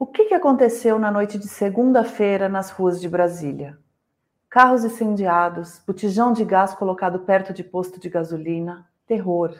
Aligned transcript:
O 0.00 0.06
que, 0.06 0.26
que 0.26 0.34
aconteceu 0.34 0.96
na 0.96 1.10
noite 1.10 1.36
de 1.36 1.48
segunda-feira 1.48 2.48
nas 2.48 2.70
ruas 2.70 3.00
de 3.00 3.08
Brasília? 3.08 3.76
Carros 4.48 4.84
incendiados, 4.84 5.82
botijão 5.84 6.32
de 6.32 6.44
gás 6.44 6.72
colocado 6.72 7.18
perto 7.18 7.52
de 7.52 7.64
posto 7.64 7.98
de 7.98 8.08
gasolina, 8.08 8.88
terror. 9.08 9.56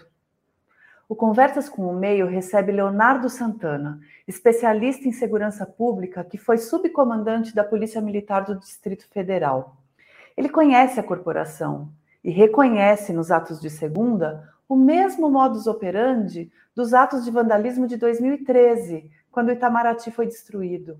O 1.09 1.17
Conversas 1.17 1.69
com 1.69 1.89
o 1.89 1.93
Meio 1.93 2.29
recebe 2.29 2.71
Leonardo 2.71 3.29
Santana, 3.29 3.99
especialista 4.29 5.09
em 5.09 5.13
segurança 5.13 5.67
pública 5.67 6.23
que 6.23 6.39
foi 6.39 6.59
subcomandante 6.59 7.53
da 7.53 7.65
Polícia 7.65 8.01
Militar 8.01 8.45
do 8.45 8.55
Distrito 8.55 9.09
Federal. 9.09 9.77
Ele 10.37 10.49
conhece 10.49 11.01
a 11.01 11.03
corporação 11.03 11.91
e 12.23 12.31
reconhece 12.31 13.13
nos 13.13 13.33
atos 13.33 13.61
de 13.61 13.71
segunda 13.71 14.49
o 14.69 14.77
mesmo 14.77 15.29
modus 15.29 15.67
operandi 15.67 16.49
dos 16.77 16.95
atos 16.95 17.25
de 17.25 17.31
vandalismo 17.33 17.89
de 17.89 17.97
2013, 17.97 19.11
quando 19.31 19.53
Itamaraty 19.53 20.11
foi 20.11 20.27
destruído. 20.27 20.99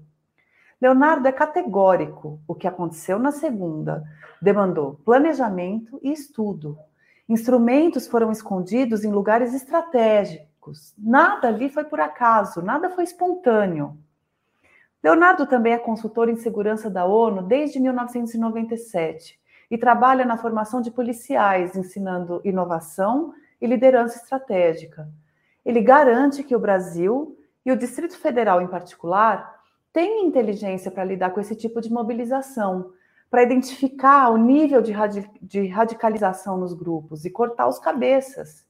Leonardo 0.81 1.27
é 1.27 1.33
categórico. 1.33 2.41
O 2.47 2.55
que 2.55 2.69
aconteceu 2.69 3.19
na 3.19 3.33
segunda 3.33 4.05
demandou 4.41 5.01
planejamento 5.05 5.99
e 6.03 6.13
estudo. 6.13 6.79
Instrumentos 7.29 8.07
foram 8.07 8.31
escondidos 8.31 9.05
em 9.05 9.11
lugares 9.11 9.53
estratégicos. 9.53 10.95
Nada 10.97 11.49
ali 11.49 11.69
foi 11.69 11.85
por 11.85 12.01
acaso, 12.01 12.63
nada 12.63 12.91
foi 12.91 13.05
espontâneo. 13.05 13.99
Leonardo 15.03 15.47
também 15.47 15.73
é 15.73 15.79
consultor 15.79 16.29
em 16.29 16.37
segurança 16.37 16.91
da 16.91 17.05
ONU 17.05 17.43
desde 17.43 17.79
1997 17.79 19.39
e 19.71 19.79
trabalha 19.79 20.25
na 20.25 20.37
formação 20.37 20.81
de 20.81 20.91
policiais, 20.91 21.77
ensinando 21.77 22.41
inovação 22.45 23.33
e 23.61 23.67
liderança 23.67 24.17
estratégica. 24.17 25.09
Ele 25.65 25.81
garante 25.81 26.43
que 26.43 26.57
o 26.57 26.59
Brasil 26.59 27.38
e 27.69 27.71
o 27.71 27.77
Distrito 27.77 28.17
Federal, 28.17 28.63
em 28.63 28.67
particular, 28.67 29.61
têm 29.93 30.25
inteligência 30.25 30.91
para 30.91 31.05
lidar 31.05 31.33
com 31.33 31.41
esse 31.41 31.55
tipo 31.55 31.83
de 31.83 31.93
mobilização, 31.93 32.93
para 33.31 33.43
identificar 33.43 34.31
o 34.31 34.39
nível 34.39 34.81
de, 34.81 34.91
radi 34.91 35.31
de 35.43 35.67
radicalização 35.67 36.57
nos 36.57 36.73
grupos 36.73 37.27
e 37.27 37.31
cortar 37.31 37.69
os 37.69 37.79
cabeças. 37.79 38.67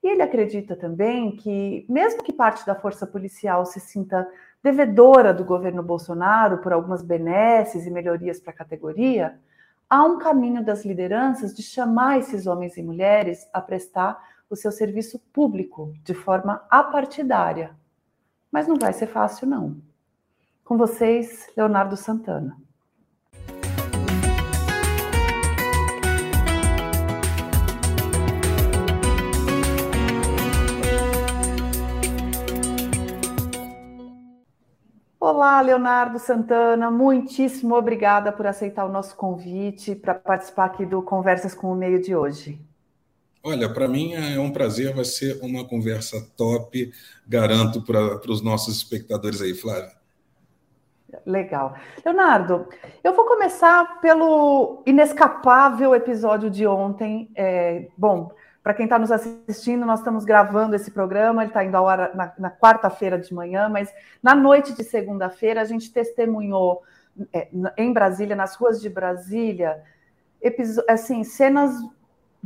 E 0.00 0.06
ele 0.06 0.22
acredita 0.22 0.76
também 0.76 1.34
que, 1.34 1.84
mesmo 1.88 2.22
que 2.22 2.32
parte 2.32 2.64
da 2.64 2.76
força 2.76 3.04
policial 3.04 3.66
se 3.66 3.80
sinta 3.80 4.24
devedora 4.62 5.34
do 5.34 5.44
governo 5.44 5.82
Bolsonaro 5.82 6.58
por 6.58 6.72
algumas 6.72 7.02
benesses 7.02 7.84
e 7.84 7.90
melhorias 7.90 8.38
para 8.38 8.52
a 8.52 8.56
categoria, 8.56 9.40
há 9.90 10.04
um 10.04 10.18
caminho 10.18 10.64
das 10.64 10.84
lideranças 10.84 11.52
de 11.52 11.64
chamar 11.64 12.20
esses 12.20 12.46
homens 12.46 12.76
e 12.76 12.82
mulheres 12.84 13.44
a 13.52 13.60
prestar 13.60 14.22
o 14.48 14.54
seu 14.54 14.70
serviço 14.70 15.18
público 15.32 15.92
de 16.04 16.14
forma 16.14 16.64
apartidária. 16.70 17.74
Mas 18.50 18.66
não 18.66 18.76
vai 18.76 18.92
ser 18.92 19.06
fácil, 19.06 19.46
não. 19.46 19.76
Com 20.64 20.76
vocês, 20.76 21.50
Leonardo 21.56 21.96
Santana. 21.96 22.56
Olá, 35.18 35.60
Leonardo 35.60 36.18
Santana, 36.18 36.88
muitíssimo 36.88 37.74
obrigada 37.74 38.30
por 38.30 38.46
aceitar 38.46 38.84
o 38.84 38.92
nosso 38.92 39.16
convite 39.16 39.94
para 39.94 40.14
participar 40.14 40.66
aqui 40.66 40.86
do 40.86 41.02
Conversas 41.02 41.52
com 41.52 41.72
o 41.72 41.74
Meio 41.74 42.00
de 42.00 42.14
hoje. 42.14 42.60
Olha, 43.48 43.72
para 43.72 43.86
mim 43.86 44.12
é 44.12 44.40
um 44.40 44.50
prazer, 44.50 44.92
vai 44.92 45.04
ser 45.04 45.38
uma 45.40 45.64
conversa 45.64 46.16
top, 46.36 46.90
garanto 47.24 47.80
para 47.80 48.28
os 48.28 48.42
nossos 48.42 48.76
espectadores 48.76 49.40
aí, 49.40 49.54
Flávia. 49.54 49.92
Legal. 51.24 51.76
Leonardo, 52.04 52.66
eu 53.04 53.14
vou 53.14 53.24
começar 53.24 54.00
pelo 54.00 54.82
inescapável 54.84 55.94
episódio 55.94 56.50
de 56.50 56.66
ontem. 56.66 57.30
É, 57.36 57.86
bom, 57.96 58.32
para 58.64 58.74
quem 58.74 58.86
está 58.86 58.98
nos 58.98 59.12
assistindo, 59.12 59.86
nós 59.86 60.00
estamos 60.00 60.24
gravando 60.24 60.74
esse 60.74 60.90
programa, 60.90 61.42
ele 61.42 61.50
está 61.50 61.64
indo 61.64 61.76
ao 61.76 61.88
ar 61.88 62.16
na, 62.16 62.32
na 62.36 62.50
quarta-feira 62.50 63.16
de 63.16 63.32
manhã, 63.32 63.68
mas 63.68 63.94
na 64.20 64.34
noite 64.34 64.74
de 64.74 64.82
segunda-feira 64.82 65.60
a 65.60 65.64
gente 65.64 65.92
testemunhou 65.92 66.82
é, 67.32 67.46
em 67.78 67.92
Brasília, 67.92 68.34
nas 68.34 68.56
ruas 68.56 68.80
de 68.80 68.88
Brasília, 68.88 69.84
assim, 70.88 71.22
cenas 71.22 71.72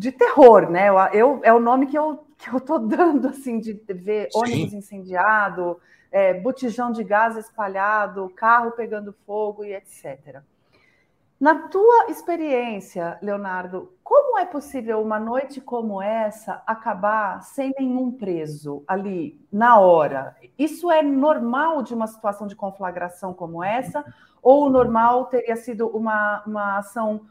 de 0.00 0.10
terror, 0.10 0.70
né? 0.70 0.88
Eu, 0.88 0.98
eu, 1.12 1.40
é 1.42 1.52
o 1.52 1.60
nome 1.60 1.86
que 1.86 1.98
eu 1.98 2.24
que 2.38 2.48
eu 2.48 2.56
estou 2.56 2.78
dando 2.78 3.28
assim 3.28 3.60
de 3.60 3.74
ver 3.86 4.30
Sim. 4.32 4.38
ônibus 4.38 4.72
incendiado, 4.72 5.78
é, 6.10 6.32
botijão 6.32 6.90
de 6.90 7.04
gás 7.04 7.36
espalhado, 7.36 8.32
carro 8.34 8.70
pegando 8.70 9.14
fogo 9.26 9.62
e 9.62 9.74
etc. 9.74 10.40
Na 11.38 11.68
tua 11.68 12.06
experiência, 12.08 13.18
Leonardo, 13.20 13.92
como 14.02 14.38
é 14.38 14.46
possível 14.46 15.02
uma 15.02 15.20
noite 15.20 15.60
como 15.60 16.00
essa 16.00 16.62
acabar 16.66 17.42
sem 17.42 17.74
nenhum 17.78 18.10
preso 18.10 18.82
ali 18.88 19.38
na 19.52 19.78
hora? 19.78 20.34
Isso 20.58 20.90
é 20.90 21.02
normal 21.02 21.82
de 21.82 21.92
uma 21.92 22.06
situação 22.06 22.46
de 22.46 22.56
conflagração 22.56 23.34
como 23.34 23.62
essa? 23.62 24.02
Ou 24.42 24.66
o 24.66 24.70
normal 24.70 25.26
teria 25.26 25.56
sido 25.56 25.88
uma, 25.88 26.42
uma 26.46 26.78
ação 26.78 27.26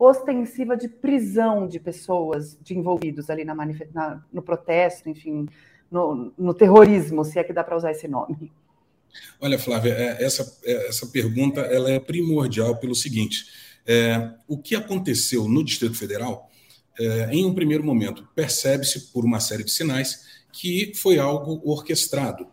ostensiva 0.00 0.78
de 0.78 0.88
prisão 0.88 1.68
de 1.68 1.78
pessoas, 1.78 2.56
de 2.62 2.76
envolvidos 2.76 3.28
ali 3.28 3.44
na, 3.44 3.54
na 3.54 4.24
no 4.32 4.40
protesto, 4.40 5.10
enfim, 5.10 5.46
no, 5.90 6.32
no 6.38 6.54
terrorismo, 6.54 7.22
se 7.22 7.38
é 7.38 7.44
que 7.44 7.52
dá 7.52 7.62
para 7.62 7.76
usar 7.76 7.90
esse 7.90 8.08
nome? 8.08 8.50
Olha, 9.38 9.58
Flávia, 9.58 9.92
é, 9.92 10.24
essa, 10.24 10.58
é, 10.64 10.88
essa 10.88 11.06
pergunta 11.08 11.60
ela 11.60 11.90
é 11.90 12.00
primordial 12.00 12.78
pelo 12.78 12.94
seguinte: 12.94 13.44
é, 13.86 14.30
o 14.48 14.56
que 14.56 14.74
aconteceu 14.74 15.46
no 15.46 15.62
Distrito 15.62 15.96
Federal, 15.96 16.48
é, 16.98 17.28
em 17.32 17.44
um 17.44 17.52
primeiro 17.52 17.84
momento, 17.84 18.26
percebe-se 18.34 19.12
por 19.12 19.24
uma 19.24 19.38
série 19.38 19.64
de 19.64 19.70
sinais 19.70 20.40
que 20.50 20.92
foi 20.94 21.18
algo 21.18 21.60
orquestrado 21.64 22.46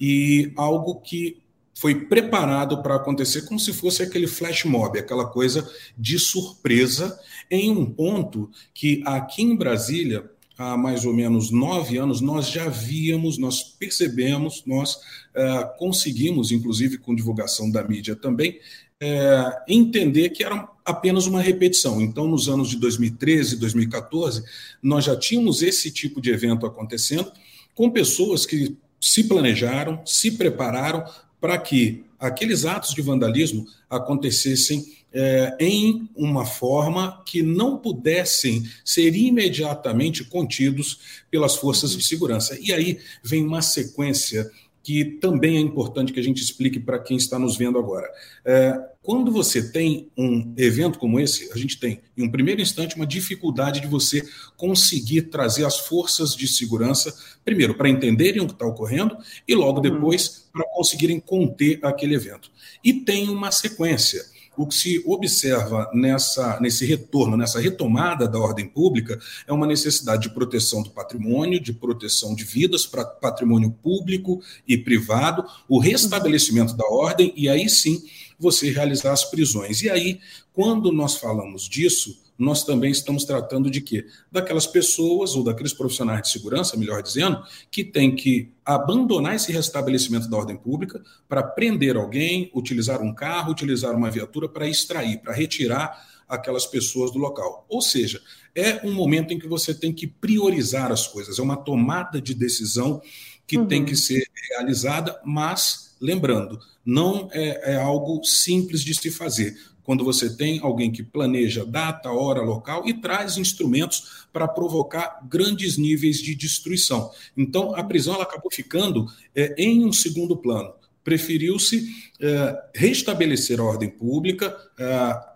e 0.00 0.52
algo 0.56 1.00
que 1.00 1.43
foi 1.74 2.06
preparado 2.06 2.82
para 2.82 2.94
acontecer 2.94 3.42
como 3.42 3.58
se 3.58 3.72
fosse 3.72 4.02
aquele 4.02 4.26
flash 4.26 4.64
mob, 4.64 4.98
aquela 4.98 5.26
coisa 5.26 5.68
de 5.98 6.18
surpresa, 6.18 7.18
em 7.50 7.70
um 7.70 7.84
ponto 7.84 8.50
que 8.72 9.02
aqui 9.04 9.42
em 9.42 9.56
Brasília 9.56 10.30
há 10.56 10.76
mais 10.76 11.04
ou 11.04 11.12
menos 11.12 11.50
nove 11.50 11.96
anos, 11.96 12.20
nós 12.20 12.48
já 12.48 12.68
víamos, 12.68 13.38
nós 13.38 13.62
percebemos, 13.62 14.62
nós 14.64 14.94
uh, 14.94 15.76
conseguimos, 15.78 16.52
inclusive 16.52 16.98
com 16.98 17.14
divulgação 17.14 17.70
da 17.70 17.82
mídia 17.82 18.14
também, 18.14 18.60
uh, 19.02 19.52
entender 19.66 20.30
que 20.30 20.44
era 20.44 20.68
apenas 20.84 21.26
uma 21.26 21.40
repetição. 21.40 22.00
Então, 22.00 22.28
nos 22.28 22.48
anos 22.48 22.68
de 22.70 22.76
2013, 22.76 23.56
2014, 23.56 24.44
nós 24.82 25.04
já 25.04 25.16
tínhamos 25.16 25.62
esse 25.62 25.90
tipo 25.90 26.20
de 26.20 26.30
evento 26.30 26.66
acontecendo, 26.66 27.32
com 27.74 27.90
pessoas 27.90 28.46
que 28.46 28.76
se 29.00 29.24
planejaram, 29.24 30.00
se 30.06 30.30
prepararam 30.30 31.04
para 31.44 31.58
que 31.58 32.02
aqueles 32.18 32.64
atos 32.64 32.94
de 32.94 33.02
vandalismo 33.02 33.66
acontecessem 33.90 34.82
é, 35.12 35.54
em 35.60 36.08
uma 36.16 36.46
forma 36.46 37.22
que 37.26 37.42
não 37.42 37.76
pudessem 37.76 38.64
ser 38.82 39.14
imediatamente 39.14 40.24
contidos 40.24 41.22
pelas 41.30 41.54
forças 41.54 41.94
de 41.94 42.02
segurança. 42.02 42.58
E 42.58 42.72
aí 42.72 42.98
vem 43.22 43.44
uma 43.44 43.60
sequência 43.60 44.50
que 44.82 45.04
também 45.04 45.58
é 45.58 45.60
importante 45.60 46.14
que 46.14 46.20
a 46.20 46.22
gente 46.22 46.42
explique 46.42 46.80
para 46.80 46.98
quem 46.98 47.18
está 47.18 47.38
nos 47.38 47.58
vendo 47.58 47.78
agora. 47.78 48.08
É, 48.42 48.80
quando 49.04 49.30
você 49.30 49.70
tem 49.70 50.10
um 50.16 50.54
evento 50.56 50.98
como 50.98 51.20
esse, 51.20 51.52
a 51.52 51.58
gente 51.58 51.78
tem, 51.78 52.00
em 52.16 52.24
um 52.24 52.30
primeiro 52.30 52.62
instante, 52.62 52.96
uma 52.96 53.06
dificuldade 53.06 53.82
de 53.82 53.86
você 53.86 54.26
conseguir 54.56 55.22
trazer 55.22 55.66
as 55.66 55.78
forças 55.78 56.34
de 56.34 56.48
segurança, 56.48 57.14
primeiro, 57.44 57.74
para 57.74 57.90
entenderem 57.90 58.40
o 58.40 58.46
que 58.46 58.54
está 58.54 58.64
ocorrendo, 58.64 59.14
e 59.46 59.54
logo 59.54 59.76
uhum. 59.76 59.82
depois, 59.82 60.46
para 60.50 60.64
conseguirem 60.70 61.20
conter 61.20 61.80
aquele 61.84 62.14
evento. 62.14 62.50
E 62.82 62.94
tem 62.94 63.28
uma 63.28 63.52
sequência 63.52 64.24
o 64.56 64.66
que 64.66 64.74
se 64.74 65.02
observa 65.06 65.90
nessa, 65.92 66.58
nesse 66.60 66.84
retorno, 66.84 67.36
nessa 67.36 67.60
retomada 67.60 68.26
da 68.28 68.38
ordem 68.38 68.66
pública, 68.66 69.18
é 69.46 69.52
uma 69.52 69.66
necessidade 69.66 70.22
de 70.22 70.34
proteção 70.34 70.82
do 70.82 70.90
patrimônio, 70.90 71.60
de 71.60 71.72
proteção 71.72 72.34
de 72.34 72.44
vidas, 72.44 72.86
para 72.86 73.04
patrimônio 73.04 73.70
público 73.70 74.40
e 74.66 74.76
privado, 74.76 75.44
o 75.68 75.78
restabelecimento 75.78 76.74
da 76.74 76.86
ordem, 76.86 77.32
e 77.36 77.48
aí 77.48 77.68
sim 77.68 78.02
você 78.38 78.70
realizar 78.70 79.12
as 79.12 79.24
prisões. 79.24 79.82
E 79.82 79.90
aí, 79.90 80.20
quando 80.52 80.92
nós 80.92 81.16
falamos 81.16 81.68
disso, 81.68 82.23
nós 82.36 82.64
também 82.64 82.90
estamos 82.90 83.24
tratando 83.24 83.70
de 83.70 83.80
quê? 83.80 84.06
Daquelas 84.30 84.66
pessoas, 84.66 85.34
ou 85.36 85.44
daqueles 85.44 85.72
profissionais 85.72 86.22
de 86.22 86.30
segurança, 86.30 86.76
melhor 86.76 87.02
dizendo, 87.02 87.42
que 87.70 87.84
têm 87.84 88.14
que 88.14 88.50
abandonar 88.64 89.36
esse 89.36 89.52
restabelecimento 89.52 90.28
da 90.28 90.36
ordem 90.36 90.56
pública 90.56 91.02
para 91.28 91.42
prender 91.42 91.96
alguém, 91.96 92.50
utilizar 92.54 93.00
um 93.02 93.14
carro, 93.14 93.52
utilizar 93.52 93.94
uma 93.94 94.10
viatura 94.10 94.48
para 94.48 94.68
extrair, 94.68 95.18
para 95.18 95.32
retirar 95.32 96.14
aquelas 96.28 96.66
pessoas 96.66 97.12
do 97.12 97.18
local. 97.18 97.64
Ou 97.68 97.80
seja, 97.80 98.20
é 98.54 98.84
um 98.84 98.92
momento 98.92 99.32
em 99.32 99.38
que 99.38 99.46
você 99.46 99.74
tem 99.74 99.92
que 99.92 100.06
priorizar 100.06 100.90
as 100.90 101.06
coisas, 101.06 101.38
é 101.38 101.42
uma 101.42 101.56
tomada 101.56 102.20
de 102.20 102.34
decisão 102.34 103.00
que 103.46 103.58
uhum. 103.58 103.66
tem 103.66 103.84
que 103.84 103.94
ser 103.94 104.26
realizada, 104.50 105.20
mas 105.24 105.94
lembrando, 106.00 106.58
não 106.84 107.28
é, 107.32 107.74
é 107.74 107.76
algo 107.76 108.24
simples 108.24 108.82
de 108.82 108.94
se 108.94 109.10
fazer 109.10 109.56
quando 109.84 110.02
você 110.02 110.34
tem 110.34 110.58
alguém 110.60 110.90
que 110.90 111.02
planeja 111.02 111.64
data, 111.64 112.10
hora, 112.10 112.40
local 112.40 112.88
e 112.88 112.94
traz 112.94 113.36
instrumentos 113.36 114.26
para 114.32 114.48
provocar 114.48 115.20
grandes 115.28 115.76
níveis 115.76 116.18
de 116.18 116.34
destruição. 116.34 117.10
Então, 117.36 117.76
a 117.76 117.84
prisão 117.84 118.14
ela 118.14 118.24
acabou 118.24 118.50
ficando 118.50 119.06
é, 119.34 119.54
em 119.56 119.84
um 119.84 119.92
segundo 119.92 120.36
plano. 120.36 120.72
Preferiu-se 121.04 121.86
é, 122.18 122.62
restabelecer 122.74 123.60
a 123.60 123.64
ordem 123.64 123.90
pública, 123.90 124.56
é, 124.78 124.86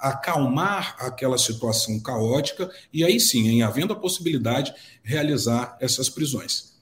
acalmar 0.00 0.96
aquela 0.98 1.36
situação 1.36 2.00
caótica 2.00 2.70
e 2.90 3.04
aí 3.04 3.20
sim, 3.20 3.48
em 3.48 3.62
havendo 3.62 3.92
a 3.92 3.96
possibilidade, 3.96 4.72
realizar 5.02 5.76
essas 5.78 6.08
prisões. 6.08 6.77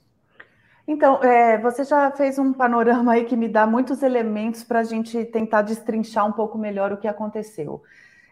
Então, 0.87 1.21
é, 1.21 1.57
você 1.57 1.83
já 1.83 2.09
fez 2.11 2.39
um 2.39 2.53
panorama 2.53 3.11
aí 3.11 3.25
que 3.25 3.35
me 3.35 3.49
dá 3.49 3.67
muitos 3.67 4.01
elementos 4.01 4.63
para 4.63 4.79
a 4.79 4.83
gente 4.83 5.25
tentar 5.25 5.61
destrinchar 5.61 6.25
um 6.25 6.31
pouco 6.31 6.57
melhor 6.57 6.93
o 6.93 6.97
que 6.97 7.09
aconteceu. 7.09 7.83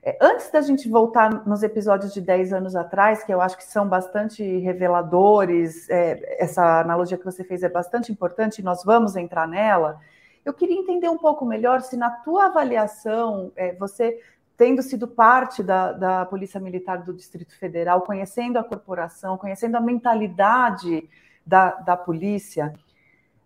É, 0.02 0.18
antes 0.22 0.50
da 0.52 0.62
gente 0.62 0.88
voltar 0.88 1.46
nos 1.46 1.64
episódios 1.64 2.14
de 2.14 2.22
10 2.22 2.54
anos 2.54 2.76
atrás, 2.76 3.24
que 3.26 3.34
eu 3.34 3.42
acho 3.42 3.58
que 3.58 3.64
são 3.66 3.90
bastante 3.90 4.42
reveladores, 4.60 5.90
é, 5.90 6.42
essa 6.42 6.80
analogia 6.80 7.18
que 7.18 7.26
você 7.26 7.44
fez 7.44 7.62
é 7.62 7.68
bastante 7.68 8.10
importante, 8.10 8.64
nós 8.64 8.84
vamos 8.86 9.18
entrar 9.18 9.48
nela. 9.48 10.00
Eu 10.46 10.54
queria 10.54 10.80
entender 10.80 11.10
um 11.10 11.18
pouco 11.18 11.44
melhor 11.44 11.82
se, 11.82 11.98
na 11.98 12.10
tua 12.10 12.46
avaliação, 12.46 13.52
é, 13.56 13.74
você 13.74 14.18
tendo 14.56 14.82
sido 14.82 15.08
parte 15.08 15.62
da, 15.62 15.92
da 15.92 16.26
Polícia 16.26 16.62
Militar 16.62 17.04
do 17.04 17.14
Distrito 17.14 17.58
Federal, 17.58 18.02
conhecendo 18.02 18.58
a 18.58 18.64
corporação, 18.64 19.38
conhecendo 19.38 19.76
a 19.76 19.82
mentalidade 19.82 21.10
da, 21.46 21.72
da 21.72 21.96
polícia, 21.98 22.74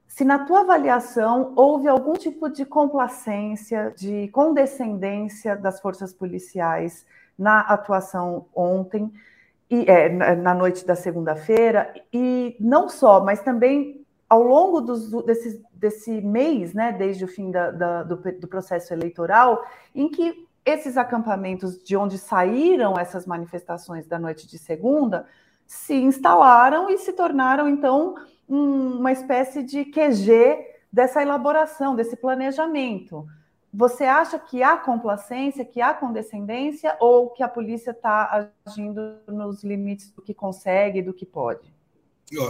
se 0.07 0.25
na 0.25 0.39
tua 0.39 0.61
avaliação 0.61 1.53
houve 1.55 1.87
algum 1.87 2.13
tipo 2.13 2.49
de 2.49 2.65
complacência, 2.65 3.93
de 3.95 4.27
condescendência 4.29 5.55
das 5.55 5.79
forças 5.79 6.11
policiais 6.11 7.05
na 7.37 7.61
atuação 7.61 8.47
ontem, 8.53 9.11
e, 9.69 9.85
é, 9.87 10.09
na 10.09 10.53
noite 10.53 10.85
da 10.85 10.95
segunda-feira, 10.95 11.93
e 12.11 12.57
não 12.59 12.89
só, 12.89 13.23
mas 13.23 13.41
também 13.41 14.03
ao 14.27 14.41
longo 14.41 14.81
dos, 14.81 15.11
desse, 15.23 15.63
desse 15.73 16.21
mês, 16.21 16.73
né, 16.73 16.91
desde 16.91 17.23
o 17.23 17.27
fim 17.27 17.51
da, 17.51 17.71
da, 17.71 18.03
do, 18.03 18.15
do 18.15 18.47
processo 18.47 18.93
eleitoral, 18.93 19.63
em 19.93 20.09
que 20.09 20.47
esses 20.65 20.97
acampamentos 20.97 21.81
de 21.83 21.95
onde 21.95 22.17
saíram 22.17 22.95
essas 22.97 23.25
manifestações 23.25 24.07
da 24.07 24.19
noite 24.19 24.47
de 24.47 24.57
segunda 24.57 25.27
se 25.69 25.93
instalaram 25.93 26.89
e 26.89 26.97
se 26.97 27.13
tornaram, 27.13 27.69
então, 27.69 28.15
um, 28.49 28.97
uma 28.97 29.11
espécie 29.11 29.61
de 29.61 29.85
QG 29.85 30.57
dessa 30.91 31.21
elaboração, 31.21 31.95
desse 31.95 32.17
planejamento. 32.17 33.27
Você 33.71 34.03
acha 34.03 34.39
que 34.39 34.63
há 34.63 34.75
complacência, 34.77 35.63
que 35.63 35.79
há 35.79 35.93
condescendência, 35.93 36.97
ou 36.99 37.29
que 37.29 37.43
a 37.43 37.47
polícia 37.47 37.91
está 37.91 38.49
agindo 38.65 39.17
nos 39.27 39.63
limites 39.63 40.09
do 40.09 40.23
que 40.23 40.33
consegue, 40.33 41.03
do 41.03 41.13
que 41.13 41.23
pode? 41.23 41.71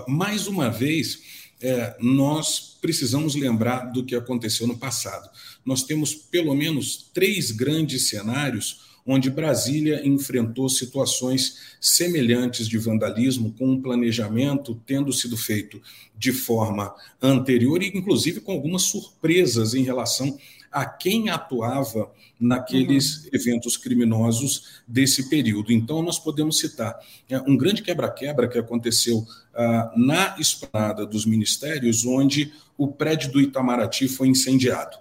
Mais 0.07 0.47
uma 0.47 0.69
vez, 0.69 1.51
é, 1.61 1.97
nós 1.99 2.77
precisamos 2.81 3.35
lembrar 3.35 3.91
do 3.91 4.05
que 4.05 4.15
aconteceu 4.15 4.65
no 4.65 4.77
passado. 4.77 5.29
Nós 5.65 5.83
temos 5.83 6.15
pelo 6.15 6.55
menos 6.55 7.11
três 7.13 7.51
grandes 7.51 8.07
cenários 8.07 8.88
onde 9.05 9.29
Brasília 9.29 10.05
enfrentou 10.05 10.69
situações 10.69 11.75
semelhantes 11.79 12.67
de 12.67 12.77
vandalismo, 12.77 13.53
com 13.57 13.71
um 13.71 13.81
planejamento 13.81 14.79
tendo 14.85 15.11
sido 15.11 15.37
feito 15.37 15.81
de 16.17 16.31
forma 16.31 16.93
anterior 17.21 17.81
e, 17.81 17.87
inclusive, 17.87 18.41
com 18.41 18.51
algumas 18.51 18.83
surpresas 18.83 19.73
em 19.73 19.83
relação 19.83 20.37
a 20.71 20.85
quem 20.85 21.29
atuava 21.29 22.11
naqueles 22.39 23.25
uhum. 23.25 23.29
eventos 23.33 23.75
criminosos 23.75 24.81
desse 24.87 25.29
período. 25.29 25.73
Então, 25.73 26.01
nós 26.01 26.17
podemos 26.17 26.57
citar 26.59 26.97
é, 27.29 27.39
um 27.41 27.57
grande 27.57 27.81
quebra-quebra 27.81 28.47
que 28.47 28.57
aconteceu 28.57 29.25
ah, 29.53 29.91
na 29.95 30.37
esplanada 30.39 31.05
dos 31.05 31.25
ministérios, 31.25 32.05
onde 32.05 32.53
o 32.77 32.87
prédio 32.87 33.31
do 33.31 33.41
Itamaraty 33.41 34.07
foi 34.07 34.29
incendiado. 34.29 34.97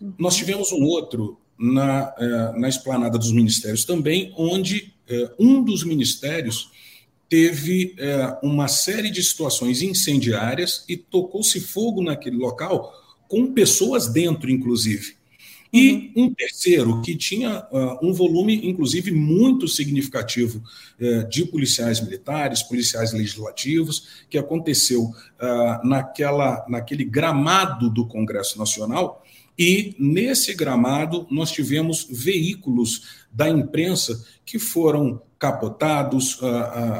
Uhum. 0.00 0.12
Nós 0.18 0.36
tivemos 0.36 0.70
um 0.70 0.84
outro 0.84 1.38
na, 1.58 2.14
é, 2.18 2.58
na 2.58 2.68
esplanada 2.68 3.18
dos 3.18 3.32
ministérios 3.32 3.84
também, 3.84 4.32
onde 4.36 4.92
é, 5.08 5.30
um 5.38 5.62
dos 5.62 5.84
ministérios 5.84 6.70
teve 7.28 7.94
é, 7.98 8.38
uma 8.42 8.68
série 8.68 9.10
de 9.10 9.22
situações 9.22 9.80
incendiárias 9.80 10.84
e 10.88 10.96
tocou-se 10.96 11.60
fogo 11.60 12.02
naquele 12.02 12.36
local, 12.36 12.92
com 13.28 13.52
pessoas 13.52 14.08
dentro, 14.08 14.50
inclusive. 14.50 15.16
E 15.72 16.12
uhum. 16.14 16.24
um 16.24 16.34
terceiro, 16.34 17.00
que 17.00 17.16
tinha 17.16 17.66
uh, 17.72 18.06
um 18.06 18.12
volume, 18.12 18.68
inclusive, 18.68 19.10
muito 19.10 19.66
significativo 19.66 20.62
uh, 21.00 21.26
de 21.30 21.46
policiais 21.46 21.98
militares, 21.98 22.62
policiais 22.62 23.14
legislativos, 23.14 24.24
que 24.28 24.36
aconteceu 24.36 25.04
uh, 25.04 25.88
naquela, 25.88 26.66
naquele 26.68 27.04
gramado 27.04 27.88
do 27.88 28.06
Congresso 28.06 28.58
Nacional, 28.58 29.24
e 29.58 29.94
nesse 29.98 30.54
gramado 30.54 31.26
nós 31.30 31.50
tivemos 31.50 32.06
veículos 32.10 33.22
da 33.30 33.48
imprensa 33.48 34.24
que 34.44 34.58
foram 34.58 35.20
capotados, 35.38 36.38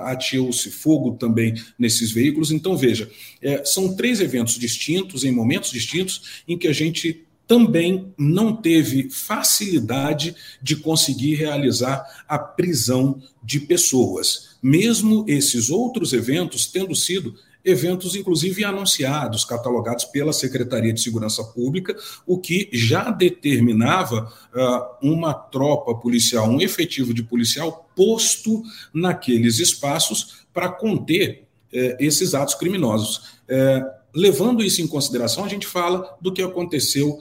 ateou-se 0.02 0.68
fogo 0.70 1.12
também 1.12 1.54
nesses 1.78 2.10
veículos. 2.10 2.50
Então, 2.50 2.76
veja, 2.76 3.08
é, 3.40 3.64
são 3.64 3.94
três 3.94 4.20
eventos 4.20 4.58
distintos, 4.58 5.22
em 5.22 5.30
momentos 5.30 5.70
distintos, 5.70 6.42
em 6.48 6.58
que 6.58 6.66
a 6.66 6.72
gente 6.72 7.24
também 7.46 8.12
não 8.18 8.56
teve 8.56 9.10
facilidade 9.10 10.34
de 10.60 10.74
conseguir 10.74 11.34
realizar 11.34 12.24
a 12.26 12.38
prisão 12.38 13.22
de 13.44 13.60
pessoas, 13.60 14.56
mesmo 14.62 15.24
esses 15.28 15.70
outros 15.70 16.12
eventos 16.12 16.66
tendo 16.66 16.94
sido 16.96 17.34
eventos, 17.64 18.16
inclusive 18.16 18.64
anunciados, 18.64 19.44
catalogados 19.44 20.04
pela 20.04 20.32
Secretaria 20.32 20.92
de 20.92 21.00
Segurança 21.00 21.44
Pública, 21.44 21.96
o 22.26 22.38
que 22.38 22.68
já 22.72 23.10
determinava 23.10 24.32
uh, 24.54 25.08
uma 25.08 25.32
tropa 25.32 25.94
policial, 25.94 26.48
um 26.48 26.60
efetivo 26.60 27.14
de 27.14 27.22
policial 27.22 27.88
posto 27.94 28.62
naqueles 28.92 29.58
espaços 29.58 30.44
para 30.52 30.68
conter 30.68 31.44
uh, 31.72 31.96
esses 32.00 32.34
atos 32.34 32.54
criminosos. 32.54 33.38
Uh, 33.48 34.02
levando 34.14 34.62
isso 34.62 34.82
em 34.82 34.86
consideração, 34.86 35.44
a 35.44 35.48
gente 35.48 35.66
fala 35.66 36.16
do 36.20 36.32
que 36.32 36.42
aconteceu 36.42 37.18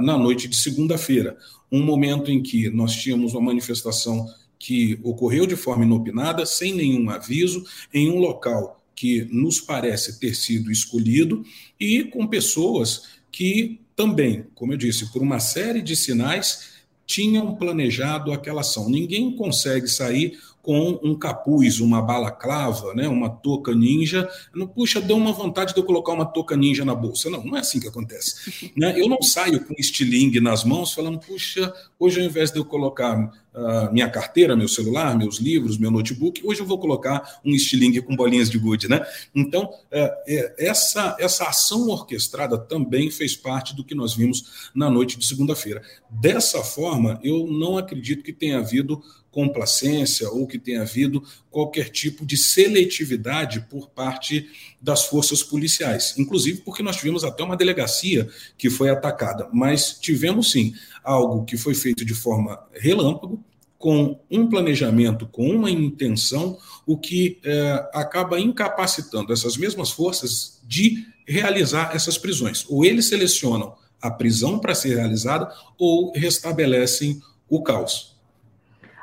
na 0.00 0.18
noite 0.18 0.48
de 0.48 0.56
segunda-feira, 0.56 1.36
um 1.70 1.84
momento 1.84 2.32
em 2.32 2.42
que 2.42 2.68
nós 2.68 2.92
tínhamos 2.94 3.32
uma 3.32 3.42
manifestação 3.42 4.26
que 4.58 4.98
ocorreu 5.02 5.46
de 5.46 5.54
forma 5.56 5.84
inopinada, 5.84 6.44
sem 6.44 6.74
nenhum 6.74 7.08
aviso, 7.10 7.64
em 7.94 8.10
um 8.10 8.18
local 8.18 8.79
que 8.94 9.24
nos 9.30 9.60
parece 9.60 10.18
ter 10.20 10.34
sido 10.34 10.70
escolhido 10.70 11.44
e 11.78 12.04
com 12.04 12.26
pessoas 12.26 13.04
que 13.32 13.80
também, 13.96 14.46
como 14.54 14.72
eu 14.72 14.76
disse, 14.76 15.12
por 15.12 15.22
uma 15.22 15.40
série 15.40 15.82
de 15.82 15.94
sinais, 15.94 16.80
tinham 17.06 17.56
planejado 17.56 18.32
aquela 18.32 18.60
ação. 18.60 18.88
Ninguém 18.88 19.34
consegue 19.34 19.88
sair 19.88 20.38
com 20.62 21.00
um 21.02 21.14
capuz, 21.14 21.80
uma 21.80 22.02
balaclava, 22.02 22.94
né, 22.94 23.08
uma 23.08 23.30
touca 23.30 23.74
ninja. 23.74 24.28
Não, 24.54 24.66
puxa, 24.66 25.00
deu 25.00 25.16
uma 25.16 25.32
vontade 25.32 25.72
de 25.72 25.80
eu 25.80 25.84
colocar 25.84 26.12
uma 26.12 26.26
touca 26.26 26.56
ninja 26.56 26.84
na 26.84 26.94
bolsa. 26.94 27.30
Não, 27.30 27.42
não 27.44 27.56
é 27.56 27.60
assim 27.60 27.80
que 27.80 27.88
acontece. 27.88 28.70
Né? 28.80 28.94
Eu 28.98 29.08
não 29.08 29.20
saio 29.20 29.64
com 29.64 29.74
estilingue 29.76 30.40
nas 30.40 30.64
mãos 30.64 30.92
falando, 30.92 31.18
puxa, 31.18 31.72
hoje 31.98 32.20
ao 32.20 32.26
invés 32.26 32.50
de 32.50 32.58
eu 32.58 32.64
colocar 32.64 33.30
uh, 33.54 33.92
minha 33.92 34.08
carteira, 34.08 34.56
meu 34.56 34.68
celular, 34.68 35.16
meus 35.16 35.38
livros, 35.38 35.78
meu 35.78 35.90
notebook, 35.90 36.40
hoje 36.44 36.60
eu 36.60 36.66
vou 36.66 36.78
colocar 36.78 37.40
um 37.44 37.50
estilingue 37.50 38.00
com 38.00 38.16
bolinhas 38.16 38.48
de 38.48 38.58
gude. 38.58 38.88
Né? 38.88 39.04
Então, 39.34 39.70
é, 39.90 40.14
é, 40.26 40.66
essa, 40.68 41.16
essa 41.18 41.44
ação 41.48 41.88
orquestrada 41.88 42.56
também 42.56 43.10
fez 43.10 43.36
parte 43.36 43.74
do 43.74 43.84
que 43.84 43.94
nós 43.94 44.14
vimos 44.14 44.70
na 44.74 44.88
noite 44.88 45.18
de 45.18 45.26
segunda-feira. 45.26 45.82
Dessa 46.08 46.62
forma, 46.62 47.18
eu 47.22 47.46
não 47.46 47.76
acredito 47.76 48.22
que 48.22 48.32
tenha 48.32 48.58
havido 48.58 49.02
complacência 49.30 50.28
ou 50.30 50.46
que 50.46 50.58
tenha 50.58 50.82
havido 50.82 51.22
qualquer 51.50 51.90
tipo 51.90 52.26
de 52.26 52.36
seletividade 52.36 53.60
por 53.70 53.88
parte 53.90 54.48
das 54.80 55.04
forças 55.04 55.42
policiais, 55.42 56.14
inclusive 56.18 56.62
porque 56.62 56.82
nós 56.82 56.96
tivemos 56.96 57.24
até 57.24 57.42
uma 57.42 57.56
delegacia 57.56 58.28
que 58.58 58.68
foi 58.68 58.90
atacada, 58.90 59.48
mas 59.52 59.98
tivemos 60.00 60.50
sim 60.50 60.74
algo 61.04 61.44
que 61.44 61.56
foi 61.56 61.74
feito 61.74 62.04
de 62.04 62.14
forma 62.14 62.58
relâmpago, 62.72 63.42
com 63.80 64.20
um 64.30 64.46
planejamento, 64.46 65.26
com 65.26 65.48
uma 65.48 65.70
intenção, 65.70 66.58
o 66.86 66.98
que 66.98 67.40
é, 67.42 67.88
acaba 67.94 68.38
incapacitando 68.38 69.32
essas 69.32 69.56
mesmas 69.56 69.90
forças 69.90 70.60
de 70.68 71.06
realizar 71.26 71.96
essas 71.96 72.18
prisões. 72.18 72.66
Ou 72.68 72.84
eles 72.84 73.06
selecionam 73.06 73.74
a 73.98 74.10
prisão 74.10 74.58
para 74.58 74.74
ser 74.74 74.96
realizada, 74.96 75.50
ou 75.78 76.12
restabelecem 76.12 77.22
o 77.48 77.62
caos. 77.62 78.09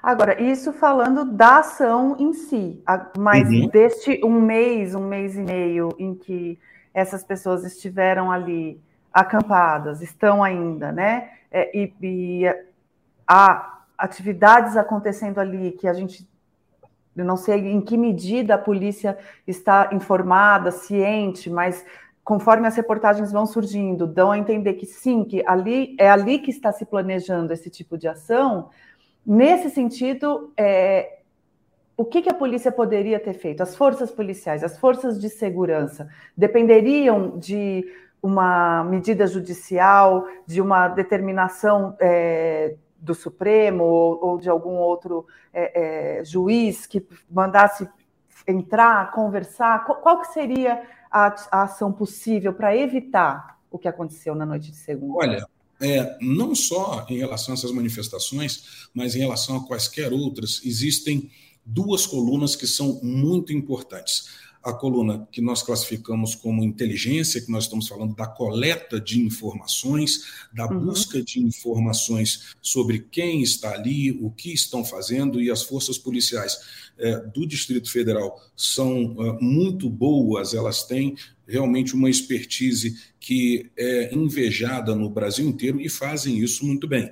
Agora, 0.08 0.42
isso 0.42 0.72
falando 0.72 1.26
da 1.26 1.58
ação 1.58 2.16
em 2.18 2.32
si, 2.32 2.82
mas 3.18 3.50
uhum. 3.50 3.68
deste 3.68 4.22
um 4.24 4.40
mês, 4.40 4.96
um 4.96 5.06
mês 5.06 5.36
e 5.36 5.42
meio 5.42 5.90
em 6.00 6.16
que 6.16 6.58
essas 6.94 7.26
pessoas 7.26 7.66
estiveram 7.66 8.32
ali 8.32 8.82
acampadas, 9.12 10.02
estão 10.02 10.42
ainda, 10.42 10.94
né? 10.94 11.32
É, 11.52 11.78
e, 11.78 11.94
e 12.02 12.46
há 13.28 13.82
atividades 13.98 14.78
acontecendo 14.78 15.40
ali 15.40 15.74
que 15.74 15.90
a 15.90 15.94
gente 15.94 16.26
eu 17.14 17.26
não 17.26 17.36
sei 17.36 17.68
em 17.68 17.82
que 17.82 17.98
medida 17.98 18.56
a 18.56 18.58
polícia 18.58 19.18
está 19.46 19.90
informada, 19.92 20.72
ciente, 20.72 21.50
mas 21.50 21.84
conforme 22.24 22.66
as 22.66 22.78
reportagens 22.78 23.30
vão 23.34 23.46
surgindo, 23.46 24.08
dão 24.08 24.32
a 24.32 24.38
entender 24.38 24.76
que 24.76 24.86
sim, 24.86 25.26
que 25.26 25.44
ali 25.46 25.98
é 26.00 26.10
ali 26.10 26.40
que 26.40 26.52
está 26.52 26.72
se 26.72 26.86
planejando 26.86 27.52
esse 27.52 27.70
tipo 27.70 27.98
de 27.98 28.08
ação. 28.08 28.70
Nesse 29.28 29.70
sentido, 29.70 30.54
é, 30.56 31.20
o 31.98 32.06
que, 32.06 32.22
que, 32.22 32.30
a 32.30 32.34
polícia 32.34 32.72
poderia 32.72 33.20
ter 33.20 33.34
feito? 33.34 33.62
As 33.62 33.76
forças 33.76 34.10
policiais, 34.10 34.64
as 34.64 34.80
forças 34.80 35.20
de 35.20 35.30
segurança, 35.30 36.08
dependeriam 36.36 37.38
de 37.38 37.86
uma 38.24 38.86
medida 38.86 39.28
judicial, 39.28 40.26
de 40.46 40.62
uma 40.62 40.88
determinação 40.88 41.94
é, 42.00 42.76
do 42.98 43.14
Supremo 43.14 43.84
ou, 43.84 44.26
ou 44.26 44.38
de 44.38 44.50
algum 44.50 44.76
outro 44.76 45.28
é, 45.54 46.20
é, 46.20 46.24
juiz 46.24 46.88
que 46.88 47.06
mandasse 47.30 47.86
entrar, 48.48 49.12
conversar? 49.12 49.84
Qual, 49.84 50.00
qual 50.00 50.22
que 50.22 50.28
seria 50.28 50.82
a, 51.12 51.36
a 51.52 51.64
ação 51.64 51.92
possível 51.92 52.54
para 52.54 52.74
evitar 52.74 53.58
o 53.70 53.78
que 53.78 53.90
aconteceu 53.90 54.34
na 54.34 54.46
noite 54.46 54.72
de 54.72 54.78
segunda? 54.78 55.18
Olha, 55.18 55.48
é, 55.80 56.18
não 56.22 56.56
só 56.56 57.06
em 57.10 57.18
relação 57.18 57.54
a 57.54 57.58
essas 57.58 57.72
manifestações, 57.72 58.88
mas 58.94 59.16
em 59.16 59.20
relação 59.20 59.58
a 59.58 59.68
quaisquer 59.68 60.12
outras, 60.12 60.62
existem 60.64 61.30
duas 61.66 62.06
colunas 62.06 62.56
que 62.56 62.66
são 62.66 63.00
muito 63.04 63.52
importantes 63.52 64.47
a 64.68 64.74
coluna 64.74 65.28
que 65.32 65.40
nós 65.40 65.64
classificamos 65.64 66.36
como 66.36 66.64
inteligência, 66.64 67.40
que 67.40 67.52
nós 67.52 67.64
estamos 67.64 67.88
falando 67.88 68.14
da 68.14 68.28
coleta 68.28 69.00
de 69.00 69.22
informações, 69.22 70.26
da 70.54 70.68
uhum. 70.68 70.88
busca 70.88 71.22
de 71.22 71.40
informações 71.40 72.56
sobre 72.62 73.00
quem 73.00 73.42
está 73.42 73.72
ali, 73.72 74.12
o 74.12 74.30
que 74.30 74.54
estão 74.54 74.84
fazendo, 74.84 75.42
e 75.42 75.50
as 75.50 75.64
forças 75.64 75.98
policiais 75.98 76.58
é, 76.98 77.18
do 77.34 77.48
Distrito 77.48 77.90
Federal 77.90 78.42
são 78.56 79.16
é, 79.20 79.42
muito 79.42 79.90
boas, 79.90 80.54
elas 80.54 80.84
têm 80.84 81.16
realmente 81.48 81.96
uma 81.96 82.10
expertise 82.10 82.98
que 83.20 83.70
é 83.78 84.14
invejada 84.14 84.94
no 84.94 85.10
Brasil 85.10 85.48
inteiro 85.48 85.80
e 85.80 85.88
fazem 85.88 86.38
isso 86.40 86.66
muito 86.66 86.88
bem. 86.88 87.10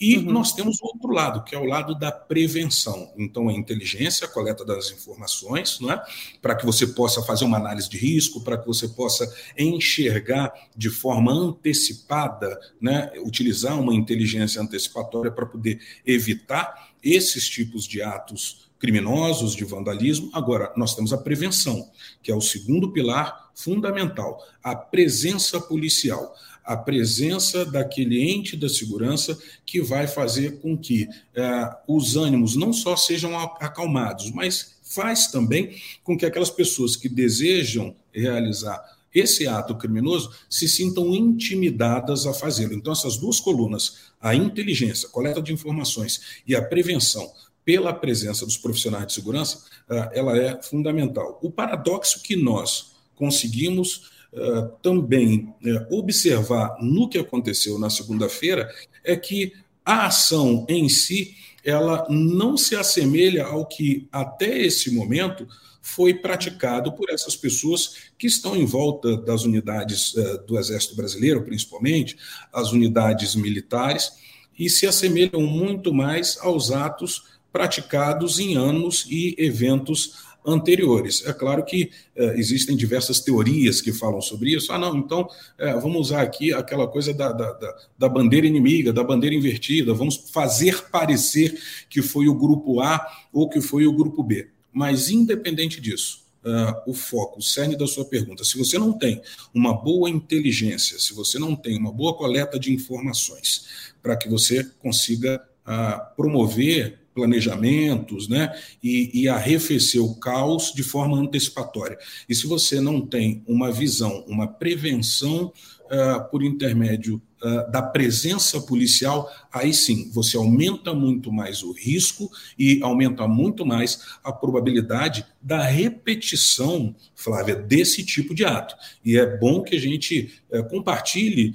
E 0.00 0.16
uhum. 0.16 0.32
nós 0.32 0.52
temos 0.52 0.80
outro 0.80 1.10
lado, 1.10 1.42
que 1.42 1.54
é 1.54 1.58
o 1.58 1.64
lado 1.64 1.94
da 1.94 2.12
prevenção. 2.12 3.12
Então, 3.16 3.48
a 3.48 3.52
inteligência, 3.52 4.26
a 4.26 4.30
coleta 4.30 4.64
das 4.64 4.90
informações, 4.90 5.80
não 5.80 5.92
é? 5.92 6.00
para 6.40 6.54
que 6.54 6.64
você 6.64 6.86
possa 6.86 7.22
fazer 7.22 7.44
uma 7.44 7.56
análise 7.56 7.88
de 7.88 7.98
risco, 7.98 8.40
para 8.42 8.56
que 8.56 8.66
você 8.66 8.88
possa 8.88 9.28
enxergar 9.58 10.52
de 10.76 10.88
forma 10.88 11.32
antecipada, 11.32 12.58
né? 12.80 13.10
utilizar 13.24 13.78
uma 13.78 13.94
inteligência 13.94 14.62
antecipatória 14.62 15.32
para 15.32 15.46
poder 15.46 15.80
evitar 16.06 16.90
esses 17.02 17.48
tipos 17.48 17.86
de 17.86 18.00
atos 18.00 18.68
criminosos, 18.78 19.56
de 19.56 19.64
vandalismo. 19.64 20.30
Agora, 20.32 20.72
nós 20.76 20.94
temos 20.94 21.12
a 21.12 21.18
prevenção, 21.18 21.90
que 22.22 22.30
é 22.30 22.34
o 22.34 22.40
segundo 22.40 22.92
pilar 22.92 23.50
fundamental, 23.54 24.40
a 24.62 24.76
presença 24.76 25.60
policial 25.60 26.32
a 26.68 26.76
presença 26.76 27.64
daquele 27.64 28.30
ente 28.30 28.54
da 28.54 28.68
segurança 28.68 29.38
que 29.64 29.80
vai 29.80 30.06
fazer 30.06 30.60
com 30.60 30.76
que 30.76 31.08
é, 31.34 31.76
os 31.88 32.14
ânimos 32.14 32.56
não 32.56 32.74
só 32.74 32.94
sejam 32.94 33.38
acalmados, 33.38 34.30
mas 34.32 34.76
faz 34.82 35.28
também 35.28 35.74
com 36.04 36.14
que 36.14 36.26
aquelas 36.26 36.50
pessoas 36.50 36.94
que 36.94 37.08
desejam 37.08 37.96
realizar 38.12 38.84
esse 39.14 39.48
ato 39.48 39.74
criminoso 39.76 40.30
se 40.50 40.68
sintam 40.68 41.14
intimidadas 41.14 42.26
a 42.26 42.34
fazê-lo. 42.34 42.74
Então, 42.74 42.92
essas 42.92 43.16
duas 43.16 43.40
colunas, 43.40 44.10
a 44.20 44.34
inteligência, 44.34 45.08
coleta 45.08 45.40
de 45.40 45.54
informações 45.54 46.42
e 46.46 46.54
a 46.54 46.60
prevenção, 46.60 47.32
pela 47.64 47.94
presença 47.94 48.44
dos 48.44 48.58
profissionais 48.58 49.06
de 49.06 49.14
segurança, 49.14 49.64
é, 49.88 50.18
ela 50.18 50.36
é 50.36 50.62
fundamental. 50.62 51.38
O 51.42 51.50
paradoxo 51.50 52.22
que 52.22 52.36
nós 52.36 52.92
conseguimos 53.14 54.17
uh, 54.32 54.68
também 54.82 55.54
uh, 55.64 55.96
observar 55.96 56.76
no 56.80 57.08
que 57.08 57.18
aconteceu 57.18 57.78
na 57.78 57.90
segunda-feira 57.90 58.68
é 59.04 59.16
que 59.16 59.52
a 59.84 60.06
ação 60.06 60.66
em 60.68 60.88
si 60.88 61.34
ela 61.64 62.06
não 62.08 62.56
se 62.56 62.76
assemelha 62.76 63.44
ao 63.44 63.66
que 63.66 64.06
até 64.12 64.58
esse 64.58 64.90
momento 64.90 65.46
foi 65.82 66.14
praticado 66.14 66.92
por 66.92 67.10
essas 67.10 67.34
pessoas 67.34 68.10
que 68.18 68.26
estão 68.26 68.54
em 68.54 68.66
volta 68.66 69.16
das 69.16 69.44
unidades 69.44 70.14
uh, 70.14 70.46
do 70.46 70.58
Exército 70.58 70.94
Brasileiro, 70.94 71.42
principalmente 71.42 72.16
as 72.52 72.72
unidades 72.72 73.34
militares, 73.34 74.12
e 74.58 74.68
se 74.68 74.86
assemelham 74.86 75.40
muito 75.40 75.92
mais 75.94 76.36
aos 76.40 76.70
atos 76.70 77.24
praticados 77.52 78.38
em 78.38 78.56
anos 78.56 79.06
e 79.08 79.34
eventos 79.38 80.27
anteriores. 80.48 81.24
É 81.26 81.32
claro 81.32 81.64
que 81.64 81.90
é, 82.16 82.38
existem 82.38 82.76
diversas 82.76 83.20
teorias 83.20 83.80
que 83.80 83.92
falam 83.92 84.20
sobre 84.20 84.54
isso. 84.54 84.72
Ah, 84.72 84.78
não, 84.78 84.96
então 84.96 85.28
é, 85.58 85.72
vamos 85.74 86.08
usar 86.08 86.22
aqui 86.22 86.52
aquela 86.52 86.88
coisa 86.88 87.12
da, 87.12 87.30
da, 87.32 87.52
da, 87.52 87.76
da, 87.98 88.08
bandeira 88.08 88.46
inimiga, 88.46 88.92
da 88.92 89.04
bandeira 89.04 89.36
invertida, 89.36 89.92
vamos 89.92 90.16
fazer 90.32 90.88
parecer 90.90 91.60
que 91.88 92.00
foi 92.00 92.28
o 92.28 92.34
grupo 92.34 92.80
A 92.80 93.06
ou 93.32 93.48
que 93.48 93.60
foi 93.60 93.86
o 93.86 93.92
grupo 93.92 94.22
B. 94.22 94.48
Mas, 94.72 95.10
independente 95.10 95.80
disso, 95.80 96.26
Uh, 96.38 96.90
o 96.90 96.94
foco, 96.94 97.40
o 97.40 97.42
cerne 97.42 97.76
da 97.76 97.86
sua 97.86 98.04
pergunta. 98.04 98.44
Se 98.44 98.56
você 98.56 98.78
não 98.78 98.92
tem 98.92 99.20
uma 99.52 99.74
boa 99.74 100.08
inteligência, 100.08 100.96
se 100.98 101.12
você 101.12 101.36
não 101.36 101.54
tem 101.54 101.76
uma 101.76 101.92
boa 101.92 102.16
coleta 102.16 102.58
de 102.60 102.72
informações 102.72 103.92
para 104.00 104.16
que 104.16 104.28
você 104.28 104.64
consiga 104.78 105.44
uh, 105.66 106.16
promover 106.16 106.97
planejamentos, 107.18 108.28
né, 108.28 108.54
e, 108.80 109.10
e 109.12 109.28
arrefecer 109.28 110.00
o 110.00 110.14
caos 110.14 110.72
de 110.72 110.84
forma 110.84 111.18
antecipatória. 111.18 111.98
E 112.28 112.34
se 112.34 112.46
você 112.46 112.80
não 112.80 113.00
tem 113.00 113.42
uma 113.44 113.72
visão, 113.72 114.24
uma 114.28 114.46
prevenção 114.46 115.52
uh, 115.86 116.30
por 116.30 116.44
intermédio 116.44 117.20
uh, 117.42 117.70
da 117.72 117.82
presença 117.82 118.60
policial, 118.60 119.28
aí 119.52 119.74
sim 119.74 120.08
você 120.12 120.36
aumenta 120.36 120.94
muito 120.94 121.32
mais 121.32 121.64
o 121.64 121.72
risco 121.72 122.30
e 122.56 122.80
aumenta 122.84 123.26
muito 123.26 123.66
mais 123.66 124.00
a 124.22 124.30
probabilidade 124.30 125.26
da 125.42 125.64
repetição, 125.64 126.94
Flávia, 127.16 127.56
desse 127.56 128.04
tipo 128.04 128.32
de 128.32 128.44
ato. 128.44 128.76
E 129.04 129.18
é 129.18 129.26
bom 129.38 129.64
que 129.64 129.74
a 129.74 129.80
gente 129.80 130.40
uh, 130.52 130.62
compartilhe 130.68 131.54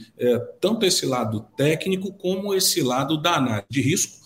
tanto 0.59 0.85
esse 0.85 1.05
lado 1.05 1.45
técnico 1.55 2.11
como 2.11 2.53
esse 2.53 2.81
lado 2.81 3.21
da 3.21 3.35
análise 3.35 3.67
de 3.69 3.81
risco 3.81 4.22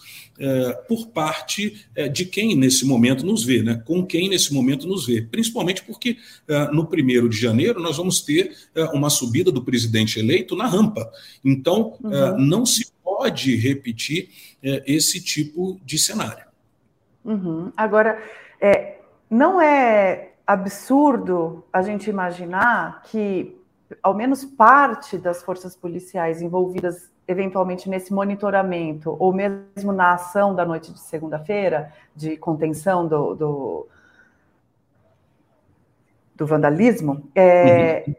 por 0.88 1.08
parte 1.08 1.86
é, 1.96 2.08
de 2.08 2.26
quem 2.26 2.56
nesse 2.56 2.86
momento 2.86 3.26
nos 3.26 3.44
vê, 3.44 3.64
né? 3.64 3.82
com 3.86 4.06
quem 4.06 4.30
nesse 4.30 4.54
momento 4.54 4.88
nos 4.88 5.06
vê. 5.06 5.22
Principalmente 5.22 5.84
porque 5.84 6.18
é, 6.48 6.72
no 6.72 6.86
primeiro 6.86 7.28
de 7.28 7.38
janeiro 7.38 7.82
nós 7.82 7.98
vamos 7.98 8.22
ter 8.22 8.56
é, 8.76 8.84
uma 8.86 9.10
subida 9.10 9.52
do 9.52 9.64
presidente 9.64 10.20
eleito 10.20 10.56
na 10.56 10.68
rampa. 10.68 11.10
Então, 11.44 11.98
é, 12.04 12.08
uhum. 12.08 12.38
não 12.38 12.66
se 12.66 12.92
pode 13.04 13.56
repetir 13.56 14.30
é, 14.62 14.84
esse 14.86 15.24
tipo 15.24 15.80
de 15.84 15.98
cenário. 15.98 16.46
Uhum. 17.26 17.72
Agora, 17.76 18.22
não 19.30 19.62
é 19.62 20.32
absurdo 20.46 21.66
a 21.74 21.82
gente 21.82 22.10
imaginar 22.10 23.04
que 23.04 23.58
ao 24.02 24.14
menos 24.14 24.46
parte 24.46 25.18
das 25.18 25.44
forças 25.44 25.76
policiais 25.76 26.42
envolvidas 26.42 27.10
eventualmente 27.28 27.90
nesse 27.90 28.14
monitoramento 28.14 29.16
ou 29.20 29.34
mesmo 29.34 29.92
na 29.92 30.14
ação 30.14 30.56
da 30.56 30.66
noite 30.66 30.94
de 30.94 31.00
segunda-feira 31.00 31.92
de 32.16 32.38
contenção 32.38 33.08
do, 33.08 33.36
do, 33.36 33.88
do 36.36 36.46
vandalismo, 36.46 37.30
é, 37.36 38.06
uhum. 38.08 38.16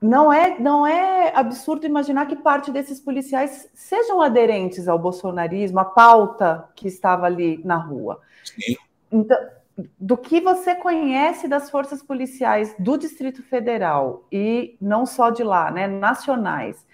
não, 0.00 0.32
é, 0.32 0.58
não 0.58 0.86
é 0.86 1.32
absurdo 1.34 1.84
imaginar 1.84 2.26
que 2.26 2.36
parte 2.36 2.72
desses 2.72 2.98
policiais 2.98 3.68
sejam 3.74 4.20
aderentes 4.22 4.88
ao 4.88 4.98
bolsonarismo, 4.98 5.78
à 5.78 5.84
pauta 5.84 6.68
que 6.74 6.88
estava 6.88 7.26
ali 7.26 7.60
na 7.64 7.76
rua. 7.76 8.20
Sim. 8.42 8.76
Então, 9.12 9.36
do 9.98 10.16
que 10.16 10.40
você 10.40 10.74
conhece 10.74 11.46
das 11.46 11.68
forças 11.68 12.02
policiais 12.02 12.74
do 12.78 12.96
Distrito 12.96 13.42
Federal 13.42 14.24
e 14.32 14.76
não 14.80 15.04
só 15.04 15.28
de 15.28 15.42
lá, 15.44 15.70
né, 15.70 15.86
nacionais, 15.86 16.86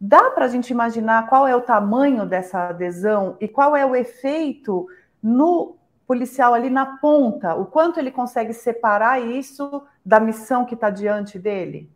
Dá 0.00 0.30
para 0.30 0.46
a 0.46 0.48
gente 0.48 0.70
imaginar 0.70 1.28
qual 1.28 1.46
é 1.46 1.54
o 1.54 1.60
tamanho 1.60 2.26
dessa 2.26 2.68
adesão 2.68 3.36
e 3.40 3.48
qual 3.48 3.76
é 3.76 3.86
o 3.86 3.94
efeito 3.94 4.86
no 5.22 5.76
policial 6.06 6.52
ali 6.52 6.68
na 6.68 6.98
ponta? 6.98 7.54
O 7.54 7.66
quanto 7.66 7.98
ele 7.98 8.10
consegue 8.10 8.52
separar 8.52 9.20
isso 9.20 9.82
da 10.04 10.20
missão 10.20 10.64
que 10.64 10.74
está 10.74 10.90
diante 10.90 11.38
dele? 11.38 11.88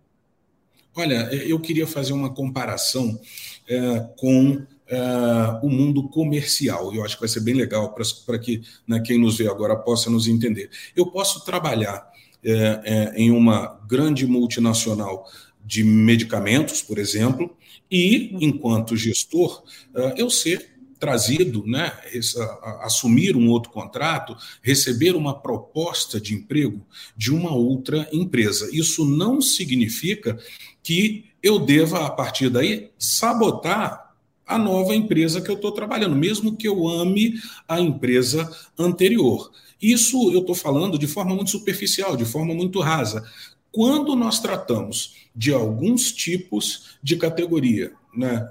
Olha, 0.97 1.33
eu 1.33 1.61
queria 1.61 1.87
fazer 1.87 2.13
uma 2.13 2.35
comparação 2.35 3.21
é, 3.69 4.01
com 4.19 4.63
é, 4.89 4.99
o 5.63 5.69
mundo 5.69 6.09
comercial. 6.09 6.93
Eu 6.95 7.05
acho 7.05 7.15
que 7.15 7.21
vai 7.21 7.29
ser 7.29 7.41
bem 7.41 7.55
legal 7.55 7.95
para 8.27 8.39
que 8.39 8.63
né, 8.87 9.01
quem 9.01 9.19
nos 9.19 9.37
vê 9.39 9.49
agora 9.49 9.77
possa 9.77 10.11
nos 10.11 10.27
entender. 10.27 10.71
Eu 10.97 11.07
posso 11.07 11.45
trabalhar 11.45 12.11
é, 12.43 12.81
é 12.85 13.13
em 13.17 13.31
uma 13.31 13.79
grande 13.87 14.27
multinacional 14.27 15.27
de 15.65 15.85
medicamentos, 15.85 16.81
por 16.81 16.99
exemplo, 16.99 17.55
e, 17.91 18.37
enquanto 18.41 18.97
gestor, 18.97 19.63
eu 20.17 20.29
ser 20.31 20.77
trazido, 20.99 21.65
né, 21.65 21.93
assumir 22.83 23.37
um 23.37 23.49
outro 23.49 23.71
contrato, 23.71 24.37
receber 24.61 25.15
uma 25.15 25.33
proposta 25.33 26.21
de 26.21 26.35
emprego 26.35 26.85
de 27.17 27.33
uma 27.33 27.55
outra 27.55 28.09
empresa. 28.13 28.69
Isso 28.73 29.05
não 29.05 29.41
significa 29.41 30.37
que 30.83 31.27
eu 31.41 31.59
deva, 31.61 32.05
a 32.05 32.11
partir 32.11 32.51
daí, 32.51 32.91
sabotar 32.99 34.13
a 34.45 34.59
nova 34.59 34.97
empresa 34.97 35.41
que 35.41 35.51
eu 35.51 35.55
estou 35.55 35.71
trabalhando, 35.71 36.17
mesmo 36.17 36.57
que 36.57 36.67
eu 36.67 36.89
ame 36.89 37.41
a 37.69 37.81
empresa 37.81 38.51
anterior. 38.77 39.53
Isso 39.81 40.33
eu 40.33 40.41
estou 40.41 40.55
falando 40.55 40.99
de 40.99 41.07
forma 41.07 41.33
muito 41.33 41.53
superficial, 41.53 42.17
de 42.17 42.25
forma 42.25 42.53
muito 42.55 42.81
rasa. 42.81 43.25
Quando 43.79 44.17
nós 44.17 44.41
tratamos 44.41 45.15
de 45.33 45.53
alguns 45.53 46.11
tipos 46.11 46.99
de 47.01 47.15
categoria, 47.15 47.93
né, 48.13 48.45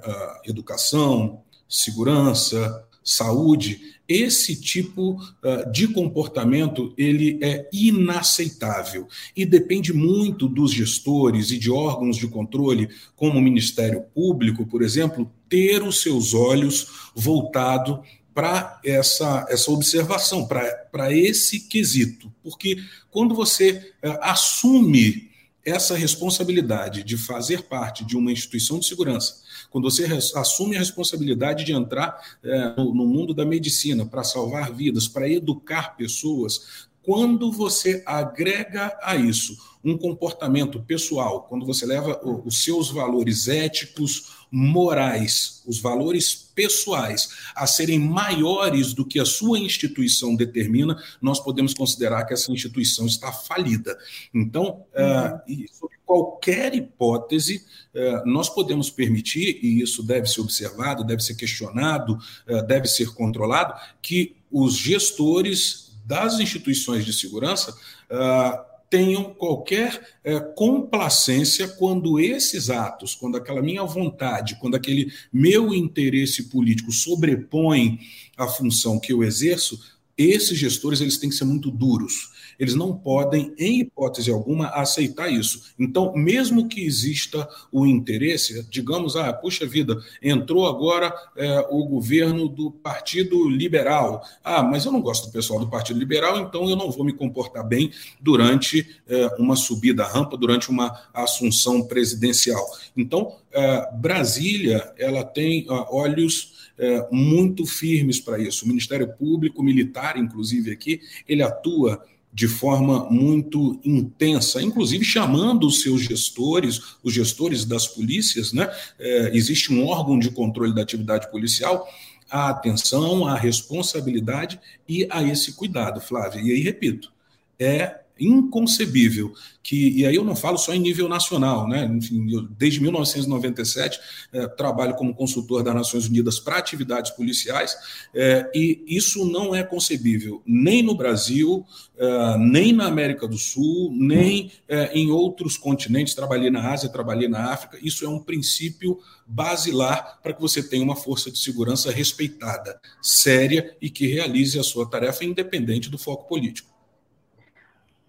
educação, 0.45 1.41
segurança, 1.67 2.87
saúde, 3.03 3.81
esse 4.07 4.55
tipo 4.55 5.15
uh, 5.15 5.69
de 5.69 5.89
comportamento 5.89 6.93
ele 6.97 7.39
é 7.43 7.69
inaceitável 7.73 9.05
e 9.35 9.45
depende 9.45 9.91
muito 9.91 10.47
dos 10.47 10.71
gestores 10.71 11.51
e 11.51 11.59
de 11.59 11.69
órgãos 11.69 12.15
de 12.15 12.29
controle, 12.29 12.87
como 13.13 13.37
o 13.37 13.41
Ministério 13.41 14.05
Público, 14.15 14.65
por 14.65 14.81
exemplo, 14.81 15.29
ter 15.49 15.83
os 15.83 16.01
seus 16.01 16.33
olhos 16.33 16.87
voltado 17.13 18.01
para 18.37 18.79
essa, 18.85 19.47
essa 19.49 19.71
observação, 19.71 20.47
para 20.47 21.11
esse 21.11 21.61
quesito. 21.61 22.31
Porque 22.43 22.77
quando 23.09 23.33
você 23.33 23.93
uh, 24.05 24.19
assume 24.21 25.31
essa 25.65 25.97
responsabilidade 25.97 27.03
de 27.03 27.17
fazer 27.17 27.63
parte 27.63 28.05
de 28.05 28.15
uma 28.15 28.31
instituição 28.31 28.77
de 28.77 28.85
segurança, 28.85 29.41
quando 29.71 29.89
você 29.89 30.05
assume 30.35 30.75
a 30.75 30.79
responsabilidade 30.79 31.65
de 31.65 31.73
entrar 31.73 32.15
é, 32.43 32.75
no, 32.77 32.93
no 32.93 33.07
mundo 33.07 33.33
da 33.33 33.43
medicina 33.43 34.05
para 34.05 34.23
salvar 34.23 34.71
vidas, 34.71 35.07
para 35.07 35.27
educar 35.27 35.97
pessoas, 35.97 36.87
quando 37.01 37.51
você 37.51 38.03
agrega 38.05 38.95
a 39.01 39.15
isso 39.15 39.57
um 39.83 39.97
comportamento 39.97 40.79
pessoal, 40.83 41.43
quando 41.49 41.65
você 41.65 41.87
leva 41.87 42.21
os 42.45 42.63
seus 42.63 42.91
valores 42.91 43.47
éticos, 43.47 44.36
morais, 44.51 45.61
os 45.65 45.79
valores 45.79 46.33
pessoais 46.55 47.29
a 47.55 47.67
serem 47.67 47.99
maiores 47.99 48.93
do 48.93 49.05
que 49.05 49.19
a 49.19 49.25
sua 49.25 49.59
instituição 49.59 50.35
determina, 50.35 51.01
nós 51.21 51.39
podemos 51.39 51.73
considerar 51.73 52.25
que 52.25 52.33
essa 52.33 52.51
instituição 52.51 53.05
está 53.05 53.31
falida. 53.31 53.97
Então, 54.33 54.85
uhum. 54.95 55.63
uh, 55.65 55.67
sob 55.73 55.93
qualquer 56.05 56.73
hipótese, 56.73 57.65
uh, 57.93 58.25
nós 58.25 58.49
podemos 58.49 58.89
permitir, 58.89 59.59
e 59.61 59.81
isso 59.81 60.01
deve 60.01 60.27
ser 60.27 60.41
observado, 60.41 61.03
deve 61.03 61.21
ser 61.21 61.35
questionado, 61.35 62.17
uh, 62.47 62.65
deve 62.65 62.87
ser 62.87 63.13
controlado, 63.13 63.73
que 64.01 64.35
os 64.51 64.75
gestores 64.77 65.87
das 66.05 66.39
instituições 66.39 67.05
de 67.05 67.11
segurança 67.11 67.71
uh, 68.09 68.66
tenham 68.89 69.33
qualquer 69.33 70.17
é, 70.23 70.39
complacência 70.39 71.67
quando 71.67 72.19
esses 72.19 72.69
atos, 72.69 73.13
quando 73.15 73.37
aquela 73.37 73.61
minha 73.61 73.83
vontade, 73.83 74.57
quando 74.59 74.75
aquele 74.75 75.11
meu 75.31 75.73
interesse 75.73 76.49
político 76.49 76.91
sobrepõe 76.91 77.99
a 78.37 78.47
função 78.47 78.99
que 78.99 79.11
eu 79.11 79.23
exerço, 79.23 79.79
esses 80.17 80.57
gestores 80.57 81.01
eles 81.01 81.17
têm 81.17 81.29
que 81.29 81.35
ser 81.35 81.45
muito 81.45 81.69
duros 81.69 82.31
eles 82.59 82.75
não 82.75 82.95
podem, 82.95 83.53
em 83.57 83.81
hipótese 83.81 84.31
alguma, 84.31 84.67
aceitar 84.69 85.29
isso. 85.31 85.73
Então, 85.77 86.13
mesmo 86.15 86.67
que 86.67 86.83
exista 86.83 87.47
o 87.71 87.85
interesse, 87.85 88.67
digamos, 88.69 89.15
ah, 89.15 89.31
puxa 89.33 89.65
vida, 89.65 89.97
entrou 90.21 90.67
agora 90.67 91.13
é, 91.35 91.67
o 91.69 91.85
governo 91.85 92.47
do 92.47 92.71
Partido 92.71 93.47
Liberal. 93.49 94.23
Ah, 94.43 94.63
mas 94.63 94.85
eu 94.85 94.91
não 94.91 95.01
gosto 95.01 95.27
do 95.27 95.31
pessoal 95.31 95.59
do 95.59 95.69
Partido 95.69 95.99
Liberal, 95.99 96.39
então 96.39 96.69
eu 96.69 96.75
não 96.75 96.91
vou 96.91 97.05
me 97.05 97.13
comportar 97.13 97.67
bem 97.67 97.91
durante 98.19 98.87
é, 99.07 99.27
uma 99.37 99.55
subida 99.55 100.03
rampa, 100.03 100.37
durante 100.37 100.69
uma 100.69 101.07
assunção 101.13 101.83
presidencial. 101.83 102.65
Então, 102.95 103.35
é, 103.51 103.89
Brasília, 103.95 104.93
ela 104.97 105.23
tem 105.23 105.65
olhos 105.69 106.57
é, 106.77 107.07
muito 107.11 107.65
firmes 107.65 108.19
para 108.19 108.39
isso. 108.39 108.65
O 108.65 108.67
Ministério 108.67 109.07
Público, 109.17 109.63
militar, 109.63 110.17
inclusive 110.17 110.71
aqui, 110.71 111.01
ele 111.27 111.41
atua 111.41 112.03
de 112.33 112.47
forma 112.47 113.09
muito 113.09 113.79
intensa, 113.83 114.61
inclusive 114.61 115.03
chamando 115.03 115.65
os 115.65 115.81
seus 115.81 116.01
gestores, 116.01 116.97
os 117.03 117.13
gestores 117.13 117.65
das 117.65 117.87
polícias, 117.87 118.53
né? 118.53 118.69
É, 118.99 119.31
existe 119.33 119.73
um 119.73 119.85
órgão 119.87 120.19
de 120.19 120.29
controle 120.29 120.73
da 120.73 120.81
atividade 120.81 121.29
policial, 121.31 121.87
a 122.29 122.49
atenção, 122.49 123.25
a 123.25 123.35
responsabilidade 123.35 124.59
e 124.87 125.07
a 125.09 125.23
esse 125.23 125.53
cuidado, 125.53 126.01
Flávia. 126.01 126.41
E 126.41 126.51
aí, 126.51 126.61
repito, 126.61 127.11
é 127.59 128.01
inconcebível 128.19 129.33
que, 129.67 129.99
e 129.99 130.05
aí 130.05 130.15
eu 130.15 130.23
não 130.23 130.33
falo 130.33 130.57
só 130.57 130.73
em 130.73 130.79
nível 130.79 131.09
nacional, 131.09 131.67
né? 131.67 131.83
Enfim, 131.93 132.25
eu, 132.31 132.43
desde 132.43 132.79
1997 132.79 133.99
é, 134.31 134.47
trabalho 134.47 134.95
como 134.95 135.13
consultor 135.13 135.61
das 135.61 135.75
Nações 135.75 136.07
Unidas 136.07 136.39
para 136.39 136.57
atividades 136.57 137.11
policiais, 137.11 137.75
é, 138.15 138.49
e 138.55 138.81
isso 138.87 139.29
não 139.29 139.53
é 139.53 139.61
concebível 139.63 140.41
nem 140.45 140.81
no 140.81 140.95
Brasil, 140.95 141.65
é, 141.97 142.37
nem 142.37 142.71
na 142.71 142.87
América 142.87 143.27
do 143.27 143.37
Sul, 143.37 143.91
nem 143.93 144.53
em 144.93 145.11
outros 145.11 145.57
continentes. 145.57 146.13
Trabalhei 146.13 146.49
na 146.49 146.71
Ásia, 146.71 146.87
trabalhei 146.87 147.27
na 147.27 147.51
África. 147.51 147.77
Isso 147.81 148.05
é 148.05 148.07
um 148.07 148.19
princípio 148.19 148.97
basilar 149.25 150.19
para 150.23 150.33
que 150.33 150.39
você 150.39 150.63
tenha 150.63 150.83
uma 150.83 150.95
força 150.95 151.29
de 151.29 151.39
segurança 151.39 151.91
respeitada, 151.91 152.79
séria 153.01 153.75
e 153.81 153.89
que 153.89 154.07
realize 154.07 154.57
a 154.57 154.63
sua 154.63 154.89
tarefa 154.89 155.25
independente 155.25 155.89
do 155.89 155.97
foco 155.97 156.25
político 156.25 156.76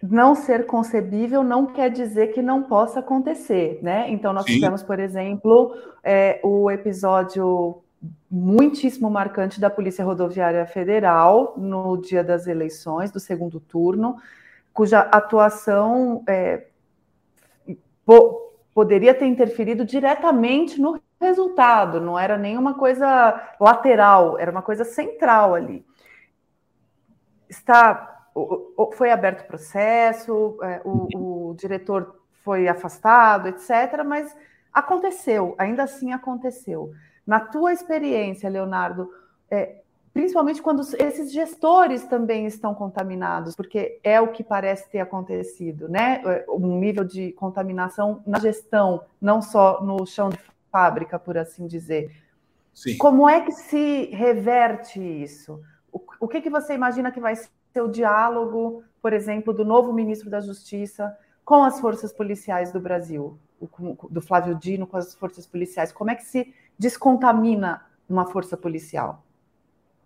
não 0.01 0.33
ser 0.33 0.65
concebível 0.65 1.43
não 1.43 1.65
quer 1.65 1.89
dizer 1.89 2.27
que 2.27 2.41
não 2.41 2.63
possa 2.63 2.99
acontecer, 2.99 3.79
né? 3.81 4.09
Então, 4.09 4.31
nós 4.31 4.45
Sim. 4.45 4.53
tivemos, 4.53 4.81
por 4.81 4.99
exemplo, 4.99 5.75
é, 6.03 6.39
o 6.43 6.71
episódio 6.71 7.81
muitíssimo 8.31 9.09
marcante 9.09 9.59
da 9.59 9.69
Polícia 9.69 10.05
Rodoviária 10.05 10.65
Federal 10.65 11.53
no 11.57 11.97
dia 11.97 12.23
das 12.23 12.47
eleições, 12.47 13.11
do 13.11 13.19
segundo 13.19 13.59
turno, 13.59 14.15
cuja 14.73 14.99
atuação 14.99 16.23
é, 16.27 16.67
po 18.05 18.47
poderia 18.73 19.13
ter 19.13 19.25
interferido 19.25 19.83
diretamente 19.83 20.79
no 20.79 21.01
resultado, 21.19 21.99
não 21.99 22.17
era 22.17 22.37
nenhuma 22.37 22.75
coisa 22.75 23.53
lateral, 23.59 24.39
era 24.39 24.49
uma 24.49 24.61
coisa 24.61 24.85
central 24.85 25.53
ali. 25.53 25.85
Está 27.49 28.18
foi 28.93 29.11
aberto 29.11 29.47
processo, 29.47 30.57
é, 30.61 30.81
o, 30.83 31.49
o 31.49 31.53
diretor 31.55 32.19
foi 32.43 32.67
afastado, 32.67 33.47
etc., 33.47 34.03
mas 34.05 34.35
aconteceu, 34.73 35.55
ainda 35.57 35.83
assim 35.83 36.11
aconteceu. 36.11 36.91
Na 37.25 37.39
tua 37.39 37.73
experiência, 37.73 38.49
Leonardo, 38.49 39.09
é, 39.51 39.81
principalmente 40.13 40.61
quando 40.61 40.81
esses 40.97 41.31
gestores 41.31 42.03
também 42.05 42.45
estão 42.45 42.73
contaminados, 42.73 43.55
porque 43.55 43.99
é 44.03 44.19
o 44.19 44.29
que 44.29 44.43
parece 44.43 44.89
ter 44.89 44.99
acontecido, 44.99 45.87
né? 45.87 46.21
É, 46.25 46.45
um 46.49 46.79
nível 46.79 47.03
de 47.03 47.31
contaminação 47.33 48.21
na 48.25 48.39
gestão, 48.39 49.03
não 49.21 49.41
só 49.41 49.83
no 49.83 50.05
chão 50.05 50.29
de 50.29 50.39
fábrica, 50.71 51.19
por 51.19 51.37
assim 51.37 51.67
dizer. 51.67 52.11
Sim. 52.73 52.97
Como 52.97 53.27
é 53.29 53.41
que 53.41 53.51
se 53.51 54.05
reverte 54.05 54.99
isso? 54.99 55.61
O, 55.91 56.01
o 56.21 56.27
que, 56.27 56.41
que 56.41 56.49
você 56.49 56.73
imagina 56.73 57.11
que 57.11 57.19
vai 57.19 57.35
ser 57.73 57.81
o 57.81 57.87
diálogo, 57.87 58.83
por 59.01 59.13
exemplo, 59.13 59.53
do 59.53 59.63
novo 59.63 59.93
ministro 59.93 60.29
da 60.29 60.41
Justiça 60.41 61.15
com 61.45 61.63
as 61.63 61.79
forças 61.79 62.13
policiais 62.13 62.71
do 62.71 62.79
Brasil, 62.79 63.37
do 64.11 64.21
Flávio 64.21 64.55
Dino 64.55 64.85
com 64.85 64.97
as 64.97 65.15
forças 65.15 65.47
policiais? 65.47 65.91
Como 65.91 66.11
é 66.11 66.15
que 66.15 66.23
se 66.23 66.53
descontamina 66.77 67.81
uma 68.07 68.25
força 68.25 68.55
policial? 68.55 69.23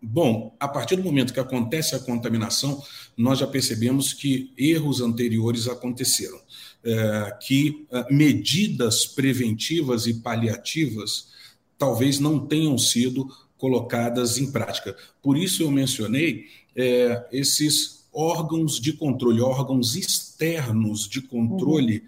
Bom, 0.05 0.53
a 0.59 0.67
partir 0.67 0.97
do 0.97 1.03
momento 1.03 1.33
que 1.33 1.39
acontece 1.39 1.95
a 1.95 1.99
contaminação, 1.99 2.83
nós 3.17 3.39
já 3.39 3.47
percebemos 3.47 4.11
que 4.11 4.53
erros 4.57 4.99
anteriores 4.99 5.67
aconteceram, 5.69 6.37
é, 6.83 7.37
que 7.41 7.87
é, 7.89 8.13
medidas 8.13 9.05
preventivas 9.05 10.05
e 10.05 10.15
paliativas 10.15 11.31
talvez 11.77 12.19
não 12.19 12.39
tenham 12.39 12.77
sido 12.77 13.27
colocadas 13.63 14.37
em 14.37 14.51
prática. 14.51 14.93
Por 15.21 15.37
isso 15.37 15.63
eu 15.63 15.71
mencionei 15.71 16.47
é, 16.75 17.25
esses 17.31 18.03
órgãos 18.11 18.77
de 18.77 18.91
controle, 18.91 19.39
órgãos 19.39 19.95
externos 19.95 21.07
de 21.07 21.21
controle 21.21 21.99
uhum. 21.99 22.07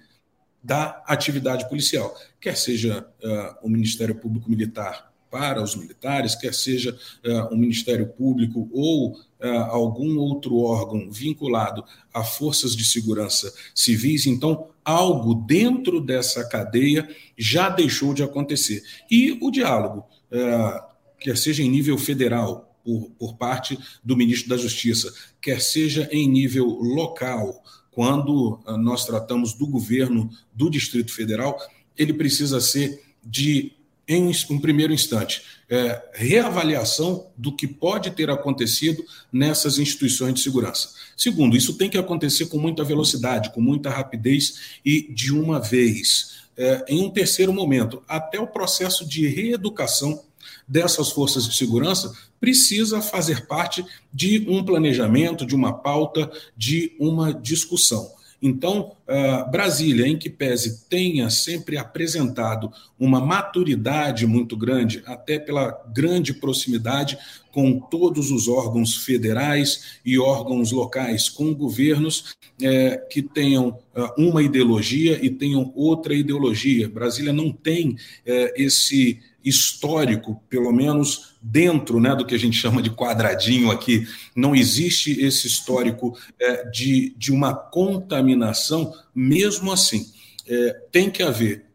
da 0.62 1.02
atividade 1.08 1.70
policial, 1.70 2.14
quer 2.42 2.58
seja 2.58 3.08
uh, 3.24 3.66
o 3.66 3.70
Ministério 3.70 4.16
Público 4.16 4.50
Militar 4.50 5.14
para 5.32 5.64
os 5.64 5.78
militares, 5.78 6.36
quer 6.36 6.54
seja 6.54 6.92
uh, 7.26 7.54
o 7.54 7.58
Ministério 7.58 8.06
Público 8.06 8.70
ou 8.74 9.14
uh, 9.14 9.48
algum 9.70 10.18
outro 10.18 10.58
órgão 10.58 11.10
vinculado 11.10 11.86
a 12.14 12.22
forças 12.22 12.76
de 12.76 12.84
segurança 12.84 13.54
civis. 13.74 14.26
Então, 14.26 14.68
algo 14.84 15.34
dentro 15.34 16.02
dessa 16.02 16.44
cadeia 16.50 17.08
já 17.38 17.70
deixou 17.70 18.14
de 18.14 18.24
acontecer. 18.24 18.84
E 19.10 19.40
o 19.42 19.50
diálogo, 19.50 20.06
uh, 20.34 20.95
quer 21.20 21.38
seja 21.38 21.64
em 21.64 21.70
nível 21.70 21.98
federal, 21.98 22.76
por, 22.84 23.10
por 23.18 23.36
parte 23.36 23.78
do 24.04 24.16
ministro 24.16 24.50
da 24.50 24.58
Justiça, 24.58 25.12
quer 25.42 25.60
seja 25.60 26.08
em 26.12 26.30
nível 26.30 26.66
local, 26.66 27.64
quando 27.90 28.60
nós 28.78 29.06
tratamos 29.06 29.54
do 29.54 29.66
governo 29.66 30.30
do 30.54 30.70
Distrito 30.70 31.14
Federal, 31.14 31.58
ele 31.98 32.14
precisa 32.14 32.60
ser 32.60 33.02
de 33.24 33.72
em 34.08 34.32
um 34.50 34.60
primeiro 34.60 34.94
instante, 34.94 35.42
é, 35.68 36.00
reavaliação 36.14 37.28
do 37.36 37.56
que 37.56 37.66
pode 37.66 38.12
ter 38.12 38.30
acontecido 38.30 39.04
nessas 39.32 39.80
instituições 39.80 40.36
de 40.36 40.42
segurança. 40.42 40.92
Segundo, 41.18 41.58
isso 41.58 41.74
tem 41.74 41.90
que 41.90 41.98
acontecer 41.98 42.46
com 42.46 42.60
muita 42.60 42.84
velocidade, 42.84 43.52
com 43.52 43.62
muita 43.62 43.90
rapidez 43.90 44.78
e 44.86 45.12
de 45.12 45.34
uma 45.34 45.60
vez. 45.60 46.36
É, 46.56 46.86
em 46.88 47.02
um 47.04 47.10
terceiro 47.10 47.52
momento, 47.52 48.04
até 48.08 48.40
o 48.40 48.48
processo 48.48 49.08
de 49.08 49.28
reeducação 49.28 50.24
dessas 50.68 51.12
forças 51.12 51.48
de 51.48 51.56
segurança 51.56 52.14
precisa 52.40 53.02
fazer 53.02 53.46
parte 53.48 53.86
de 54.14 54.46
um 54.50 54.64
planejamento, 54.64 55.46
de 55.46 55.56
uma 55.56 55.74
pauta, 55.74 56.32
de 56.56 56.96
uma 57.00 57.34
discussão. 57.34 58.16
Então, 58.42 58.92
uh, 59.08 59.50
Brasília, 59.50 60.06
em 60.06 60.18
que 60.18 60.30
pese 60.30 60.88
tenha 60.88 61.30
sempre 61.30 61.78
apresentado 61.78 62.72
uma 63.00 63.20
maturidade 63.20 64.28
muito 64.28 64.56
grande, 64.56 65.02
até 65.06 65.40
pela 65.40 65.72
grande 65.92 66.34
proximidade 66.34 67.18
com 67.52 67.80
todos 67.80 68.32
os 68.32 68.48
órgãos 68.48 68.98
federais 68.98 70.00
e 70.06 70.20
órgãos 70.20 70.72
locais, 70.72 71.30
com 71.30 71.56
governos 71.56 72.36
é, 72.62 72.98
que 73.10 73.22
tenham 73.22 73.80
uh, 73.96 74.12
uma 74.16 74.44
ideologia 74.44 75.18
e 75.26 75.30
tenham 75.30 75.72
outra 75.74 76.14
ideologia. 76.14 76.90
Brasília 76.90 77.32
não 77.32 77.52
tem 77.52 77.98
é, 78.26 78.54
esse 78.62 79.22
histórico, 79.46 80.42
pelo 80.50 80.74
menos 80.74 81.36
dentro 81.42 82.00
né, 82.00 82.16
do 82.16 82.26
que 82.26 82.34
a 82.34 82.40
gente 82.40 82.58
chama 82.58 82.82
de 82.82 82.90
quadradinho 82.90 83.70
aqui, 83.70 84.08
não 84.36 84.56
existe 84.56 85.12
esse 85.24 85.46
histórico 85.46 86.18
é, 86.40 86.68
de, 86.70 87.14
de 87.16 87.32
uma 87.32 87.54
contaminação, 87.54 88.92
mesmo 89.14 89.72
assim. 89.72 90.12
É, 90.48 90.74
tem 90.92 91.10
que 91.10 91.22
haver, 91.22 91.66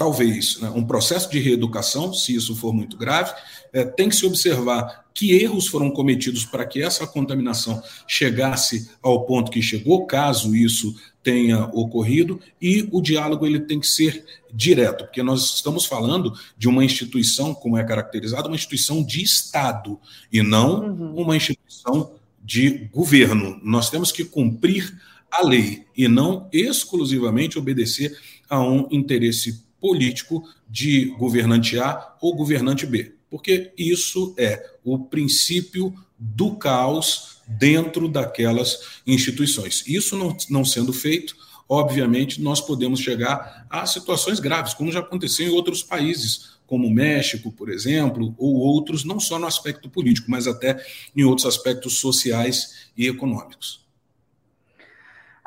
talvez, 0.00 0.58
né, 0.62 0.72
um 0.74 0.82
processo 0.82 1.30
de 1.30 1.38
reeducação, 1.38 2.14
se 2.14 2.34
isso 2.34 2.56
for 2.56 2.72
muito 2.72 2.96
grave, 2.96 3.34
é, 3.70 3.84
tem 3.84 4.08
que 4.08 4.16
se 4.16 4.24
observar 4.24 5.04
que 5.12 5.32
erros 5.32 5.68
foram 5.68 5.90
cometidos 5.90 6.42
para 6.42 6.64
que 6.64 6.80
essa 6.80 7.06
contaminação 7.06 7.82
chegasse 8.08 8.88
ao 9.02 9.26
ponto 9.26 9.50
que 9.50 9.60
chegou, 9.60 10.06
caso 10.06 10.56
isso 10.56 10.94
tenha 11.22 11.66
ocorrido, 11.66 12.40
e 12.58 12.88
o 12.90 13.02
diálogo 13.02 13.44
ele 13.44 13.60
tem 13.60 13.78
que 13.78 13.86
ser 13.86 14.24
direto, 14.50 15.04
porque 15.04 15.22
nós 15.22 15.56
estamos 15.56 15.84
falando 15.84 16.32
de 16.56 16.66
uma 16.66 16.82
instituição, 16.82 17.52
como 17.52 17.76
é 17.76 17.84
caracterizada, 17.84 18.48
uma 18.48 18.56
instituição 18.56 19.04
de 19.04 19.22
Estado, 19.22 20.00
e 20.32 20.42
não 20.42 20.80
uhum. 20.80 21.14
uma 21.16 21.36
instituição 21.36 22.12
de 22.42 22.88
governo. 22.90 23.60
Nós 23.62 23.90
temos 23.90 24.10
que 24.10 24.24
cumprir 24.24 24.98
a 25.30 25.44
lei 25.44 25.84
e 25.94 26.08
não 26.08 26.48
exclusivamente 26.50 27.58
obedecer 27.58 28.16
a 28.48 28.58
um 28.58 28.88
interesse 28.90 29.68
político 29.80 30.44
de 30.68 31.06
governante 31.18 31.78
A 31.78 32.14
ou 32.20 32.34
governante 32.34 32.86
B 32.86 33.14
porque 33.30 33.72
isso 33.78 34.34
é 34.36 34.68
o 34.84 34.98
princípio 34.98 35.94
do 36.18 36.56
caos 36.56 37.38
dentro 37.46 38.08
daquelas 38.08 39.00
instituições. 39.06 39.84
Isso 39.86 40.16
não, 40.16 40.36
não 40.50 40.64
sendo 40.64 40.92
feito, 40.92 41.34
obviamente, 41.68 42.42
nós 42.42 42.60
podemos 42.60 43.00
chegar 43.00 43.66
a 43.70 43.86
situações 43.86 44.40
graves, 44.40 44.74
como 44.74 44.92
já 44.92 44.98
aconteceu 44.98 45.46
em 45.46 45.50
outros 45.50 45.82
países, 45.82 46.58
como 46.66 46.86
o 46.86 46.90
México, 46.90 47.50
por 47.50 47.70
exemplo, 47.70 48.34
ou 48.36 48.56
outros, 48.56 49.04
não 49.04 49.18
só 49.18 49.38
no 49.38 49.46
aspecto 49.46 49.88
político, 49.88 50.30
mas 50.30 50.46
até 50.46 50.84
em 51.16 51.24
outros 51.24 51.46
aspectos 51.46 51.98
sociais 51.98 52.90
e 52.96 53.06
econômicos. 53.06 53.80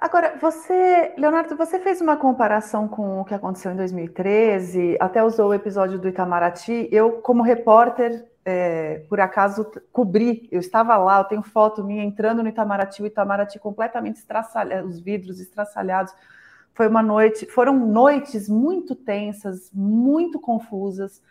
Agora, 0.04 0.38
você, 0.38 1.14
Leonardo, 1.18 1.56
você 1.56 1.80
fez 1.80 2.02
uma 2.02 2.18
comparação 2.18 2.90
com 2.90 3.22
o 3.22 3.24
que 3.24 3.34
aconteceu 3.34 3.72
em 3.72 3.78
2013, 3.78 4.98
até 5.00 5.24
usou 5.24 5.52
o 5.52 5.54
episódio 5.54 5.98
do 5.98 6.10
Itamaraty. 6.10 6.90
Eu, 6.92 7.22
como 7.22 7.42
repórter, 7.42 8.28
é, 8.44 9.06
por 9.08 9.22
acaso 9.22 9.66
cobri, 9.94 10.50
eu 10.52 10.60
estava 10.60 10.98
lá, 10.98 11.20
eu 11.20 11.24
tenho 11.24 11.42
foto 11.42 11.86
minha 11.86 12.04
entrando 12.04 12.44
no 12.44 12.50
Itamaraty, 12.50 13.02
o 13.02 13.06
Itamaraty 13.06 13.58
completamente 13.60 14.18
estraçalhado, 14.18 14.90
os 14.90 15.00
vidros 15.00 15.40
estraçalhados. 15.40 16.14
Foi 16.74 16.90
uma 16.90 17.02
noite, 17.02 17.46
foram 17.46 17.74
noites 17.74 18.50
muito 18.50 18.96
tensas, 18.96 19.72
muito 19.74 20.38
confusas, 20.38 21.22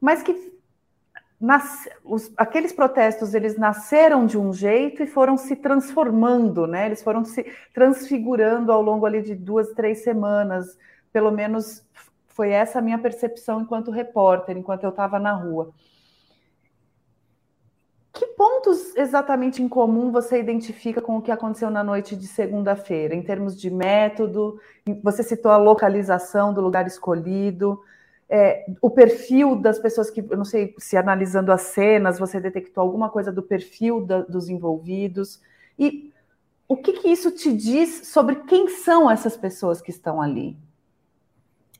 mas 0.00 0.22
que 0.22 0.57
nas, 1.40 1.88
os, 2.04 2.32
aqueles 2.36 2.72
protestos 2.72 3.32
eles 3.32 3.56
nasceram 3.56 4.26
de 4.26 4.36
um 4.36 4.52
jeito 4.52 5.02
e 5.02 5.06
foram 5.06 5.36
se 5.36 5.54
transformando, 5.54 6.66
né? 6.66 6.86
Eles 6.86 7.02
foram 7.02 7.24
se 7.24 7.46
transfigurando 7.72 8.72
ao 8.72 8.82
longo 8.82 9.06
ali 9.06 9.22
de 9.22 9.36
duas, 9.36 9.72
três 9.72 10.02
semanas. 10.02 10.76
Pelo 11.12 11.30
menos 11.30 11.86
foi 12.26 12.50
essa 12.50 12.80
a 12.80 12.82
minha 12.82 12.98
percepção 12.98 13.60
enquanto 13.60 13.90
repórter, 13.90 14.56
enquanto 14.56 14.82
eu 14.82 14.90
estava 14.90 15.18
na 15.20 15.32
rua. 15.32 15.72
Que 18.12 18.26
pontos 18.26 18.96
exatamente 18.96 19.62
em 19.62 19.68
comum 19.68 20.10
você 20.10 20.40
identifica 20.40 21.00
com 21.00 21.18
o 21.18 21.22
que 21.22 21.30
aconteceu 21.30 21.70
na 21.70 21.84
noite 21.84 22.16
de 22.16 22.26
segunda-feira, 22.26 23.14
em 23.14 23.22
termos 23.22 23.56
de 23.56 23.70
método? 23.70 24.60
Você 25.04 25.22
citou 25.22 25.52
a 25.52 25.56
localização 25.56 26.52
do 26.52 26.60
lugar 26.60 26.84
escolhido 26.84 27.80
é, 28.28 28.66
o 28.82 28.90
perfil 28.90 29.56
das 29.56 29.78
pessoas 29.78 30.10
que, 30.10 30.20
eu 30.20 30.36
não 30.36 30.44
sei 30.44 30.74
se 30.78 30.96
analisando 30.96 31.50
as 31.50 31.62
cenas 31.62 32.18
você 32.18 32.38
detectou 32.38 32.82
alguma 32.82 33.08
coisa 33.08 33.32
do 33.32 33.42
perfil 33.42 34.04
da, 34.04 34.20
dos 34.22 34.48
envolvidos 34.48 35.40
e 35.78 36.12
o 36.66 36.76
que, 36.76 36.92
que 36.92 37.08
isso 37.08 37.30
te 37.30 37.50
diz 37.50 38.08
sobre 38.08 38.36
quem 38.44 38.68
são 38.68 39.10
essas 39.10 39.36
pessoas 39.36 39.80
que 39.80 39.90
estão 39.90 40.20
ali? 40.20 40.54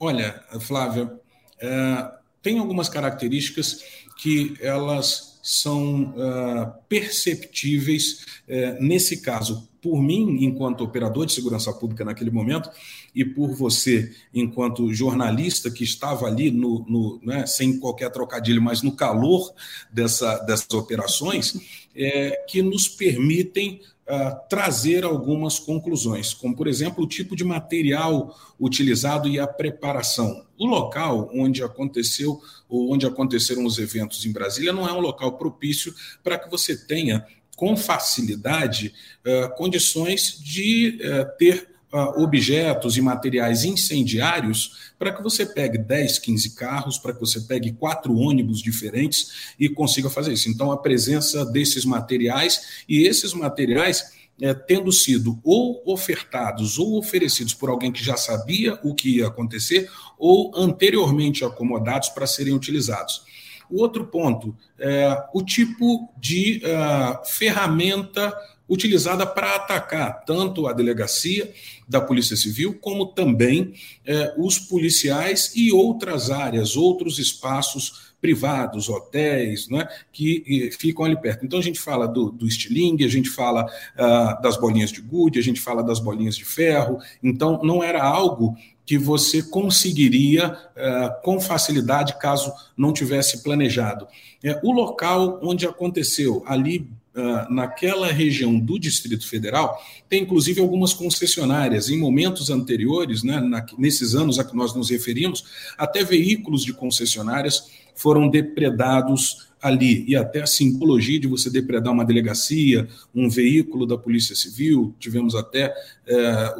Olha, 0.01 0.43
Flávia, 0.61 1.21
é, 1.61 2.11
tem 2.41 2.59
algumas 2.59 2.89
características 2.89 3.85
que 4.17 4.57
elas 4.61 5.39
são 5.43 6.15
uh, 6.15 6.73
perceptíveis 6.89 8.25
uh, 8.49 8.83
nesse 8.83 9.23
caso 9.23 9.68
por 9.81 10.03
mim, 10.03 10.45
enquanto 10.45 10.85
operador 10.85 11.27
de 11.27 11.33
segurança 11.33 11.73
pública 11.73 12.05
naquele 12.05 12.31
momento, 12.31 12.71
e 13.14 13.25
por 13.25 13.55
você, 13.55 14.12
enquanto 14.35 14.93
jornalista 14.93 15.71
que 15.71 15.85
estava 15.85 16.27
ali, 16.27 16.51
no, 16.51 16.85
no 16.88 17.21
né, 17.23 17.47
sem 17.47 17.79
qualquer 17.79 18.11
trocadilho, 18.11 18.61
mas 18.61 18.83
no 18.83 18.93
calor 18.93 19.53
dessa, 19.91 20.38
dessas 20.38 20.73
operações, 20.73 21.61
é, 21.95 22.45
que 22.49 22.62
nos 22.62 22.88
permitem 22.88 23.81
uh, 24.09 24.49
trazer 24.49 25.05
algumas 25.05 25.59
conclusões, 25.59 26.33
como, 26.33 26.57
por 26.57 26.67
exemplo, 26.67 27.05
o 27.05 27.09
tipo 27.09 27.37
de 27.37 27.45
material 27.45 28.37
utilizado 28.59 29.29
e 29.29 29.38
a 29.38 29.47
preparação. 29.47 30.45
O 30.59 30.67
local 30.67 31.31
onde 31.35 31.62
aconteceu 31.62 32.41
ou 32.69 32.93
onde 32.93 33.07
aconteceram 33.07 33.64
os 33.64 33.79
eventos 33.79 34.25
em 34.25 34.33
Brasília 34.33 34.73
não 34.73 34.88
é 34.88 34.93
um 34.93 35.01
local 35.01 35.37
propício 35.37 35.95
para 36.23 36.38
que 36.38 36.51
você 36.51 36.77
tenha 36.77 37.25
com 37.59 37.77
facilidade 37.77 38.94
uh, 39.27 39.53
condições 39.57 40.38
de 40.40 40.97
uh, 41.03 41.37
ter 41.37 41.68
uh, 41.92 42.23
objetos 42.23 42.97
e 42.97 43.01
materiais 43.01 43.64
incendiários 43.64 44.92
para 44.97 45.12
que 45.12 45.21
você 45.21 45.44
pegue 45.44 45.77
10, 45.77 46.21
15 46.21 46.55
carros, 46.55 46.99
para 46.99 47.12
que 47.12 47.18
você 47.18 47.40
pegue 47.40 47.73
quatro 47.73 48.14
ônibus 48.14 48.62
diferentes 48.62 49.55
e 49.59 49.68
consiga 49.68 50.09
fazer 50.09 50.33
isso. 50.33 50.49
Então, 50.49 50.71
a 50.71 50.77
presença 50.77 51.44
desses 51.44 51.85
materiais 51.85 52.85
e 52.88 53.09
esses 53.09 53.35
materiais 53.35 54.12
é, 54.40 54.55
tendo 54.55 54.92
sido 54.92 55.40
ou 55.42 55.83
ofertados 55.85 56.79
ou 56.79 56.97
oferecidos 56.97 57.55
por 57.55 57.71
alguém 57.71 57.90
que 57.90 58.05
já 58.05 58.16
sabia 58.16 58.79
o 58.85 58.94
que 58.94 59.16
ia 59.16 59.27
acontecer 59.27 59.90
ou 60.16 60.53
anteriormente 60.55 61.44
acomodados 61.44 62.09
para 62.11 62.25
serem 62.25 62.55
utilizados. 62.55 63.27
O 63.71 63.81
outro 63.81 64.07
ponto 64.07 64.57
é 64.79 65.25
o 65.35 65.43
tipo 65.43 66.09
de 66.17 66.63
uh, 66.65 67.27
ferramenta 67.27 68.35
utilizada 68.69 69.27
para 69.27 69.57
atacar 69.57 70.25
tanto 70.25 70.67
a 70.67 70.73
delegacia 70.73 71.53
da 71.89 72.01
Polícia 72.01 72.37
Civil, 72.37 72.79
como 72.79 73.07
também 73.07 73.73
eh, 74.05 74.35
os 74.37 74.59
policiais 74.59 75.53
e 75.57 75.73
outras 75.73 76.31
áreas, 76.31 76.77
outros 76.77 77.19
espaços 77.19 78.09
privados, 78.21 78.89
hotéis, 78.89 79.69
né, 79.69 79.89
que 80.13 80.71
ficam 80.79 81.05
ali 81.05 81.19
perto. 81.19 81.47
Então 81.47 81.59
a 81.59 81.63
gente 81.63 81.81
fala 81.81 82.07
do, 82.07 82.31
do 82.31 82.47
estilingue, 82.47 83.05
a 83.05 83.09
gente 83.09 83.31
fala 83.31 83.65
uh, 83.65 84.43
das 84.43 84.57
bolinhas 84.57 84.91
de 84.91 85.01
gude, 85.01 85.39
a 85.39 85.43
gente 85.43 85.61
fala 85.61 85.83
das 85.83 86.01
bolinhas 86.01 86.37
de 86.37 86.45
ferro. 86.45 86.99
Então 87.23 87.61
não 87.63 87.83
era 87.83 88.03
algo 88.03 88.57
que 88.88 88.96
você 88.96 89.42
conseguiria 89.42 90.48
uh, 90.51 91.22
com 91.22 91.38
facilidade 91.38 92.18
caso 92.18 92.51
não 92.74 92.90
tivesse 92.90 93.42
planejado. 93.42 94.09
É, 94.42 94.59
o 94.62 94.72
local 94.72 95.38
onde 95.42 95.66
aconteceu, 95.66 96.42
ali 96.46 96.88
uh, 97.19 97.53
naquela 97.53 98.13
região 98.13 98.59
do 98.59 98.79
Distrito 98.79 99.27
Federal, 99.27 99.83
tem 100.09 100.23
inclusive 100.23 100.61
algumas 100.61 100.95
concessionárias. 100.95 101.91
Em 101.91 101.99
momentos 101.99 102.49
anteriores, 102.49 103.23
né, 103.23 103.41
na, 103.41 103.67
nesses 103.77 104.15
anos 104.15 104.39
a 104.39 104.45
que 104.45 104.57
nós 104.57 104.75
nos 104.75 104.91
referimos, 104.91 105.45
até 105.77 106.05
veículos 106.05 106.65
de 106.65 106.73
concessionárias 106.73 107.71
foram 107.95 108.29
depredados 108.29 109.49
ali, 109.61 110.05
e 110.07 110.15
até 110.15 110.43
a 110.43 110.47
simbologia 110.47 111.19
de 111.19 111.27
você 111.27 111.51
depredar 111.51 111.93
uma 111.93 112.05
delegacia, 112.05 112.89
um 113.13 113.29
veículo 113.29 113.87
da 113.87 113.99
Polícia 113.99 114.37
Civil, 114.37 114.95
tivemos 115.01 115.35
até, 115.35 115.75
é, 116.07 116.55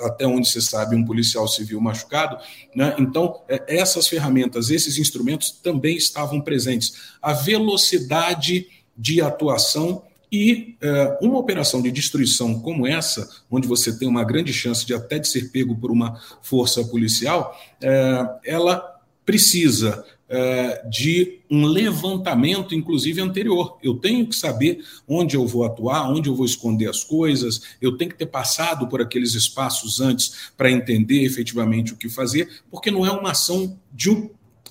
até 0.00 0.26
onde 0.26 0.48
se 0.48 0.60
sabe, 0.60 0.96
um 0.96 1.04
policial 1.04 1.46
civil 1.46 1.80
machucado. 1.80 2.36
Né? 2.74 2.94
Então, 2.98 3.40
é, 3.48 3.62
essas 3.68 4.08
ferramentas, 4.08 4.68
esses 4.68 4.98
instrumentos 4.98 5.52
também 5.52 5.96
estavam 5.96 6.40
presentes. 6.40 6.92
A 7.22 7.32
velocidade 7.32 8.66
de 9.00 9.22
atuação 9.22 10.02
e 10.30 10.76
é, 10.80 11.18
uma 11.22 11.38
operação 11.38 11.80
de 11.80 11.90
destruição 11.90 12.60
como 12.60 12.86
essa, 12.86 13.28
onde 13.50 13.66
você 13.66 13.98
tem 13.98 14.06
uma 14.06 14.22
grande 14.22 14.52
chance 14.52 14.86
de 14.86 14.94
até 14.94 15.18
de 15.18 15.26
ser 15.26 15.50
pego 15.50 15.74
por 15.74 15.90
uma 15.90 16.20
força 16.42 16.84
policial, 16.84 17.58
é, 17.80 18.26
ela 18.44 19.00
precisa 19.24 20.04
é, 20.28 20.86
de 20.88 21.40
um 21.50 21.66
levantamento, 21.66 22.74
inclusive 22.74 23.20
anterior. 23.20 23.78
Eu 23.82 23.94
tenho 23.94 24.26
que 24.26 24.36
saber 24.36 24.84
onde 25.08 25.34
eu 25.34 25.44
vou 25.46 25.64
atuar, 25.64 26.08
onde 26.08 26.28
eu 26.28 26.36
vou 26.36 26.46
esconder 26.46 26.88
as 26.88 27.02
coisas, 27.02 27.62
eu 27.80 27.96
tenho 27.96 28.10
que 28.10 28.18
ter 28.18 28.26
passado 28.26 28.86
por 28.86 29.02
aqueles 29.02 29.34
espaços 29.34 30.00
antes 30.00 30.52
para 30.56 30.70
entender 30.70 31.24
efetivamente 31.24 31.92
o 31.92 31.96
que 31.96 32.08
fazer, 32.08 32.48
porque 32.70 32.90
não 32.90 33.04
é 33.04 33.10
uma 33.10 33.32
ação 33.32 33.76
de 33.92 34.10
um 34.10 34.30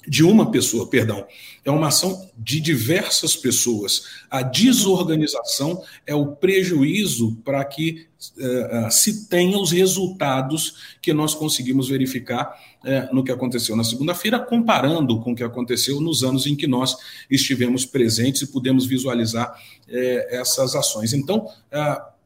de 0.09 0.23
uma 0.23 0.49
pessoa, 0.49 0.89
perdão, 0.89 1.23
é 1.63 1.69
uma 1.69 1.89
ação 1.89 2.27
de 2.35 2.59
diversas 2.59 3.35
pessoas. 3.35 4.05
A 4.27 4.41
desorganização 4.41 5.83
é 6.07 6.15
o 6.15 6.35
prejuízo 6.35 7.37
para 7.45 7.63
que 7.63 8.07
uh, 8.39 8.89
se 8.89 9.27
tenha 9.27 9.55
os 9.59 9.71
resultados 9.71 10.97
que 10.99 11.13
nós 11.13 11.35
conseguimos 11.35 11.89
verificar 11.89 12.59
uh, 12.83 13.13
no 13.13 13.23
que 13.23 13.31
aconteceu 13.31 13.75
na 13.75 13.83
segunda-feira, 13.83 14.39
comparando 14.39 15.19
com 15.19 15.33
o 15.33 15.35
que 15.35 15.43
aconteceu 15.43 16.01
nos 16.01 16.23
anos 16.23 16.47
em 16.47 16.55
que 16.55 16.65
nós 16.65 16.97
estivemos 17.29 17.85
presentes 17.85 18.41
e 18.41 18.47
pudemos 18.47 18.87
visualizar 18.87 19.51
uh, 19.51 19.91
essas 20.29 20.73
ações. 20.73 21.13
Então, 21.13 21.47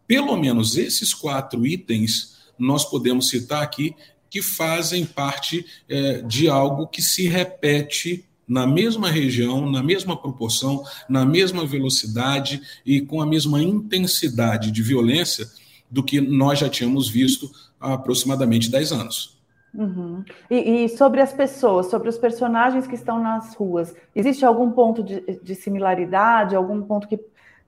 pelo 0.07 0.37
menos 0.37 0.77
esses 0.77 1.13
quatro 1.13 1.67
itens 1.67 2.33
nós 2.57 2.85
podemos 2.85 3.29
citar 3.29 3.63
aqui 3.63 3.95
que 4.33 4.41
fazem 4.41 5.05
parte 5.05 5.63
é, 5.87 6.23
de 6.23 6.49
algo 6.49 6.87
que 6.87 7.03
se 7.03 7.27
repete 7.27 8.25
na 8.47 8.65
mesma 8.65 9.07
região, 9.07 9.69
na 9.69 9.83
mesma 9.83 10.19
proporção, 10.19 10.83
na 11.07 11.23
mesma 11.23 11.67
velocidade 11.67 12.59
e 12.83 12.99
com 12.99 13.21
a 13.21 13.27
mesma 13.27 13.61
intensidade 13.61 14.71
de 14.71 14.81
violência 14.81 15.45
do 15.87 16.01
que 16.01 16.19
nós 16.19 16.57
já 16.57 16.67
tínhamos 16.67 17.07
visto 17.07 17.47
há 17.79 17.93
aproximadamente 17.93 18.71
10 18.71 18.91
anos. 18.91 19.39
Uhum. 19.71 20.23
E, 20.49 20.85
e, 20.85 20.89
sobre 20.89 21.21
as 21.21 21.31
pessoas, 21.31 21.91
sobre 21.91 22.09
os 22.09 22.17
personagens 22.17 22.87
que 22.87 22.95
estão 22.95 23.21
nas 23.21 23.53
ruas, 23.53 23.93
existe 24.15 24.43
algum 24.43 24.71
ponto 24.71 25.03
de, 25.03 25.21
de 25.43 25.53
similaridade, 25.53 26.55
algum 26.55 26.81
ponto 26.81 27.07
que 27.07 27.19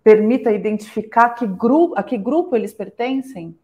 permita 0.04 0.52
identificar 0.52 1.30
que 1.30 1.46
grupo, 1.46 1.94
a 1.96 2.02
que 2.02 2.18
grupo 2.18 2.56
eles 2.56 2.74
pertencem? 2.74 3.56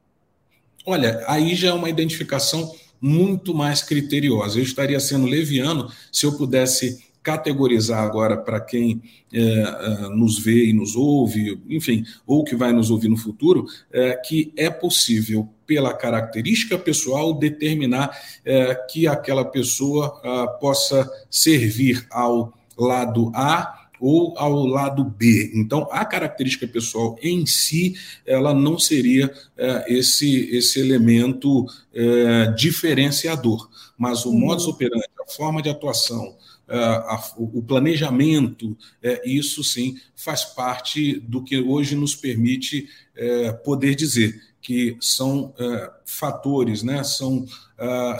Olha, 0.86 1.24
aí 1.28 1.56
já 1.56 1.70
é 1.70 1.74
uma 1.74 1.90
identificação 1.90 2.72
muito 3.02 3.54
mais 3.54 3.82
criteriosa. 3.82 4.60
Eu 4.60 4.64
estaria 4.64 5.00
sendo 5.00 5.26
leviano 5.26 5.92
se 6.12 6.26
eu 6.26 6.38
pudesse 6.38 7.04
categorizar 7.24 8.04
agora 8.04 8.36
para 8.36 8.60
quem 8.60 9.02
é, 9.32 10.10
nos 10.10 10.40
vê 10.40 10.66
e 10.66 10.74
nos 10.74 10.96
ouve, 10.96 11.60
enfim, 11.70 12.04
ou 12.26 12.44
que 12.44 12.56
vai 12.56 12.72
nos 12.74 12.90
ouvir 12.90 13.10
no 13.10 13.18
futuro, 13.18 13.66
é, 13.92 14.14
que 14.16 14.52
é 14.58 14.70
possível, 14.70 15.48
pela 15.66 15.94
característica 15.94 16.78
pessoal, 16.78 17.34
determinar 17.34 18.18
é, 18.44 18.76
que 18.90 19.08
aquela 19.08 19.46
pessoa 19.46 20.20
ah, 20.24 20.48
possa 20.60 21.10
servir 21.30 22.06
ao 22.10 22.54
lado 22.78 23.32
A 23.36 23.81
ou 24.02 24.34
ao 24.36 24.66
lado 24.66 25.04
B. 25.04 25.52
Então, 25.54 25.88
a 25.92 26.04
característica 26.04 26.68
pessoal 26.68 27.16
em 27.22 27.46
si, 27.46 27.96
ela 28.26 28.52
não 28.52 28.80
seria 28.80 29.32
é, 29.56 29.94
esse, 29.94 30.50
esse 30.56 30.80
elemento 30.80 31.68
é, 31.94 32.48
diferenciador, 32.58 33.70
mas 33.96 34.26
o 34.26 34.30
uhum. 34.30 34.40
modus 34.40 34.68
operandi, 34.68 35.06
a 35.22 35.32
forma 35.32 35.62
de 35.62 35.70
atuação, 35.70 36.36
é, 36.72 36.78
a, 36.78 37.22
o 37.38 37.62
planejamento, 37.62 38.78
é, 39.04 39.22
isso 39.30 39.62
sim 39.62 39.98
faz 40.16 40.46
parte 40.46 41.20
do 41.20 41.44
que 41.44 41.60
hoje 41.60 41.96
nos 41.96 42.16
permite 42.16 42.88
é, 43.14 43.52
poder 43.52 43.94
dizer 43.94 44.42
que 44.62 44.96
são 45.02 45.54
é, 45.60 45.92
fatores, 46.06 46.82
né, 46.82 47.04
são 47.04 47.46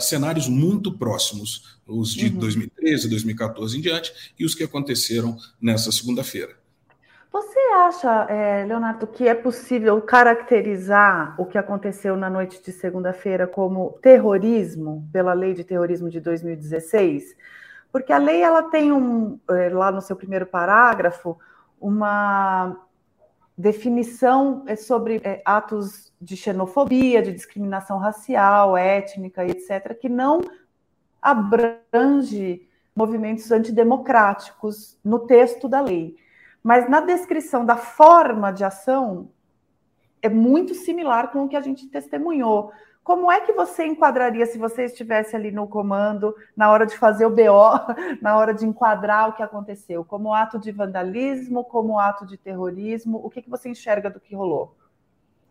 cenários 0.00 0.48
muito 0.48 0.98
próximos 0.98 1.78
os 1.86 2.12
de 2.12 2.26
uhum. 2.26 2.38
2013, 2.38 3.08
2014 3.08 3.78
em 3.78 3.80
diante, 3.80 4.12
e 4.38 4.44
os 4.44 4.56
que 4.56 4.64
aconteceram 4.64 5.36
nessa 5.60 5.92
segunda-feira. 5.92 6.56
Você 7.32 7.58
acha, 7.74 8.26
é, 8.28 8.64
Leonardo, 8.66 9.06
que 9.06 9.26
é 9.26 9.34
possível 9.34 10.00
caracterizar 10.02 11.34
o 11.40 11.46
que 11.46 11.56
aconteceu 11.56 12.16
na 12.16 12.28
noite 12.28 12.62
de 12.62 12.70
segunda-feira 12.72 13.46
como 13.46 13.98
terrorismo, 14.02 15.08
pela 15.10 15.32
lei 15.32 15.54
de 15.54 15.64
terrorismo 15.64 16.10
de 16.10 16.20
2016? 16.20 17.34
Porque 17.92 18.12
a 18.12 18.18
lei 18.18 18.42
ela 18.42 18.62
tem 18.64 18.90
um, 18.90 19.38
é, 19.50 19.68
lá 19.68 19.92
no 19.92 20.00
seu 20.00 20.16
primeiro 20.16 20.46
parágrafo, 20.46 21.38
uma 21.78 22.74
definição 23.56 24.64
é, 24.66 24.74
sobre 24.74 25.20
é, 25.22 25.42
atos 25.44 26.12
de 26.20 26.36
xenofobia, 26.36 27.22
de 27.22 27.32
discriminação 27.32 27.98
racial, 27.98 28.76
étnica, 28.76 29.44
etc., 29.44 29.94
que 30.00 30.08
não 30.08 30.40
abrange 31.20 32.66
movimentos 32.96 33.52
antidemocráticos 33.52 34.98
no 35.04 35.20
texto 35.20 35.68
da 35.68 35.80
lei. 35.80 36.16
Mas 36.62 36.88
na 36.88 37.00
descrição 37.00 37.64
da 37.64 37.76
forma 37.76 38.52
de 38.52 38.64
ação, 38.64 39.30
é 40.22 40.28
muito 40.28 40.74
similar 40.74 41.32
com 41.32 41.44
o 41.44 41.48
que 41.48 41.56
a 41.56 41.60
gente 41.60 41.88
testemunhou. 41.88 42.72
Como 43.04 43.30
é 43.32 43.40
que 43.40 43.52
você 43.52 43.84
enquadraria 43.84 44.46
se 44.46 44.56
você 44.58 44.84
estivesse 44.84 45.34
ali 45.34 45.50
no 45.50 45.66
comando, 45.66 46.34
na 46.56 46.70
hora 46.70 46.86
de 46.86 46.96
fazer 46.96 47.26
o 47.26 47.30
BO, 47.30 47.96
na 48.22 48.36
hora 48.36 48.54
de 48.54 48.64
enquadrar 48.64 49.28
o 49.28 49.32
que 49.32 49.42
aconteceu? 49.42 50.04
Como 50.04 50.32
ato 50.32 50.58
de 50.58 50.70
vandalismo, 50.70 51.64
como 51.64 51.98
ato 51.98 52.24
de 52.24 52.36
terrorismo? 52.36 53.20
O 53.24 53.28
que, 53.28 53.42
que 53.42 53.50
você 53.50 53.68
enxerga 53.68 54.08
do 54.08 54.20
que 54.20 54.34
rolou? 54.34 54.76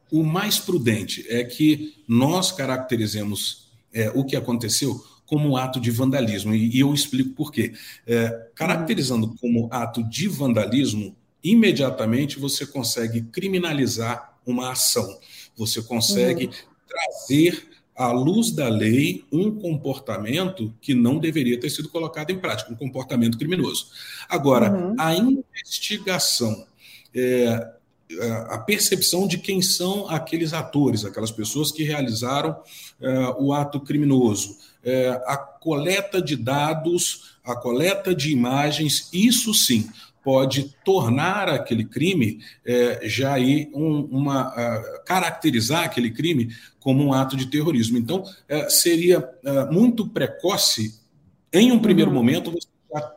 O 0.09 0.23
mais 0.23 0.59
prudente 0.59 1.25
é 1.29 1.43
que 1.43 2.03
nós 2.07 2.51
caracterizemos 2.51 3.71
é, 3.93 4.09
o 4.15 4.23
que 4.23 4.35
aconteceu 4.35 5.01
como 5.25 5.55
ato 5.55 5.79
de 5.79 5.91
vandalismo. 5.91 6.53
E, 6.53 6.79
eu 6.79 6.93
explico 6.93 7.31
por 7.31 7.51
quê. 7.51 7.73
É, 8.05 8.49
caracterizando 8.55 9.33
como 9.39 9.69
ato 9.71 10.03
de 10.03 10.27
vandalismo, 10.27 11.15
imediatamente 11.43 12.39
você 12.39 12.65
consegue 12.65 13.21
criminalizar 13.21 14.37
uma 14.45 14.71
ação. 14.71 15.19
Você 15.55 15.81
consegue 15.81 16.47
uhum. 16.47 16.70
Trazer 16.91 17.69
à 17.95 18.11
luz 18.11 18.51
da 18.51 18.67
lei 18.67 19.23
um 19.31 19.51
comportamento 19.51 20.73
que 20.81 20.93
não 20.93 21.19
deveria 21.19 21.59
ter 21.59 21.69
sido 21.69 21.89
colocado 21.89 22.31
em 22.31 22.39
prática, 22.39 22.71
um 22.71 22.75
comportamento 22.75 23.37
criminoso. 23.37 23.87
Agora, 24.27 24.71
uhum. 24.71 24.95
a 24.97 25.15
investigação 25.15 26.65
é, 27.13 27.71
a 28.49 28.57
percepção 28.57 29.27
de 29.27 29.37
quem 29.37 29.61
são 29.61 30.09
aqueles 30.09 30.53
atores, 30.53 31.05
aquelas 31.05 31.31
pessoas 31.31 31.71
que 31.71 31.83
realizaram 31.83 32.51
uh, 32.99 33.43
o 33.43 33.53
ato 33.53 33.79
criminoso, 33.79 34.57
uh, 34.83 35.21
a 35.25 35.37
coleta 35.37 36.21
de 36.21 36.35
dados, 36.35 37.37
a 37.43 37.55
coleta 37.55 38.13
de 38.13 38.31
imagens, 38.31 39.09
isso 39.13 39.53
sim 39.53 39.89
pode 40.23 40.75
tornar 40.83 41.49
aquele 41.49 41.85
crime 41.85 42.39
uh, 42.65 43.07
já 43.07 43.33
aí 43.33 43.69
um, 43.73 44.01
uma 44.11 44.53
caracterizar 45.05 45.83
aquele 45.83 46.11
crime 46.11 46.49
como 46.79 47.03
um 47.03 47.13
ato 47.13 47.35
de 47.35 47.47
terrorismo. 47.47 47.97
Então 47.97 48.23
seria 48.69 49.27
muito 49.71 50.07
precoce 50.07 50.99
em 51.53 51.71
um 51.71 51.79
primeiro 51.79 52.09
uhum. 52.09 52.17
momento 52.17 52.51
você 52.51 52.67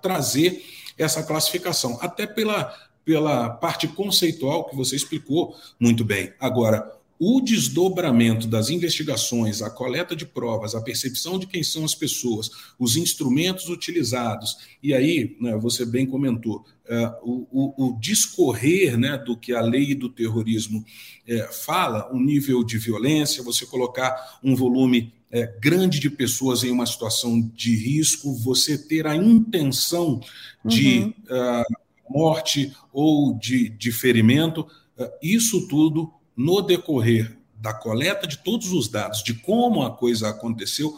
trazer 0.02 0.62
essa 0.98 1.22
classificação, 1.22 1.98
até 2.00 2.26
pela 2.26 2.74
pela 3.04 3.50
parte 3.50 3.86
conceitual 3.86 4.64
que 4.64 4.76
você 4.76 4.96
explicou 4.96 5.54
muito 5.78 6.04
bem. 6.04 6.32
Agora, 6.40 6.90
o 7.26 7.40
desdobramento 7.40 8.46
das 8.46 8.68
investigações, 8.68 9.62
a 9.62 9.70
coleta 9.70 10.14
de 10.14 10.26
provas, 10.26 10.74
a 10.74 10.82
percepção 10.82 11.38
de 11.38 11.46
quem 11.46 11.62
são 11.62 11.82
as 11.82 11.94
pessoas, 11.94 12.50
os 12.78 12.96
instrumentos 12.96 13.70
utilizados, 13.70 14.58
e 14.82 14.92
aí, 14.92 15.34
né, 15.40 15.56
você 15.56 15.86
bem 15.86 16.04
comentou, 16.04 16.66
uh, 16.84 17.14
o, 17.22 17.48
o, 17.50 17.86
o, 17.86 17.98
discorrer 17.98 18.98
né, 18.98 19.16
do 19.16 19.38
que 19.38 19.54
a 19.54 19.62
lei 19.62 19.94
do 19.94 20.10
terrorismo 20.10 20.80
uh, 20.80 21.52
fala, 21.64 22.12
um 22.12 22.20
nível 22.20 22.62
de 22.62 22.76
violência, 22.76 23.42
você 23.42 23.64
colocar 23.64 24.38
um 24.42 24.54
volume 24.54 25.10
é, 25.30 25.46
grande 25.58 25.98
de 25.98 26.10
pessoas 26.10 26.62
em 26.62 26.70
uma 26.70 26.84
situação 26.84 27.40
de 27.40 27.74
risco, 27.74 28.34
você 28.34 28.76
ter 28.76 29.06
a 29.06 29.16
intenção 29.16 30.20
de 30.62 30.98
uhum. 30.98 31.14
uh, 31.30 31.64
morte 32.08 32.72
ou 32.92 33.34
de, 33.36 33.70
de 33.70 33.90
ferimento, 33.90 34.60
uh, 34.96 35.08
isso 35.20 35.66
tudo 35.66 36.12
no 36.36 36.60
decorrer 36.60 37.36
da 37.54 37.72
coleta 37.72 38.26
de 38.26 38.38
todos 38.38 38.72
os 38.72 38.88
dados 38.88 39.22
de 39.22 39.34
como 39.34 39.82
a 39.82 39.90
coisa 39.90 40.28
aconteceu, 40.28 40.92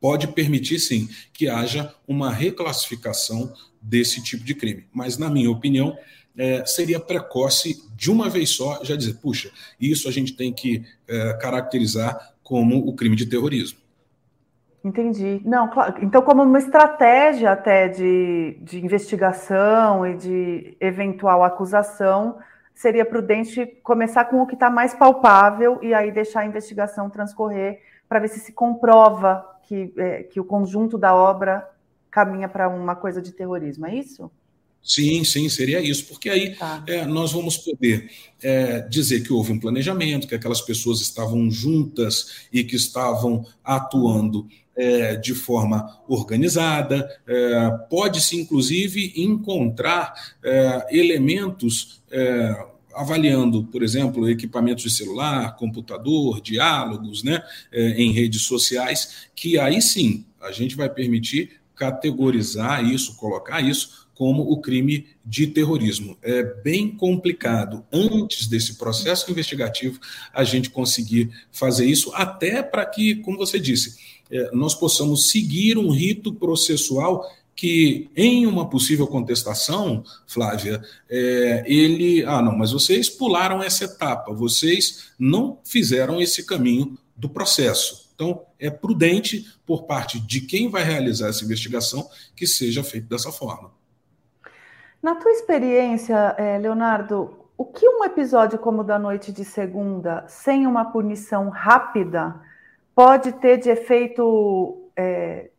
pode 0.00 0.28
permitir 0.28 0.78
sim 0.78 1.08
que 1.32 1.48
haja 1.48 1.94
uma 2.06 2.30
reclassificação 2.30 3.52
desse 3.80 4.22
tipo 4.22 4.44
de 4.44 4.54
crime. 4.54 4.86
Mas, 4.92 5.18
na 5.18 5.28
minha 5.28 5.50
opinião, 5.50 5.96
é, 6.36 6.64
seria 6.64 7.00
precoce 7.00 7.82
de 7.94 8.10
uma 8.10 8.28
vez 8.28 8.50
só 8.50 8.82
já 8.84 8.96
dizer, 8.96 9.14
puxa, 9.14 9.50
isso 9.80 10.08
a 10.08 10.12
gente 10.12 10.34
tem 10.34 10.52
que 10.52 10.84
é, 11.08 11.34
caracterizar 11.34 12.34
como 12.42 12.78
o 12.88 12.94
crime 12.94 13.16
de 13.16 13.26
terrorismo. 13.26 13.78
Entendi. 14.84 15.40
Não, 15.44 15.68
claro. 15.68 15.94
Então, 16.02 16.22
como 16.22 16.42
uma 16.42 16.58
estratégia 16.58 17.52
até 17.52 17.86
de, 17.88 18.58
de 18.62 18.84
investigação 18.84 20.04
e 20.04 20.16
de 20.16 20.76
eventual 20.80 21.44
acusação, 21.44 22.36
seria 22.74 23.04
prudente 23.04 23.66
começar 23.82 24.24
com 24.24 24.42
o 24.42 24.46
que 24.46 24.54
está 24.54 24.70
mais 24.70 24.94
palpável 24.94 25.78
e 25.82 25.94
aí 25.94 26.10
deixar 26.10 26.40
a 26.40 26.46
investigação 26.46 27.10
transcorrer 27.10 27.80
para 28.08 28.20
ver 28.20 28.28
se 28.28 28.40
se 28.40 28.52
comprova 28.52 29.44
que, 29.62 29.92
é, 29.96 30.22
que 30.24 30.40
o 30.40 30.44
conjunto 30.44 30.98
da 30.98 31.14
obra 31.14 31.68
caminha 32.10 32.48
para 32.48 32.68
uma 32.68 32.94
coisa 32.94 33.22
de 33.22 33.32
terrorismo, 33.32 33.86
é 33.86 33.94
isso? 33.94 34.30
Sim, 34.82 35.22
sim, 35.22 35.48
seria 35.48 35.80
isso, 35.80 36.06
porque 36.06 36.28
aí 36.28 36.56
tá. 36.56 36.82
é, 36.88 37.06
nós 37.06 37.32
vamos 37.32 37.56
poder 37.56 38.10
é, 38.42 38.80
dizer 38.80 39.20
que 39.20 39.32
houve 39.32 39.52
um 39.52 39.60
planejamento, 39.60 40.26
que 40.26 40.34
aquelas 40.34 40.60
pessoas 40.60 41.00
estavam 41.00 41.48
juntas 41.48 42.48
e 42.52 42.64
que 42.64 42.74
estavam 42.74 43.46
atuando 43.62 44.48
é, 44.76 45.16
de 45.16 45.34
forma 45.34 46.00
organizada, 46.08 47.08
é, 47.26 47.70
pode-se 47.90 48.40
inclusive 48.40 49.12
encontrar 49.16 50.12
é, 50.42 50.86
elementos 50.90 52.02
é, 52.10 52.66
avaliando, 52.94 53.64
por 53.64 53.82
exemplo, 53.82 54.28
equipamentos 54.28 54.84
de 54.84 54.90
celular, 54.90 55.56
computador, 55.56 56.42
diálogos, 56.42 57.22
né, 57.22 57.42
em 57.72 58.12
redes 58.12 58.42
sociais, 58.42 59.28
que 59.34 59.58
aí 59.58 59.80
sim 59.80 60.26
a 60.38 60.52
gente 60.52 60.76
vai 60.76 60.90
permitir 60.90 61.62
categorizar 61.74 62.84
isso, 62.84 63.16
colocar 63.16 63.62
isso 63.62 64.02
como 64.14 64.42
o 64.42 64.60
crime 64.60 65.06
de 65.24 65.46
terrorismo. 65.48 66.16
É 66.22 66.42
bem 66.62 66.90
complicado, 66.90 67.84
antes 67.92 68.46
desse 68.46 68.74
processo 68.76 69.30
investigativo, 69.30 69.98
a 70.32 70.44
gente 70.44 70.70
conseguir 70.70 71.30
fazer 71.50 71.86
isso, 71.86 72.12
até 72.14 72.62
para 72.62 72.84
que, 72.86 73.16
como 73.16 73.38
você 73.38 73.58
disse, 73.58 73.96
é, 73.96 74.11
nós 74.52 74.74
possamos 74.74 75.30
seguir 75.30 75.76
um 75.76 75.90
rito 75.90 76.32
processual 76.32 77.26
que, 77.54 78.10
em 78.16 78.46
uma 78.46 78.68
possível 78.68 79.06
contestação, 79.06 80.02
Flávia, 80.26 80.82
é, 81.08 81.62
ele. 81.66 82.24
Ah, 82.24 82.42
não, 82.42 82.56
mas 82.56 82.72
vocês 82.72 83.08
pularam 83.08 83.62
essa 83.62 83.84
etapa, 83.84 84.32
vocês 84.32 85.12
não 85.18 85.58
fizeram 85.64 86.20
esse 86.20 86.44
caminho 86.44 86.98
do 87.16 87.28
processo. 87.28 88.10
Então, 88.14 88.42
é 88.58 88.70
prudente, 88.70 89.46
por 89.66 89.84
parte 89.84 90.20
de 90.20 90.40
quem 90.42 90.68
vai 90.68 90.82
realizar 90.82 91.28
essa 91.28 91.44
investigação, 91.44 92.08
que 92.36 92.46
seja 92.46 92.82
feito 92.82 93.08
dessa 93.08 93.32
forma. 93.32 93.70
Na 95.02 95.16
tua 95.16 95.32
experiência, 95.32 96.34
é, 96.38 96.58
Leonardo, 96.58 97.36
o 97.56 97.64
que 97.64 97.88
um 97.88 98.04
episódio 98.04 98.58
como 98.58 98.80
o 98.80 98.84
da 98.84 98.98
noite 98.98 99.32
de 99.32 99.44
segunda, 99.44 100.24
sem 100.28 100.66
uma 100.66 100.84
punição 100.84 101.48
rápida, 101.48 102.40
pode 102.94 103.32
ter 103.32 103.58
de 103.58 103.70
efeito 103.70 104.90
é, 104.96 105.50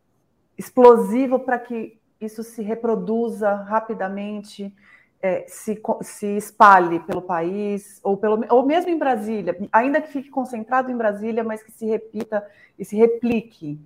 explosivo 0.56 1.38
para 1.38 1.58
que 1.58 1.98
isso 2.20 2.42
se 2.42 2.62
reproduza 2.62 3.54
rapidamente, 3.54 4.74
é, 5.20 5.44
se, 5.48 5.80
se 6.02 6.36
espalhe 6.36 7.00
pelo 7.00 7.22
país, 7.22 8.00
ou, 8.02 8.16
pelo, 8.16 8.44
ou 8.50 8.64
mesmo 8.64 8.90
em 8.90 8.98
Brasília, 8.98 9.56
ainda 9.72 10.00
que 10.00 10.08
fique 10.08 10.28
concentrado 10.30 10.90
em 10.90 10.96
Brasília, 10.96 11.42
mas 11.42 11.62
que 11.62 11.72
se 11.72 11.86
repita 11.86 12.46
e 12.78 12.84
se 12.84 12.96
replique? 12.96 13.80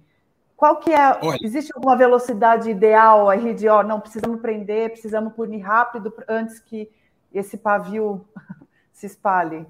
Qual 0.56 0.76
que 0.76 0.92
é? 0.92 1.18
Olha, 1.22 1.38
existe 1.40 1.72
alguma 1.72 1.96
velocidade 1.96 2.68
ideal 2.68 3.30
aí 3.30 3.54
de, 3.54 3.68
ó, 3.68 3.84
não, 3.84 4.00
precisamos 4.00 4.40
prender, 4.40 4.90
precisamos 4.90 5.32
punir 5.32 5.61
rápido 5.61 6.12
antes 6.28 6.58
que 6.58 6.90
esse 7.32 7.56
pavio 7.56 8.26
se 8.92 9.06
espalhe? 9.06 9.64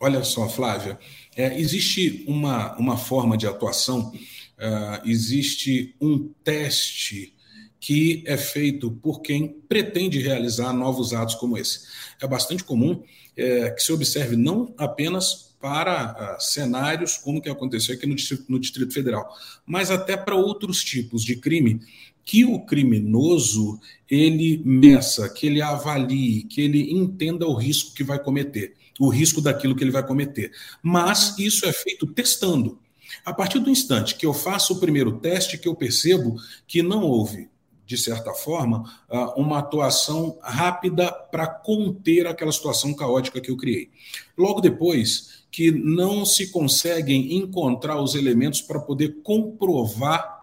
Olha 0.00 0.22
só, 0.24 0.48
Flávia, 0.48 0.98
é, 1.36 1.58
existe 1.58 2.24
uma, 2.26 2.76
uma 2.76 2.96
forma 2.96 3.36
de 3.36 3.46
atuação, 3.46 4.12
uh, 4.12 5.08
existe 5.08 5.94
um 6.00 6.30
teste 6.42 7.34
que 7.80 8.22
é 8.26 8.36
feito 8.36 8.90
por 8.90 9.20
quem 9.20 9.60
pretende 9.68 10.18
realizar 10.18 10.72
novos 10.72 11.12
atos 11.12 11.34
como 11.34 11.58
esse. 11.58 11.86
É 12.20 12.26
bastante 12.26 12.64
comum 12.64 13.02
é, 13.36 13.70
que 13.70 13.82
se 13.82 13.92
observe 13.92 14.36
não 14.36 14.74
apenas 14.78 15.54
para 15.60 16.36
uh, 16.38 16.42
cenários 16.42 17.16
como 17.16 17.40
que 17.40 17.48
aconteceu 17.48 17.94
aqui 17.94 18.06
no 18.06 18.14
Distrito, 18.14 18.44
no 18.48 18.58
Distrito 18.58 18.92
Federal, 18.92 19.28
mas 19.66 19.90
até 19.90 20.16
para 20.16 20.34
outros 20.34 20.82
tipos 20.82 21.22
de 21.22 21.36
crime 21.36 21.80
que 22.24 22.44
o 22.44 22.60
criminoso 22.60 23.78
ele 24.10 24.62
meça, 24.64 25.28
que 25.28 25.46
ele 25.46 25.60
avalie, 25.60 26.44
que 26.44 26.60
ele 26.60 26.90
entenda 26.90 27.46
o 27.46 27.54
risco 27.54 27.94
que 27.94 28.04
vai 28.04 28.18
cometer, 28.18 28.74
o 29.00 29.08
risco 29.08 29.40
daquilo 29.40 29.74
que 29.74 29.82
ele 29.82 29.90
vai 29.90 30.06
cometer. 30.06 30.52
Mas 30.82 31.38
isso 31.38 31.66
é 31.66 31.72
feito 31.72 32.06
testando. 32.06 32.78
A 33.24 33.32
partir 33.32 33.58
do 33.58 33.70
instante 33.70 34.16
que 34.16 34.26
eu 34.26 34.34
faço 34.34 34.74
o 34.74 34.80
primeiro 34.80 35.18
teste, 35.18 35.58
que 35.58 35.68
eu 35.68 35.74
percebo 35.74 36.36
que 36.66 36.82
não 36.82 37.02
houve, 37.02 37.48
de 37.86 37.98
certa 37.98 38.32
forma, 38.32 38.90
ah, 39.10 39.34
uma 39.36 39.58
atuação 39.58 40.38
rápida 40.42 41.12
para 41.12 41.46
conter 41.46 42.26
aquela 42.26 42.52
situação 42.52 42.94
caótica 42.94 43.40
que 43.40 43.50
eu 43.50 43.56
criei. 43.56 43.90
Logo 44.36 44.60
depois, 44.60 45.44
que 45.50 45.70
não 45.70 46.24
se 46.24 46.50
conseguem 46.50 47.36
encontrar 47.36 48.00
os 48.00 48.14
elementos 48.14 48.60
para 48.60 48.80
poder 48.80 49.20
comprovar 49.22 50.40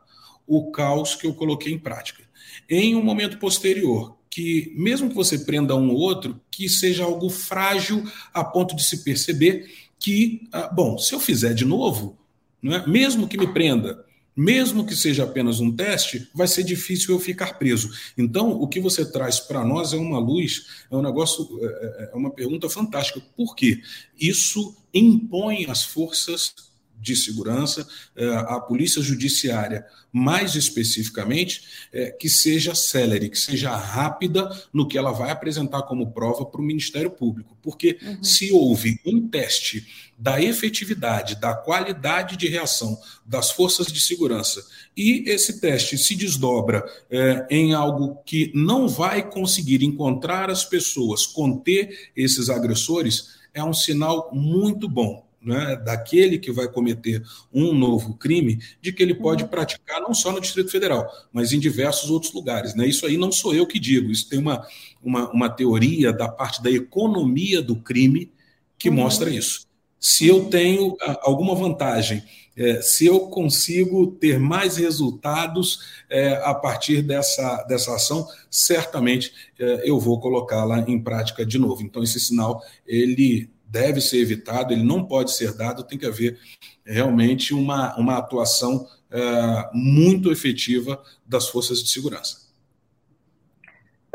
o 0.48 0.72
caos 0.72 1.16
que 1.16 1.28
eu 1.28 1.34
coloquei 1.34 1.74
em 1.74 1.80
prática. 1.80 2.24
Em 2.70 2.96
um 2.96 3.04
momento 3.04 3.38
posterior, 3.38 4.16
que 4.32 4.74
mesmo 4.78 5.10
que 5.10 5.16
você 5.16 5.38
prenda 5.38 5.76
um 5.76 5.90
ou 5.90 5.98
outro, 5.98 6.40
que 6.50 6.70
seja 6.70 7.04
algo 7.04 7.30
frágil 7.30 8.10
a 8.34 8.44
ponto 8.44 8.76
de 8.76 8.84
se 8.84 9.04
perceber 9.04 9.70
que, 10.00 10.48
ah, 10.54 10.70
bom, 10.70 10.98
se 10.98 11.14
eu 11.14 11.20
fizer 11.20 11.54
de 11.54 11.66
novo, 11.66 12.18
não 12.62 12.74
é? 12.74 12.88
mesmo 12.88 13.28
que 13.28 13.38
me 13.38 13.46
prenda, 13.46 14.04
mesmo 14.36 14.86
que 14.86 14.96
seja 14.96 15.26
apenas 15.26 15.60
um 15.60 15.76
teste, 15.76 16.30
vai 16.34 16.48
ser 16.48 16.64
difícil 16.64 17.14
eu 17.14 17.20
ficar 17.20 17.60
preso. 17.60 17.92
Então, 18.18 18.52
o 18.52 18.68
que 18.68 18.80
você 18.80 19.04
traz 19.06 19.42
para 19.42 19.66
nós 19.66 19.92
é 19.92 19.98
uma 19.98 20.18
luz, 20.18 20.66
é 20.90 20.96
um 20.96 21.02
negócio, 21.02 21.48
é, 21.62 21.66
é, 21.66 22.10
é 22.14 22.16
uma 22.16 22.32
pergunta 22.32 22.70
fantástica. 22.70 23.22
Por 23.36 23.54
quê? 23.54 23.82
Isso 24.18 24.76
impõe 24.94 25.66
às 25.70 25.84
forças 25.84 26.71
de 27.02 27.16
segurança, 27.16 27.88
é, 28.16 28.28
a 28.28 28.60
polícia 28.60 29.02
judiciária, 29.02 29.86
mais 30.12 30.56
especificamente, 30.56 31.64
é, 31.92 32.12
que 32.12 32.30
seja 32.30 32.76
célere, 32.76 33.30
que 33.30 33.40
seja 33.40 33.76
rápida 33.76 34.50
no 34.72 34.88
que 34.88 34.98
ela 34.98 35.12
vai 35.12 35.32
apresentar 35.32 35.82
como 35.84 36.12
prova 36.12 36.46
para 36.46 36.62
o 36.62 36.64
Ministério 36.64 37.10
Público. 37.10 37.58
Porque 37.62 37.98
uhum. 38.02 38.24
se 38.24 38.52
houve 38.52 39.00
um 39.06 39.28
teste 39.28 39.88
da 40.18 40.40
efetividade, 40.40 41.36
da 41.36 41.56
qualidade 41.56 42.38
de 42.38 42.48
reação 42.48 42.96
das 43.26 43.50
forças 43.52 43.88
de 43.88 44.00
segurança 44.00 44.64
e 44.96 45.24
esse 45.28 45.60
teste 45.60 45.98
se 45.98 46.16
desdobra 46.16 46.86
é, 47.10 47.48
em 47.50 47.74
algo 47.74 48.22
que 48.24 48.52
não 48.54 48.88
vai 48.88 49.28
conseguir 49.28 49.84
encontrar 49.84 50.50
as 50.52 50.64
pessoas, 50.64 51.26
conter 51.26 52.12
esses 52.16 52.50
agressores, 52.50 53.30
é 53.52 53.64
um 53.64 53.74
sinal 53.74 54.30
muito 54.32 54.88
bom 54.88 55.26
né, 55.42 55.76
daquele 55.84 56.38
que 56.38 56.52
vai 56.52 56.68
cometer 56.68 57.24
um 57.52 57.74
novo 57.74 58.16
crime, 58.16 58.60
de 58.82 58.94
que 58.94 59.02
ele 59.02 59.16
pode 59.16 59.44
uhum. 59.44 59.50
praticar 59.50 60.02
não 60.02 60.14
só 60.14 60.32
no 60.32 60.40
Distrito 60.40 60.72
Federal, 60.72 61.10
mas 61.34 61.52
em 61.52 61.60
diversos 61.60 62.10
outros 62.10 62.32
lugares. 62.34 62.76
Né? 62.76 62.88
Isso 62.88 63.06
aí 63.06 63.18
não 63.18 63.32
sou 63.32 63.56
eu 63.56 63.66
que 63.66 63.80
digo, 63.80 64.12
isso 64.12 64.30
tem 64.30 64.40
uma, 64.40 64.66
uma, 65.02 65.32
uma 65.32 65.50
teoria 65.50 66.14
da 66.14 66.28
parte 66.28 66.62
da 66.62 66.70
economia 66.70 67.62
do 67.62 67.76
crime 67.76 68.32
que 68.78 68.90
uhum. 68.90 68.96
mostra 68.96 69.30
isso. 69.30 69.66
Se 70.00 70.28
eu 70.28 70.46
tenho 70.46 70.98
alguma 71.22 71.54
vantagem, 71.54 72.24
é, 72.58 72.82
se 72.82 73.06
eu 73.06 73.22
consigo 73.22 74.08
ter 74.08 74.40
mais 74.40 74.78
resultados 74.78 75.80
é, 76.10 76.34
a 76.44 76.54
partir 76.54 77.02
dessa, 77.02 77.64
dessa 77.64 77.96
ação, 77.96 78.28
certamente 78.50 79.32
é, 79.60 79.90
eu 79.90 80.00
vou 80.00 80.20
colocá-la 80.20 80.80
em 80.82 81.02
prática 81.02 81.46
de 81.46 81.58
novo. 81.58 81.82
Então, 81.82 82.04
esse 82.04 82.20
sinal, 82.20 82.62
ele 82.86 83.50
deve 83.72 84.02
ser 84.02 84.18
evitado, 84.18 84.74
ele 84.74 84.84
não 84.84 85.06
pode 85.06 85.32
ser 85.32 85.56
dado, 85.56 85.86
tem 85.86 85.98
que 85.98 86.06
haver 86.06 86.38
realmente 86.86 87.54
uma, 87.54 87.96
uma 87.98 88.18
atuação 88.18 88.86
é, 89.10 89.70
muito 89.74 90.30
efetiva 90.30 91.02
das 91.26 91.48
forças 91.48 91.82
de 91.82 91.90
segurança. 91.90 92.52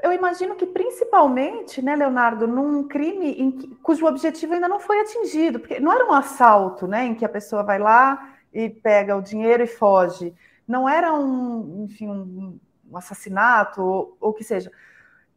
Eu 0.02 0.12
imagino 0.12 0.54
que 0.56 0.66
principalmente, 0.66 1.80
né, 1.80 1.96
Leonardo, 1.96 2.46
num 2.46 2.86
crime 2.86 3.52
que, 3.52 3.68
cujo 3.82 4.06
objetivo 4.06 4.52
ainda 4.52 4.68
não 4.68 4.78
foi 4.78 5.00
atingido, 5.00 5.58
porque 5.58 5.80
não 5.80 5.90
era 5.90 6.06
um 6.06 6.12
assalto, 6.12 6.86
né, 6.86 7.06
em 7.06 7.14
que 7.14 7.24
a 7.24 7.28
pessoa 7.28 7.62
vai 7.62 7.78
lá 7.78 8.36
e 8.52 8.68
pega 8.68 9.16
o 9.16 9.22
dinheiro 9.22 9.62
e 9.62 9.66
foge, 9.66 10.34
não 10.68 10.86
era 10.86 11.14
um, 11.14 11.84
enfim, 11.84 12.08
um, 12.08 12.60
um 12.90 12.96
assassinato 12.96 13.80
ou 13.82 14.18
o 14.20 14.34
que 14.34 14.44
seja. 14.44 14.70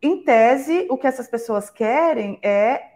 Em 0.01 0.23
tese, 0.23 0.87
o 0.89 0.97
que 0.97 1.07
essas 1.07 1.27
pessoas 1.29 1.69
querem 1.69 2.37
é 2.43 2.88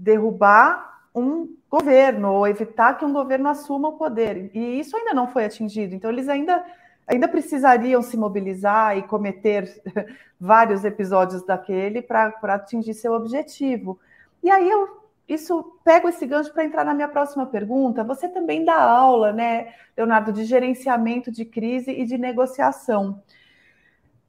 derrubar 0.00 1.00
um 1.14 1.56
governo 1.70 2.32
ou 2.32 2.46
evitar 2.46 2.98
que 2.98 3.04
um 3.04 3.12
governo 3.12 3.48
assuma 3.48 3.88
o 3.88 3.96
poder. 3.96 4.50
E 4.54 4.80
isso 4.80 4.96
ainda 4.96 5.14
não 5.14 5.28
foi 5.28 5.44
atingido. 5.44 5.94
Então, 5.94 6.10
eles 6.10 6.28
ainda, 6.28 6.64
ainda 7.06 7.28
precisariam 7.28 8.02
se 8.02 8.16
mobilizar 8.16 8.96
e 8.96 9.02
cometer 9.02 9.68
vários 10.40 10.84
episódios 10.84 11.44
daquele 11.44 12.02
para 12.02 12.34
atingir 12.42 12.94
seu 12.94 13.12
objetivo. 13.12 13.98
E 14.42 14.50
aí 14.50 14.68
eu 14.68 15.00
isso 15.28 15.78
pego 15.84 16.08
esse 16.08 16.26
gancho 16.26 16.52
para 16.52 16.64
entrar 16.64 16.84
na 16.84 16.92
minha 16.92 17.06
próxima 17.06 17.46
pergunta. 17.46 18.02
Você 18.02 18.28
também 18.28 18.64
dá 18.64 18.74
aula, 18.74 19.32
né, 19.32 19.72
Leonardo, 19.96 20.32
de 20.32 20.44
gerenciamento 20.44 21.30
de 21.30 21.44
crise 21.44 21.92
e 21.92 22.04
de 22.04 22.18
negociação. 22.18 23.22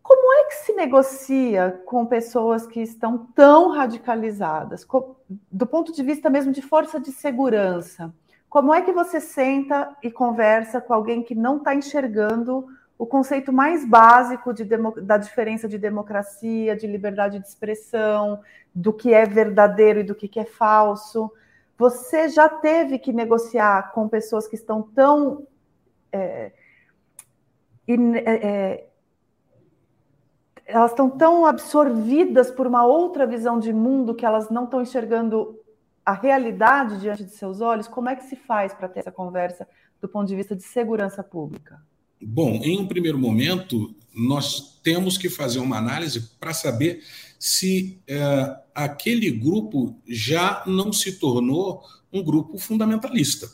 Como 0.03 0.33
é 0.33 0.45
que 0.45 0.55
se 0.55 0.73
negocia 0.73 1.81
com 1.85 2.05
pessoas 2.05 2.65
que 2.65 2.81
estão 2.81 3.27
tão 3.35 3.69
radicalizadas, 3.69 4.85
do 5.51 5.67
ponto 5.67 5.93
de 5.93 6.03
vista 6.03 6.29
mesmo 6.29 6.51
de 6.51 6.61
força 6.61 6.99
de 6.99 7.11
segurança? 7.11 8.13
Como 8.49 8.73
é 8.73 8.81
que 8.81 8.91
você 8.91 9.21
senta 9.21 9.95
e 10.03 10.11
conversa 10.11 10.81
com 10.81 10.93
alguém 10.93 11.23
que 11.23 11.33
não 11.35 11.57
está 11.57 11.73
enxergando 11.73 12.67
o 12.97 13.05
conceito 13.05 13.51
mais 13.51 13.83
básico 13.83 14.53
de, 14.53 14.63
da 15.01 15.17
diferença 15.17 15.67
de 15.67 15.77
democracia, 15.77 16.75
de 16.75 16.85
liberdade 16.85 17.39
de 17.39 17.47
expressão, 17.47 18.41
do 18.75 18.93
que 18.93 19.13
é 19.13 19.25
verdadeiro 19.25 20.01
e 20.01 20.03
do 20.03 20.13
que 20.13 20.39
é 20.39 20.45
falso. 20.45 21.31
Você 21.77 22.29
já 22.29 22.47
teve 22.47 22.99
que 22.99 23.11
negociar 23.11 23.91
com 23.91 24.07
pessoas 24.07 24.47
que 24.47 24.55
estão 24.55 24.83
tão. 24.83 25.47
É, 26.11 26.51
in, 27.87 28.17
é, 28.17 28.85
elas 30.65 30.91
estão 30.91 31.09
tão 31.09 31.45
absorvidas 31.45 32.51
por 32.51 32.67
uma 32.67 32.85
outra 32.85 33.25
visão 33.25 33.59
de 33.59 33.73
mundo 33.73 34.15
que 34.15 34.25
elas 34.25 34.49
não 34.49 34.65
estão 34.65 34.81
enxergando 34.81 35.59
a 36.05 36.13
realidade 36.13 36.99
diante 36.99 37.23
de 37.23 37.31
seus 37.31 37.61
olhos. 37.61 37.87
Como 37.87 38.09
é 38.09 38.15
que 38.15 38.23
se 38.23 38.35
faz 38.35 38.73
para 38.73 38.87
ter 38.87 39.01
essa 39.01 39.11
conversa 39.11 39.67
do 40.01 40.07
ponto 40.07 40.27
de 40.27 40.35
vista 40.35 40.55
de 40.55 40.63
segurança 40.63 41.23
pública? 41.23 41.81
Bom, 42.21 42.59
em 42.63 42.79
um 42.79 42.87
primeiro 42.87 43.17
momento, 43.17 43.93
nós 44.13 44.79
temos 44.83 45.17
que 45.17 45.29
fazer 45.29 45.59
uma 45.59 45.77
análise 45.77 46.21
para 46.39 46.53
saber 46.53 47.01
se 47.39 47.99
é, 48.07 48.55
aquele 48.75 49.31
grupo 49.31 49.95
já 50.07 50.63
não 50.67 50.93
se 50.93 51.13
tornou 51.19 51.83
um 52.13 52.23
grupo 52.23 52.57
fundamentalista. 52.57 53.49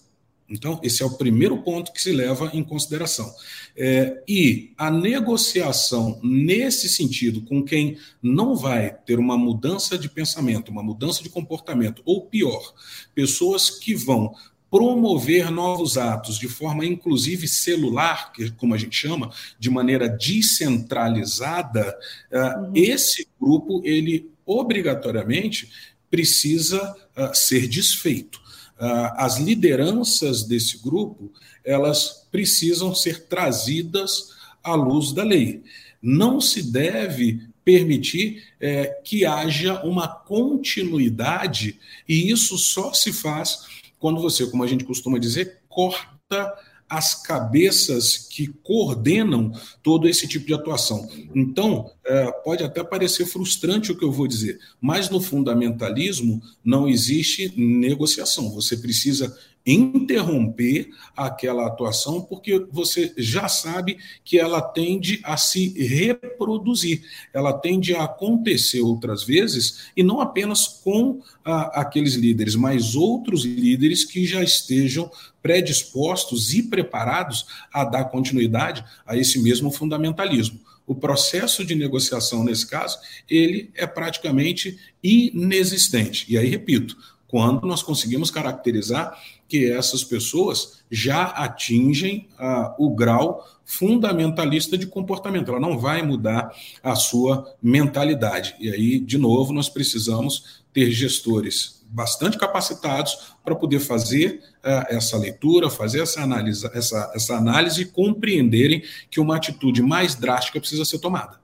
Então, 0.50 0.80
esse 0.82 1.04
é 1.04 1.06
o 1.06 1.18
primeiro 1.18 1.58
ponto 1.62 1.92
que 1.92 2.02
se 2.02 2.12
leva 2.12 2.50
em 2.54 2.64
consideração. 2.64 3.34
É, 3.76 4.24
e 4.28 4.72
a 4.78 4.90
negociação 4.90 6.20
nesse 6.24 6.88
sentido 6.88 7.42
com 7.42 7.64
quem 7.64 7.98
não 8.22 8.56
vai 8.56 8.92
ter 9.06 9.20
uma 9.20 9.38
mudança 9.38 9.98
de 9.98 10.10
pensamento, 10.10 10.72
uma 10.72 10.84
mudança 10.84 11.22
de 11.22 11.30
comportamento, 11.30 12.02
ou 12.06 12.26
pior, 12.26 12.74
pessoas 13.14 13.70
que 13.70 13.94
vão 13.94 14.34
promover 14.70 15.50
novos 15.50 15.98
atos 15.98 16.38
de 16.38 16.48
forma 16.48 16.86
inclusive 16.86 17.48
celular, 17.48 18.32
que 18.34 18.52
como 18.52 18.74
a 18.74 18.78
gente 18.78 18.96
chama, 18.96 19.32
de 19.60 19.70
maneira 19.70 20.10
descentralizada, 20.10 21.98
é, 22.32 22.40
uhum. 22.40 22.72
esse 22.74 23.28
grupo 23.40 23.82
ele 23.84 24.30
obrigatoriamente 24.46 25.70
precisa 26.10 26.96
uh, 27.18 27.36
ser 27.36 27.68
desfeito. 27.68 28.42
Uh, 28.80 29.12
as 29.16 29.40
lideranças 29.40 30.44
desse 30.44 30.78
grupo 30.78 31.32
elas 31.68 32.26
precisam 32.32 32.96
ser 32.96 33.26
trazidas 33.26 34.30
à 34.64 34.74
luz 34.74 35.12
da 35.12 35.24
lei. 35.24 35.64
Não 36.02 36.40
se 36.40 36.64
deve 36.64 37.42
permitir 37.66 38.44
é, 38.62 38.86
que 39.04 39.26
haja 39.26 39.84
uma 39.84 40.08
continuidade, 40.08 41.78
e 42.08 42.32
isso 42.32 42.58
só 42.58 42.94
se 42.94 43.12
faz 43.12 43.66
quando 44.00 44.22
você, 44.22 44.48
como 44.48 44.64
a 44.64 44.68
gente 44.68 44.86
costuma 44.86 45.20
dizer, 45.20 45.60
corta 45.68 46.54
as 46.90 47.16
cabeças 47.16 48.18
que 48.18 48.48
coordenam 48.64 49.52
todo 49.84 50.08
esse 50.08 50.28
tipo 50.28 50.46
de 50.46 50.54
atuação. 50.54 51.10
Então, 51.36 51.92
é, 52.06 52.32
pode 52.44 52.64
até 52.64 52.84
parecer 52.84 53.26
frustrante 53.26 53.92
o 53.92 53.98
que 53.98 54.06
eu 54.06 54.12
vou 54.12 54.28
dizer, 54.28 54.60
mas 54.80 55.10
no 55.10 55.20
fundamentalismo 55.20 56.42
não 56.64 56.88
existe 56.88 57.54
negociação. 57.58 58.50
Você 58.52 58.78
precisa 58.78 59.38
interromper 59.68 60.90
aquela 61.16 61.68
atuação 61.68 62.22
porque 62.22 62.66
você 62.72 63.14
já 63.18 63.50
sabe 63.50 63.98
que 64.24 64.40
ela 64.40 64.62
tende 64.62 65.20
a 65.24 65.36
se 65.36 65.70
reproduzir, 65.78 67.04
ela 67.34 67.52
tende 67.52 67.94
a 67.94 68.06
acontecer 68.06 68.80
outras 68.80 69.24
vezes 69.24 69.90
e 69.96 70.02
não 70.02 70.22
apenas 70.22 70.68
com 70.68 71.22
ah, 71.44 71.82
aqueles 71.82 72.16
líderes, 72.16 72.56
mas 72.56 72.96
outros 72.96 73.44
líderes 73.44 74.06
que 74.06 74.26
já 74.26 74.42
estejam 74.42 75.12
predispostos 75.42 76.54
e 76.54 76.64
preparados 76.64 77.46
a 77.74 77.84
dar 77.84 78.06
continuidade 78.06 78.86
a 79.06 79.18
esse 79.18 79.38
mesmo 79.42 79.70
fundamentalismo. 79.70 80.60
O 80.86 80.96
processo 80.96 81.66
de 81.66 81.76
negociação 81.76 82.46
nesse 82.46 82.66
caso, 82.66 82.98
ele 83.30 83.70
é 83.76 83.86
praticamente 83.86 84.80
inexistente. 85.04 86.26
E 86.30 86.38
aí 86.38 86.48
repito, 86.48 86.96
quando 87.28 87.68
nós 87.68 87.84
conseguimos 87.84 88.32
caracterizar 88.32 89.18
que 89.48 89.72
essas 89.72 90.04
pessoas 90.04 90.84
já 90.90 91.24
atingem 91.24 92.28
ah, 92.38 92.76
o 92.78 92.90
grau 92.90 93.46
fundamentalista 93.68 94.78
de 94.78 94.88
comportamento. 94.88 95.52
Ela 95.52 95.60
não 95.60 95.78
vai 95.78 96.02
mudar 96.02 96.54
a 96.82 96.96
sua 96.96 97.54
mentalidade. 97.62 98.56
E 98.60 98.72
aí, 98.72 99.00
de 99.00 99.18
novo, 99.18 99.52
nós 99.52 99.68
precisamos 99.68 100.64
ter 100.74 100.90
gestores 100.92 101.86
bastante 101.90 102.38
capacitados 102.38 103.36
para 103.44 103.56
poder 103.56 103.80
fazer 103.80 104.42
uh, 104.58 104.94
essa 104.94 105.18
leitura, 105.18 105.70
fazer 105.70 106.02
essa 106.02 106.22
análise, 106.22 106.70
essa, 106.74 107.12
essa 107.16 107.36
análise 107.36 107.82
e 107.82 107.86
compreenderem 107.86 108.84
que 109.10 109.20
uma 109.20 109.36
atitude 109.36 109.82
mais 109.82 110.16
drástica 110.16 110.60
precisa 110.60 110.86
ser 110.86 111.00
tomada. 111.00 111.40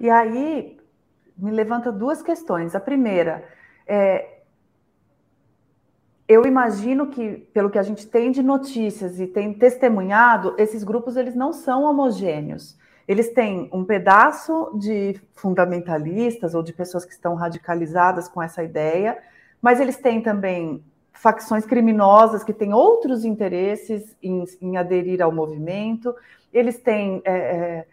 E 0.00 0.08
aí 0.08 0.76
me 1.36 1.50
levanta 1.50 1.92
duas 1.92 2.22
questões. 2.22 2.74
A 2.74 2.80
primeira 2.80 3.44
é 3.86 4.37
eu 6.28 6.44
imagino 6.44 7.06
que, 7.06 7.38
pelo 7.54 7.70
que 7.70 7.78
a 7.78 7.82
gente 7.82 8.06
tem 8.06 8.30
de 8.30 8.42
notícias 8.42 9.18
e 9.18 9.26
tem 9.26 9.54
testemunhado, 9.54 10.54
esses 10.58 10.84
grupos 10.84 11.16
eles 11.16 11.34
não 11.34 11.54
são 11.54 11.84
homogêneos. 11.84 12.76
Eles 13.08 13.32
têm 13.32 13.70
um 13.72 13.82
pedaço 13.82 14.70
de 14.78 15.18
fundamentalistas 15.34 16.54
ou 16.54 16.62
de 16.62 16.74
pessoas 16.74 17.06
que 17.06 17.12
estão 17.12 17.34
radicalizadas 17.34 18.28
com 18.28 18.42
essa 18.42 18.62
ideia, 18.62 19.16
mas 19.62 19.80
eles 19.80 19.96
têm 19.96 20.20
também 20.20 20.84
facções 21.10 21.64
criminosas 21.64 22.44
que 22.44 22.52
têm 22.52 22.74
outros 22.74 23.24
interesses 23.24 24.14
em, 24.22 24.44
em 24.60 24.76
aderir 24.76 25.22
ao 25.22 25.32
movimento. 25.32 26.14
Eles 26.52 26.78
têm 26.78 27.22
é, 27.24 27.32
é, 27.32 27.86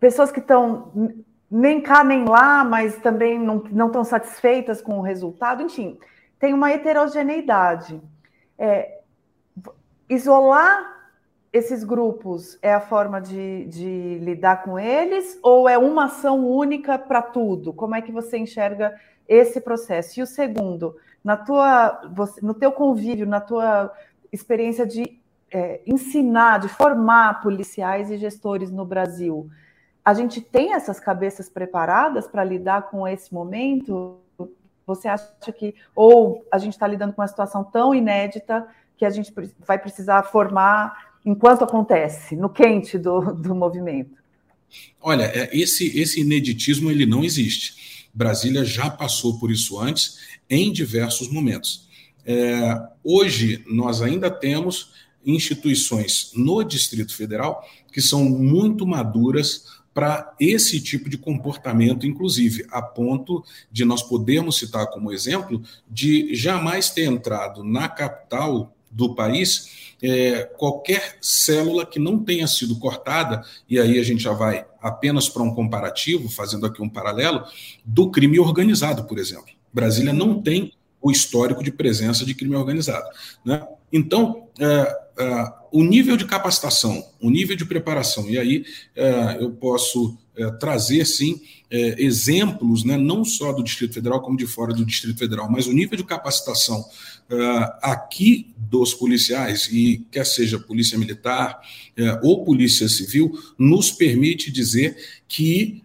pessoas 0.00 0.32
que 0.32 0.40
estão 0.40 0.90
nem 1.48 1.80
cá 1.80 2.02
nem 2.02 2.24
lá, 2.24 2.64
mas 2.64 2.96
também 2.96 3.38
não, 3.38 3.62
estão 3.86 4.02
satisfeitas 4.02 4.82
com 4.82 4.98
o 4.98 5.02
resultado. 5.02 5.62
Enfim, 5.62 5.98
tem 6.42 6.52
uma 6.52 6.72
heterogeneidade. 6.72 8.02
É, 8.58 8.98
isolar 10.10 10.92
esses 11.52 11.84
grupos 11.84 12.58
é 12.60 12.74
a 12.74 12.80
forma 12.80 13.20
de, 13.20 13.64
de, 13.66 14.18
lidar 14.18 14.64
com 14.64 14.76
eles 14.76 15.38
ou 15.40 15.68
é 15.68 15.78
uma 15.78 16.06
ação 16.06 16.44
única 16.44 16.98
para 16.98 17.22
tudo? 17.22 17.72
Como 17.72 17.94
é 17.94 18.02
que 18.02 18.10
você 18.10 18.38
enxerga 18.38 18.92
esse 19.28 19.60
processo? 19.60 20.18
E 20.18 20.22
o 20.24 20.26
segundo, 20.26 20.96
na 21.22 21.36
tua, 21.36 22.10
você, 22.12 22.44
no 22.44 22.54
teu 22.54 22.72
convívio, 22.72 23.24
na 23.24 23.40
tua 23.40 23.92
experiência 24.32 24.84
de 24.84 25.20
é, 25.48 25.80
ensinar, 25.86 26.58
de 26.58 26.68
formar 26.68 27.40
policiais 27.40 28.10
e 28.10 28.16
gestores 28.16 28.68
no 28.68 28.84
Brasil, 28.84 29.48
a 30.04 30.12
gente 30.12 30.40
tem 30.40 30.74
essas 30.74 30.98
cabeças 30.98 31.48
preparadas 31.48 32.26
para 32.26 32.42
lidar 32.42 32.90
com 32.90 33.06
esse 33.06 33.32
momento? 33.32 34.21
Você 34.86 35.08
acha 35.08 35.52
que, 35.56 35.74
ou 35.94 36.46
a 36.50 36.58
gente 36.58 36.72
está 36.72 36.86
lidando 36.86 37.12
com 37.12 37.22
uma 37.22 37.28
situação 37.28 37.62
tão 37.64 37.94
inédita 37.94 38.66
que 38.96 39.04
a 39.04 39.10
gente 39.10 39.32
vai 39.66 39.78
precisar 39.78 40.22
formar 40.24 41.12
enquanto 41.24 41.64
acontece, 41.64 42.36
no 42.36 42.48
quente 42.48 42.98
do, 42.98 43.32
do 43.32 43.54
movimento? 43.54 44.22
Olha, 45.00 45.24
é, 45.24 45.50
esse, 45.52 45.98
esse 45.98 46.20
ineditismo 46.20 46.90
ele 46.90 47.06
não 47.06 47.24
existe. 47.24 48.08
Brasília 48.14 48.64
já 48.64 48.90
passou 48.90 49.38
por 49.38 49.50
isso 49.50 49.78
antes, 49.78 50.18
em 50.48 50.72
diversos 50.72 51.30
momentos. 51.30 51.88
É, 52.24 52.78
hoje, 53.02 53.64
nós 53.68 54.02
ainda 54.02 54.30
temos 54.30 54.92
instituições 55.24 56.32
no 56.34 56.62
Distrito 56.62 57.14
Federal 57.14 57.64
que 57.92 58.00
são 58.00 58.24
muito 58.24 58.86
maduras 58.86 59.81
para 59.94 60.34
esse 60.40 60.80
tipo 60.80 61.08
de 61.08 61.18
comportamento, 61.18 62.06
inclusive, 62.06 62.66
a 62.70 62.80
ponto 62.80 63.44
de 63.70 63.84
nós 63.84 64.02
podermos 64.02 64.58
citar 64.58 64.86
como 64.88 65.12
exemplo 65.12 65.62
de 65.88 66.34
jamais 66.34 66.90
ter 66.90 67.04
entrado 67.04 67.62
na 67.62 67.88
capital 67.88 68.74
do 68.90 69.14
país, 69.14 69.94
é, 70.02 70.44
qualquer 70.58 71.16
célula 71.20 71.86
que 71.86 71.98
não 71.98 72.18
tenha 72.18 72.46
sido 72.46 72.78
cortada, 72.78 73.42
e 73.68 73.78
aí 73.78 73.98
a 73.98 74.02
gente 74.02 74.22
já 74.22 74.32
vai 74.32 74.66
apenas 74.80 75.28
para 75.28 75.42
um 75.42 75.54
comparativo, 75.54 76.28
fazendo 76.28 76.66
aqui 76.66 76.82
um 76.82 76.88
paralelo, 76.88 77.44
do 77.84 78.10
crime 78.10 78.38
organizado, 78.38 79.04
por 79.04 79.18
exemplo. 79.18 79.52
Brasília 79.72 80.12
não 80.12 80.42
tem 80.42 80.74
o 81.00 81.10
histórico 81.10 81.62
de 81.62 81.72
presença 81.72 82.24
de 82.24 82.34
crime 82.34 82.54
organizado. 82.54 83.08
Né? 83.44 83.66
Então, 83.92 84.48
é, 84.58 84.98
é, 85.18 85.52
o 85.72 85.82
nível 85.82 86.16
de 86.16 86.26
capacitação, 86.26 87.04
o 87.18 87.30
nível 87.30 87.56
de 87.56 87.64
preparação, 87.64 88.28
e 88.28 88.38
aí 88.38 88.64
é, 88.94 89.38
eu 89.40 89.50
posso 89.50 90.18
é, 90.36 90.50
trazer, 90.52 91.06
sim, 91.06 91.40
é, 91.70 92.02
exemplos, 92.02 92.84
né, 92.84 92.98
não 92.98 93.24
só 93.24 93.52
do 93.52 93.64
Distrito 93.64 93.94
Federal, 93.94 94.20
como 94.20 94.36
de 94.36 94.46
fora 94.46 94.74
do 94.74 94.84
Distrito 94.84 95.18
Federal, 95.18 95.50
mas 95.50 95.66
o 95.66 95.72
nível 95.72 95.96
de 95.96 96.04
capacitação 96.04 96.84
aqui 97.80 98.52
dos 98.58 98.92
policiais, 98.92 99.66
e 99.72 100.04
quer 100.10 100.26
seja 100.26 100.58
polícia 100.58 100.98
militar 100.98 101.58
ou 102.22 102.44
polícia 102.44 102.86
civil, 102.90 103.32
nos 103.56 103.90
permite 103.90 104.52
dizer 104.52 104.98
que 105.26 105.82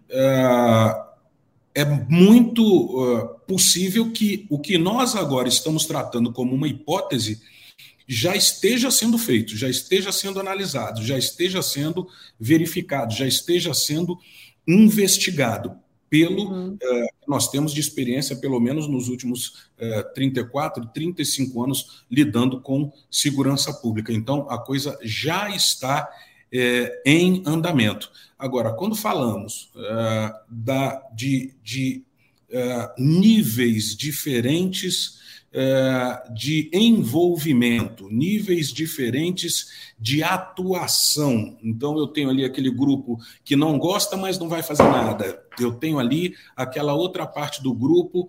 é 1.74 1.84
muito 2.06 3.40
possível 3.46 4.10
que 4.10 4.44
o 4.50 4.58
que 4.58 4.76
nós 4.76 5.16
agora 5.16 5.48
estamos 5.48 5.86
tratando 5.86 6.34
como 6.34 6.54
uma 6.54 6.68
hipótese 6.68 7.40
já 8.08 8.34
esteja 8.34 8.90
sendo 8.90 9.18
feito, 9.18 9.54
já 9.54 9.68
esteja 9.68 10.10
sendo 10.10 10.40
analisado, 10.40 11.04
já 11.04 11.18
esteja 11.18 11.60
sendo 11.60 12.08
verificado, 12.40 13.12
já 13.12 13.26
esteja 13.26 13.74
sendo 13.74 14.18
investigado 14.66 15.76
pelo 16.08 16.50
uhum. 16.50 16.72
uh, 16.72 17.08
nós 17.26 17.50
temos 17.50 17.74
de 17.74 17.80
experiência 17.80 18.34
pelo 18.36 18.58
menos 18.58 18.88
nos 18.88 19.08
últimos 19.08 19.68
uh, 19.78 20.14
34, 20.14 20.86
35 20.86 21.62
anos 21.62 22.02
lidando 22.10 22.62
com 22.62 22.90
segurança 23.10 23.74
pública. 23.74 24.10
Então 24.10 24.48
a 24.48 24.56
coisa 24.58 24.98
já 25.02 25.54
está 25.54 26.08
é, 26.50 27.02
em 27.04 27.42
andamento. 27.44 28.10
Agora, 28.38 28.72
quando 28.72 28.94
falamos 28.96 29.70
da, 30.48 31.02
de, 31.14 31.52
de 31.62 32.02
níveis 32.96 33.94
diferentes 33.94 35.18
uh, 35.52 36.34
de 36.34 36.70
envolvimento, 36.72 38.08
níveis 38.08 38.72
diferentes 38.72 39.90
de 39.98 40.22
atuação. 40.22 41.56
Então, 41.62 41.98
eu 41.98 42.06
tenho 42.06 42.30
ali 42.30 42.44
aquele 42.44 42.70
grupo 42.70 43.18
que 43.44 43.56
não 43.56 43.78
gosta, 43.78 44.16
mas 44.16 44.38
não 44.38 44.48
vai 44.48 44.62
fazer 44.62 44.84
nada. 44.84 45.42
Eu 45.58 45.72
tenho 45.72 45.98
ali 45.98 46.34
aquela 46.56 46.94
outra 46.94 47.26
parte 47.26 47.62
do 47.62 47.74
grupo 47.74 48.28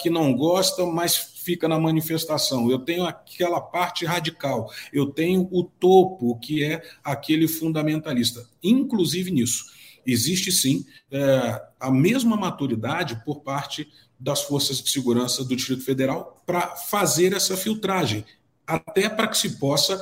que 0.00 0.08
não 0.08 0.32
gosta, 0.32 0.86
mas 0.86 1.16
fica 1.42 1.66
na 1.66 1.78
manifestação, 1.78 2.70
eu 2.70 2.78
tenho 2.78 3.04
aquela 3.04 3.60
parte 3.60 4.04
radical, 4.04 4.70
eu 4.92 5.06
tenho 5.06 5.48
o 5.50 5.64
topo, 5.64 6.38
que 6.38 6.62
é 6.62 6.82
aquele 7.02 7.48
fundamentalista. 7.48 8.46
Inclusive 8.62 9.30
nisso, 9.30 9.64
existe 10.06 10.52
sim 10.52 10.84
é, 11.10 11.62
a 11.78 11.90
mesma 11.90 12.36
maturidade 12.36 13.22
por 13.24 13.40
parte 13.40 13.88
das 14.20 14.42
forças 14.42 14.82
de 14.82 14.90
segurança 14.90 15.42
do 15.42 15.56
Distrito 15.56 15.82
Federal 15.82 16.42
para 16.44 16.76
fazer 16.76 17.32
essa 17.32 17.56
filtragem, 17.56 18.24
até 18.66 19.08
para 19.08 19.26
que 19.26 19.38
se 19.38 19.58
possa 19.58 20.00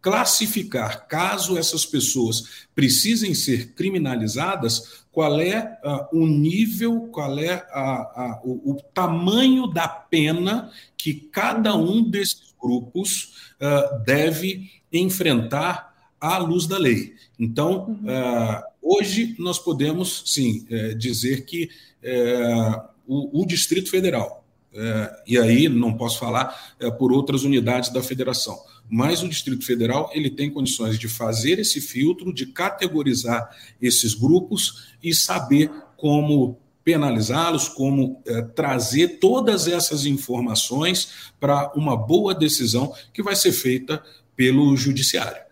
classificar, 0.00 1.06
caso 1.06 1.58
essas 1.58 1.84
pessoas 1.84 2.66
precisem 2.74 3.34
ser 3.34 3.74
criminalizadas, 3.74 5.04
qual 5.12 5.40
é 5.40 5.78
uh, 5.84 6.18
o 6.18 6.26
nível, 6.26 7.08
qual 7.12 7.38
é 7.38 7.66
a, 7.70 7.82
a, 7.82 8.40
o, 8.44 8.72
o, 8.72 8.82
tamanho 8.94 9.66
da 9.66 9.88
pena 9.88 10.70
que 10.96 11.12
cada 11.12 11.76
um 11.76 12.02
desses 12.02 12.54
grupos 12.60 13.50
uh, 13.60 14.04
deve 14.04 14.70
enfrentar 14.92 15.92
à 16.20 16.38
luz 16.38 16.66
da 16.66 16.78
lei. 16.78 17.14
Então, 17.38 17.98
uh, 18.04 18.62
hoje 18.80 19.34
nós 19.38 19.58
podemos, 19.58 20.22
sim, 20.26 20.66
é, 20.70 20.94
dizer 20.94 21.44
que 21.44 21.68
é, 22.02 22.80
o, 23.08 23.42
o 23.42 23.46
Distrito 23.46 23.90
Federal, 23.90 24.44
é, 24.72 25.22
e 25.26 25.38
aí 25.38 25.68
não 25.68 25.94
posso 25.94 26.18
falar 26.18 26.76
por 26.98 27.10
outras 27.10 27.42
unidades 27.42 27.90
da 27.90 28.02
federação, 28.02 28.56
mas 28.88 29.22
o 29.22 29.28
Distrito 29.28 29.64
Federal 29.64 30.10
ele 30.12 30.30
tem 30.30 30.50
condições 30.50 30.98
de 30.98 31.08
fazer 31.08 31.58
esse 31.58 31.80
filtro, 31.80 32.32
de 32.32 32.46
categorizar 32.46 33.50
esses 33.80 34.14
grupos 34.14 34.94
e 35.02 35.14
saber 35.14 35.70
como 35.96 36.58
penalizá-los, 36.88 37.68
como 37.68 38.22
é, 38.26 38.40
trazer 38.40 39.18
todas 39.18 39.68
essas 39.68 40.06
informações 40.06 41.30
para 41.38 41.70
uma 41.74 41.94
boa 41.94 42.34
decisão 42.34 42.94
que 43.12 43.22
vai 43.22 43.36
ser 43.36 43.52
feita 43.52 44.02
pelo 44.34 44.74
judiciário. 44.74 45.42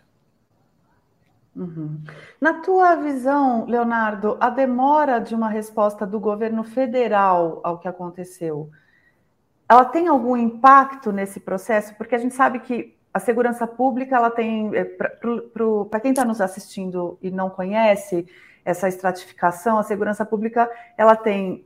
Uhum. 1.55 2.01
Na 2.41 2.55
tua 2.55 2.97
visão, 2.97 3.65
Leonardo, 3.67 4.37
a 4.41 4.51
demora 4.51 5.19
de 5.19 5.35
uma 5.35 5.49
resposta 5.49 6.07
do 6.07 6.21
governo 6.21 6.63
federal 6.63 7.61
ao 7.65 7.79
que 7.79 7.89
aconteceu, 7.89 8.71
ela 9.69 9.85
tem 9.85 10.07
algum 10.07 10.37
impacto 10.37 11.11
nesse 11.11 11.41
processo? 11.41 11.95
Porque 11.97 12.15
a 12.15 12.19
gente 12.19 12.35
sabe 12.35 12.61
que 12.61 12.95
a 13.13 13.19
segurança 13.19 13.67
pública, 13.67 14.15
ela 14.15 14.31
tem, 14.31 14.71
é, 14.77 14.85
para 14.85 16.01
quem 16.01 16.11
está 16.11 16.25
nos 16.25 16.41
assistindo 16.41 17.19
e 17.23 17.31
não 17.31 17.49
conhece 17.49 18.27
essa 18.65 18.89
estratificação, 18.89 19.79
a 19.79 19.83
segurança 19.83 20.25
pública, 20.25 20.71
ela 20.99 21.17
tem 21.17 21.65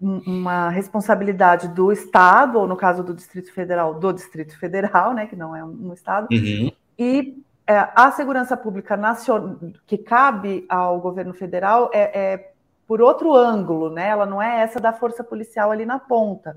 uma 0.00 0.68
responsabilidade 0.68 1.68
do 1.68 1.90
Estado, 1.90 2.58
ou 2.60 2.66
no 2.68 2.76
caso 2.76 3.02
do 3.02 3.14
Distrito 3.14 3.52
Federal, 3.52 3.94
do 3.94 4.12
Distrito 4.12 4.56
Federal, 4.58 5.14
né, 5.14 5.26
que 5.26 5.34
não 5.34 5.56
é 5.56 5.64
um 5.64 5.92
Estado, 5.92 6.28
uhum. 6.30 6.70
e 6.98 7.42
é, 7.66 7.88
a 7.94 8.12
segurança 8.12 8.56
pública 8.56 8.96
nacional, 8.96 9.58
que 9.86 9.98
cabe 9.98 10.64
ao 10.68 11.00
governo 11.00 11.34
federal, 11.34 11.90
é, 11.92 12.32
é 12.32 12.52
por 12.86 13.02
outro 13.02 13.34
ângulo, 13.34 13.90
né, 13.90 14.08
ela 14.08 14.24
não 14.24 14.40
é 14.40 14.60
essa 14.60 14.78
da 14.78 14.92
força 14.92 15.24
policial 15.24 15.72
ali 15.72 15.84
na 15.84 15.98
ponta. 15.98 16.56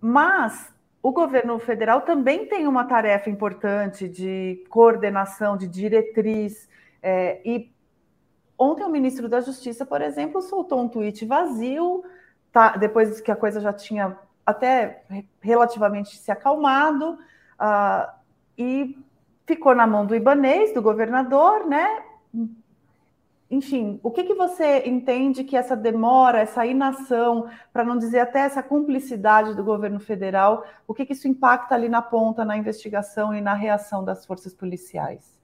Mas 0.00 0.72
o 1.02 1.12
governo 1.12 1.58
federal 1.58 2.00
também 2.00 2.46
tem 2.46 2.66
uma 2.66 2.84
tarefa 2.84 3.28
importante 3.28 4.08
de 4.08 4.64
coordenação, 4.70 5.56
de 5.56 5.68
diretriz. 5.68 6.68
É, 7.02 7.40
e 7.44 7.70
ontem 8.58 8.84
o 8.84 8.88
ministro 8.88 9.28
da 9.28 9.40
Justiça, 9.40 9.84
por 9.84 10.00
exemplo, 10.00 10.40
soltou 10.40 10.80
um 10.80 10.88
tweet 10.88 11.26
vazio, 11.26 12.02
tá, 12.50 12.76
depois 12.76 13.20
que 13.20 13.30
a 13.30 13.36
coisa 13.36 13.60
já 13.60 13.72
tinha 13.72 14.16
até 14.46 15.04
relativamente 15.40 16.16
se 16.16 16.30
acalmado, 16.30 17.18
uh, 17.60 18.10
e 18.56 18.98
ficou 19.48 19.74
na 19.74 19.86
mão 19.86 20.06
do 20.06 20.14
Ibanês, 20.14 20.72
do 20.72 20.82
governador, 20.82 21.66
né? 21.66 22.02
enfim, 23.50 23.98
o 24.02 24.10
que, 24.10 24.24
que 24.24 24.34
você 24.34 24.82
entende 24.86 25.42
que 25.42 25.56
essa 25.56 25.74
demora, 25.74 26.40
essa 26.40 26.66
inação, 26.66 27.48
para 27.72 27.82
não 27.82 27.98
dizer 27.98 28.18
até 28.18 28.40
essa 28.40 28.62
cumplicidade 28.62 29.54
do 29.54 29.64
governo 29.64 29.98
federal, 29.98 30.66
o 30.86 30.92
que, 30.92 31.06
que 31.06 31.14
isso 31.14 31.26
impacta 31.26 31.74
ali 31.74 31.88
na 31.88 32.02
ponta, 32.02 32.44
na 32.44 32.58
investigação 32.58 33.34
e 33.34 33.40
na 33.40 33.54
reação 33.54 34.04
das 34.04 34.26
forças 34.26 34.52
policiais? 34.52 35.38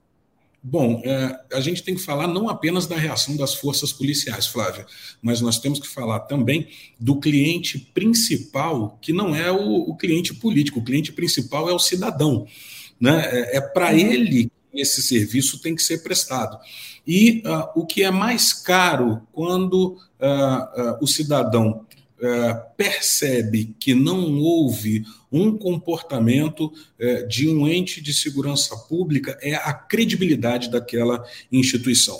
Bom, 0.62 1.00
é, 1.02 1.40
a 1.54 1.60
gente 1.60 1.82
tem 1.82 1.94
que 1.94 2.02
falar 2.02 2.26
não 2.26 2.48
apenas 2.48 2.86
da 2.86 2.96
reação 2.96 3.36
das 3.36 3.54
forças 3.54 3.92
policiais, 3.92 4.46
Flávia, 4.46 4.86
mas 5.22 5.40
nós 5.40 5.58
temos 5.58 5.78
que 5.78 5.88
falar 5.88 6.20
também 6.20 6.68
do 7.00 7.18
cliente 7.20 7.78
principal, 7.78 8.98
que 9.00 9.14
não 9.14 9.34
é 9.34 9.50
o, 9.50 9.90
o 9.90 9.96
cliente 9.96 10.34
político, 10.34 10.80
o 10.80 10.84
cliente 10.84 11.12
principal 11.12 11.70
é 11.70 11.72
o 11.72 11.78
cidadão. 11.78 12.46
Né? 13.04 13.28
É, 13.30 13.58
é 13.58 13.60
para 13.60 13.90
uhum. 13.90 13.98
ele 13.98 14.50
que 14.72 14.80
esse 14.80 15.02
serviço 15.02 15.60
tem 15.60 15.74
que 15.74 15.82
ser 15.82 16.02
prestado. 16.02 16.58
E 17.06 17.42
uh, 17.44 17.78
o 17.78 17.84
que 17.84 18.02
é 18.02 18.10
mais 18.10 18.54
caro 18.54 19.20
quando 19.30 19.98
uh, 20.18 20.92
uh, 20.92 20.98
o 21.02 21.06
cidadão 21.06 21.84
percebe 22.78 23.74
que 23.78 23.92
não 23.92 24.38
houve 24.38 25.04
um 25.30 25.58
comportamento 25.58 26.72
de 27.28 27.46
um 27.50 27.68
ente 27.68 28.00
de 28.00 28.14
segurança 28.14 28.74
pública 28.88 29.36
é 29.42 29.54
a 29.56 29.74
credibilidade 29.74 30.70
daquela 30.70 31.22
instituição 31.52 32.18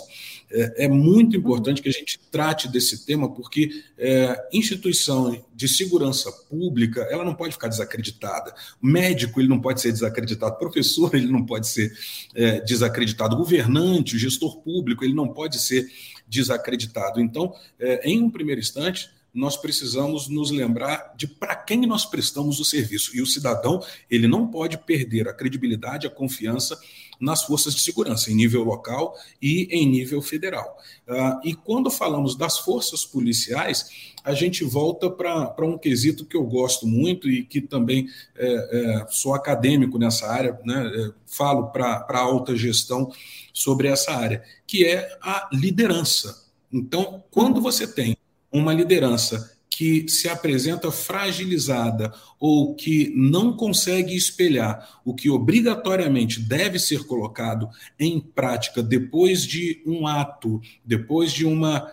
é, 0.51 0.85
é, 0.85 0.87
muito 0.87 1.35
importante 1.35 1.81
que 1.81 1.89
a 1.89 1.91
gente 1.91 2.19
trate 2.31 2.67
desse 2.67 3.05
tema, 3.05 3.33
porque 3.33 3.83
é, 3.97 4.47
instituição 4.53 5.43
de 5.53 5.67
segurança 5.67 6.31
pública 6.49 7.01
ela 7.09 7.23
não 7.23 7.35
pode 7.35 7.53
ficar 7.53 7.67
desacreditada. 7.67 8.53
Médico 8.81 9.39
ele 9.39 9.49
não 9.49 9.59
pode 9.59 9.81
ser 9.81 9.91
desacreditado, 9.91 10.57
professor 10.57 11.13
ele 11.15 11.27
não 11.27 11.45
pode 11.45 11.67
ser 11.67 11.91
é, 12.33 12.59
desacreditado, 12.61 13.35
governante, 13.35 14.17
gestor 14.17 14.57
público 14.61 15.03
ele 15.03 15.13
não 15.13 15.27
pode 15.27 15.59
ser 15.59 15.87
desacreditado. 16.27 17.19
Então, 17.19 17.53
é, 17.79 18.09
em 18.09 18.21
um 18.21 18.29
primeiro 18.29 18.61
instante, 18.61 19.09
nós 19.35 19.57
precisamos 19.57 20.29
nos 20.29 20.49
lembrar 20.49 21.13
de 21.17 21.27
para 21.27 21.55
quem 21.55 21.85
nós 21.85 22.05
prestamos 22.05 22.59
o 22.61 22.65
serviço. 22.65 23.15
E 23.15 23.21
o 23.21 23.25
cidadão, 23.25 23.83
ele 24.09 24.27
não 24.27 24.47
pode 24.47 24.77
perder 24.77 25.27
a 25.27 25.33
credibilidade, 25.33 26.07
a 26.07 26.09
confiança 26.09 26.79
nas 27.19 27.43
forças 27.43 27.73
de 27.73 27.81
segurança, 27.81 28.31
em 28.31 28.35
nível 28.35 28.63
local 28.63 29.15
e 29.41 29.67
em 29.71 29.87
nível 29.87 30.21
federal. 30.21 30.77
Uh, 31.07 31.47
e 31.47 31.53
quando 31.53 31.89
falamos 31.89 32.35
das 32.35 32.59
forças 32.59 33.05
policiais, 33.05 34.13
a 34.25 34.33
gente 34.33 34.63
volta 34.63 35.09
para 35.09 35.65
um 35.65 35.77
quesito 35.77 36.25
que 36.25 36.35
eu 36.35 36.43
gosto 36.43 36.87
muito 36.87 37.29
e 37.29 37.43
que 37.43 37.61
também 37.61 38.07
é, 38.35 38.47
é, 38.47 39.07
sou 39.09 39.35
acadêmico 39.35 39.99
nessa 39.99 40.27
área, 40.27 40.59
né, 40.65 40.91
é, 40.95 41.11
falo 41.27 41.67
para 41.67 42.05
a 42.09 42.19
alta 42.19 42.55
gestão 42.55 43.11
sobre 43.53 43.87
essa 43.87 44.11
área, 44.11 44.43
que 44.65 44.83
é 44.83 45.15
a 45.21 45.47
liderança. 45.53 46.43
Então, 46.73 47.23
quando 47.29 47.61
você 47.61 47.87
tem 47.87 48.17
uma 48.51 48.73
liderança 48.73 49.54
que 49.75 50.07
se 50.07 50.29
apresenta 50.29 50.89
fragilizada 50.89 52.13
ou 52.39 52.73
que 52.75 53.11
não 53.13 53.51
consegue 53.51 54.15
espelhar 54.15 55.01
o 55.03 55.13
que 55.13 55.29
obrigatoriamente 55.29 56.39
deve 56.39 56.79
ser 56.79 57.03
colocado 57.03 57.67
em 57.99 58.21
prática 58.21 58.81
depois 58.81 59.45
de 59.45 59.81
um 59.85 60.07
ato, 60.07 60.61
depois 60.85 61.33
de 61.33 61.45
uma 61.45 61.83
uh, 61.83 61.89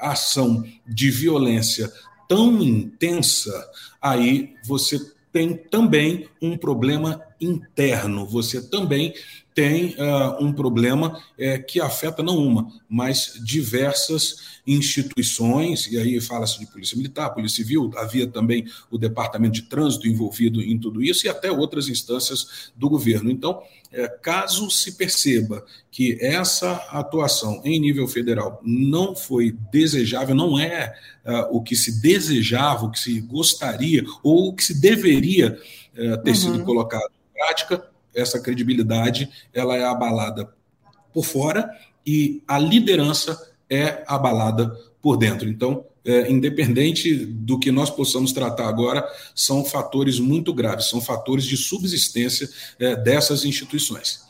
ação 0.00 0.64
de 0.84 1.08
violência 1.08 1.92
tão 2.28 2.60
intensa, 2.60 3.70
aí 4.02 4.54
você 4.64 4.98
tem 5.32 5.54
também 5.54 6.26
um 6.42 6.56
problema 6.56 7.22
interno, 7.40 8.26
você 8.26 8.60
também 8.60 9.14
tem 9.56 9.94
uh, 9.94 10.44
um 10.44 10.52
problema 10.52 11.18
é, 11.38 11.58
que 11.58 11.80
afeta 11.80 12.22
não 12.22 12.36
uma, 12.36 12.70
mas 12.86 13.40
diversas 13.42 14.60
instituições, 14.66 15.90
e 15.90 15.96
aí 15.96 16.20
fala-se 16.20 16.58
de 16.58 16.66
Polícia 16.66 16.94
Militar, 16.94 17.30
Polícia 17.30 17.64
Civil, 17.64 17.90
havia 17.96 18.26
também 18.26 18.66
o 18.90 18.98
Departamento 18.98 19.54
de 19.54 19.62
Trânsito 19.62 20.06
envolvido 20.06 20.60
em 20.60 20.78
tudo 20.78 21.02
isso, 21.02 21.24
e 21.24 21.30
até 21.30 21.50
outras 21.50 21.88
instâncias 21.88 22.70
do 22.76 22.90
governo. 22.90 23.30
Então, 23.30 23.62
é, 23.90 24.06
caso 24.06 24.70
se 24.70 24.92
perceba 24.92 25.64
que 25.90 26.18
essa 26.20 26.72
atuação 26.90 27.62
em 27.64 27.80
nível 27.80 28.06
federal 28.06 28.60
não 28.62 29.16
foi 29.16 29.56
desejável, 29.72 30.34
não 30.34 30.58
é 30.58 30.94
uh, 31.24 31.56
o 31.56 31.62
que 31.62 31.74
se 31.74 32.02
desejava, 32.02 32.84
o 32.84 32.90
que 32.90 33.00
se 33.00 33.20
gostaria, 33.22 34.04
ou 34.22 34.48
o 34.48 34.54
que 34.54 34.64
se 34.64 34.78
deveria 34.78 35.58
uh, 35.94 36.22
ter 36.22 36.30
uhum. 36.30 36.36
sido 36.36 36.62
colocado 36.62 37.16
prática, 37.36 37.88
essa 38.14 38.40
credibilidade 38.40 39.28
ela 39.52 39.76
é 39.76 39.84
abalada 39.84 40.50
por 41.12 41.24
fora 41.24 41.70
e 42.06 42.42
a 42.48 42.58
liderança 42.58 43.52
é 43.68 44.04
abalada 44.06 44.74
por 45.02 45.16
dentro. 45.16 45.48
Então, 45.48 45.84
é, 46.04 46.30
independente 46.30 47.26
do 47.26 47.58
que 47.58 47.72
nós 47.72 47.90
possamos 47.90 48.32
tratar 48.32 48.68
agora, 48.68 49.06
são 49.34 49.64
fatores 49.64 50.20
muito 50.20 50.54
graves, 50.54 50.88
são 50.88 51.00
fatores 51.00 51.44
de 51.44 51.56
subsistência 51.56 52.48
é, 52.78 52.94
dessas 52.94 53.44
instituições. 53.44 54.24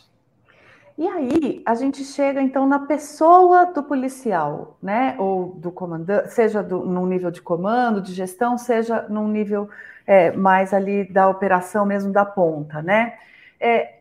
E 0.99 1.07
aí 1.07 1.63
a 1.67 1.75
gente 1.75 2.03
chega 2.05 2.41
então 2.41 2.67
na 2.67 2.79
pessoa 2.79 3.67
do 3.67 3.83
policial, 3.83 4.79
né? 4.83 5.15
Ou 5.19 5.55
do 5.57 5.71
comandante, 5.71 6.33
seja 6.33 6.63
do, 6.63 6.87
num 6.87 7.05
nível 7.05 7.31
de 7.31 7.43
comando, 7.43 8.01
de 8.01 8.15
gestão, 8.15 8.57
seja 8.57 9.07
num 9.11 9.29
nível 9.29 9.69
é, 10.07 10.31
mais 10.33 10.73
ali 10.73 11.05
da 11.05 11.29
operação 11.29 11.85
mesmo 11.85 12.13
da 12.13 12.25
ponta, 12.25 12.81
né? 12.81 13.19
É, 13.59 13.97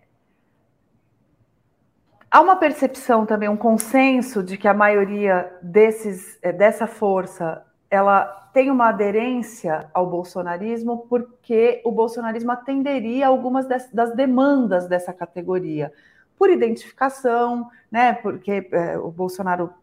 há 2.30 2.42
uma 2.42 2.58
percepção 2.58 3.26
também, 3.26 3.50
um 3.50 3.58
consenso 3.58 4.44
de 4.44 4.58
que 4.58 4.68
a 4.68 4.74
maioria 4.74 5.52
desses, 5.62 6.38
é, 6.42 6.52
dessa 6.52 6.86
força 6.86 7.66
ela 7.90 8.26
tem 8.54 8.70
uma 8.72 8.90
aderência 8.90 9.90
ao 9.94 10.08
bolsonarismo 10.08 11.06
porque 11.10 11.82
o 11.84 11.92
bolsonarismo 11.92 12.52
atenderia 12.52 13.28
algumas 13.28 13.68
das, 13.68 13.90
das 13.92 14.16
demandas 14.16 14.88
dessa 14.88 15.14
categoria 15.14 15.92
por 16.38 16.50
identificação, 16.50 17.70
né? 17.92 18.14
Porque 18.14 18.68
é, 18.72 18.98
o 18.98 19.10
Bolsonaro 19.12 19.74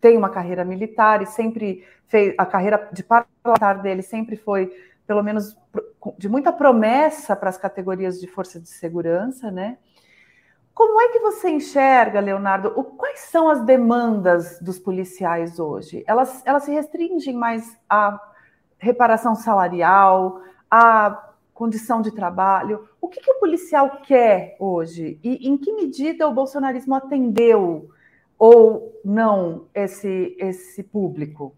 tem 0.00 0.16
uma 0.16 0.30
carreira 0.30 0.64
militar 0.64 1.22
e 1.22 1.26
sempre 1.26 1.84
fez 2.06 2.34
a 2.38 2.46
carreira 2.46 2.88
de 2.92 3.02
parlamentar 3.02 3.82
dele 3.82 4.02
sempre 4.02 4.36
foi 4.36 4.72
pelo 5.08 5.22
menos 5.22 5.56
de 6.18 6.28
muita 6.28 6.52
promessa 6.52 7.34
para 7.34 7.48
as 7.48 7.56
categorias 7.56 8.20
de 8.20 8.26
força 8.26 8.60
de 8.60 8.68
segurança, 8.68 9.50
né? 9.50 9.78
Como 10.74 11.00
é 11.00 11.08
que 11.08 11.18
você 11.18 11.48
enxerga, 11.48 12.20
Leonardo, 12.20 12.72
o, 12.76 12.84
quais 12.84 13.20
são 13.20 13.48
as 13.48 13.64
demandas 13.64 14.60
dos 14.60 14.78
policiais 14.78 15.58
hoje? 15.58 16.04
Elas, 16.06 16.42
elas 16.46 16.64
se 16.64 16.70
restringem 16.70 17.34
mais 17.34 17.76
à 17.88 18.20
reparação 18.76 19.34
salarial, 19.34 20.40
à 20.70 21.32
condição 21.54 22.02
de 22.02 22.12
trabalho? 22.12 22.86
O 23.00 23.08
que, 23.08 23.18
que 23.18 23.30
o 23.30 23.40
policial 23.40 24.02
quer 24.02 24.56
hoje? 24.60 25.18
E 25.24 25.48
em 25.48 25.56
que 25.56 25.72
medida 25.72 26.28
o 26.28 26.34
bolsonarismo 26.34 26.94
atendeu 26.94 27.88
ou 28.38 29.00
não 29.02 29.66
esse, 29.74 30.36
esse 30.38 30.82
público? 30.82 31.56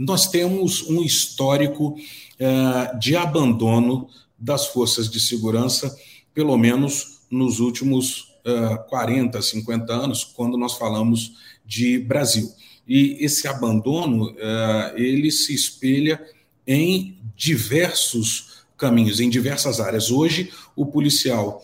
Nós 0.00 0.30
temos 0.30 0.88
um 0.88 1.02
histórico 1.02 1.88
uh, 1.90 2.98
de 2.98 3.14
abandono 3.14 4.08
das 4.38 4.68
forças 4.68 5.10
de 5.10 5.20
segurança, 5.20 5.94
pelo 6.32 6.56
menos 6.56 7.20
nos 7.30 7.60
últimos 7.60 8.32
uh, 8.46 8.82
40, 8.88 9.42
50 9.42 9.92
anos, 9.92 10.24
quando 10.24 10.56
nós 10.56 10.72
falamos 10.72 11.34
de 11.66 11.98
Brasil. 11.98 12.50
E 12.88 13.18
esse 13.20 13.46
abandono, 13.46 14.30
uh, 14.30 14.96
ele 14.96 15.30
se 15.30 15.54
espelha 15.54 16.18
em 16.66 17.18
diversos 17.36 18.64
caminhos, 18.78 19.20
em 19.20 19.28
diversas 19.28 19.80
áreas. 19.80 20.10
Hoje, 20.10 20.50
o 20.74 20.86
policial, 20.86 21.62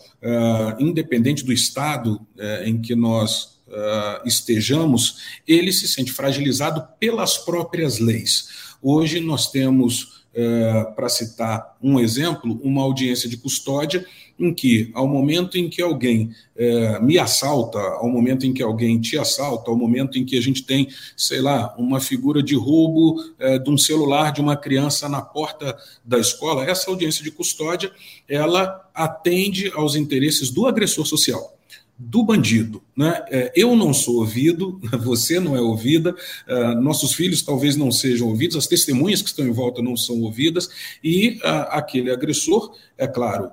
independente 0.77 1.43
do 1.43 1.51
estado 1.51 2.21
em 2.63 2.79
que 2.79 2.95
nós 2.95 3.56
uh, 3.67 4.27
estejamos, 4.27 5.17
ele 5.47 5.71
se 5.71 5.87
sente 5.87 6.11
fragilizado 6.11 6.87
pelas 6.99 7.37
próprias 7.37 7.99
leis. 7.99 8.49
Hoje 8.81 9.19
nós 9.19 9.51
temos, 9.51 10.23
uh, 10.33 10.95
para 10.95 11.09
citar 11.09 11.77
um 11.81 11.99
exemplo, 11.99 12.59
uma 12.63 12.81
audiência 12.83 13.29
de 13.29 13.37
custódia 13.37 14.05
em 14.39 14.53
que, 14.53 14.91
ao 14.93 15.07
momento 15.07 15.57
em 15.57 15.67
que 15.67 15.81
alguém 15.81 16.31
uh, 16.55 17.03
me 17.03 17.17
assalta, 17.17 17.79
ao 17.79 18.07
momento 18.07 18.45
em 18.45 18.53
que 18.53 18.61
alguém 18.61 19.01
te 19.01 19.17
assalta, 19.17 19.71
ao 19.71 19.75
momento 19.75 20.17
em 20.17 20.23
que 20.23 20.37
a 20.37 20.41
gente 20.41 20.63
tem, 20.63 20.87
sei 21.15 21.41
lá, 21.41 21.75
uma 21.77 21.99
figura 21.99 22.43
de 22.43 22.55
roubo 22.55 23.15
de 23.63 23.69
um 23.69 23.77
celular 23.77 24.31
de 24.31 24.39
uma 24.39 24.55
criança 24.55 25.09
na 25.09 25.21
porta 25.21 25.75
da 26.05 26.19
escola, 26.19 26.65
essa 26.65 26.89
audiência 26.91 27.23
de 27.23 27.31
custódia, 27.31 27.91
ela 28.29 28.87
atende 28.93 29.71
aos 29.73 29.95
interesses 29.95 30.51
do 30.51 30.67
agressor 30.67 31.05
social 31.05 31.56
do 31.97 32.23
bandido. 32.23 32.83
Né? 32.95 33.25
É, 33.29 33.51
eu 33.55 33.75
não 33.75 33.93
sou 33.93 34.17
ouvido, 34.17 34.79
você 35.03 35.39
não 35.39 35.55
é 35.55 35.61
ouvida, 35.61 36.15
é, 36.47 36.75
nossos 36.75 37.13
filhos 37.13 37.41
talvez 37.41 37.75
não 37.75 37.91
sejam 37.91 38.27
ouvidos, 38.27 38.55
as 38.55 38.67
testemunhas 38.67 39.21
que 39.21 39.29
estão 39.29 39.47
em 39.47 39.51
volta 39.51 39.81
não 39.81 39.97
são 39.97 40.21
ouvidas, 40.21 40.69
e 41.03 41.39
é, 41.43 41.49
aquele 41.71 42.11
agressor, 42.11 42.75
é 42.97 43.07
claro, 43.07 43.51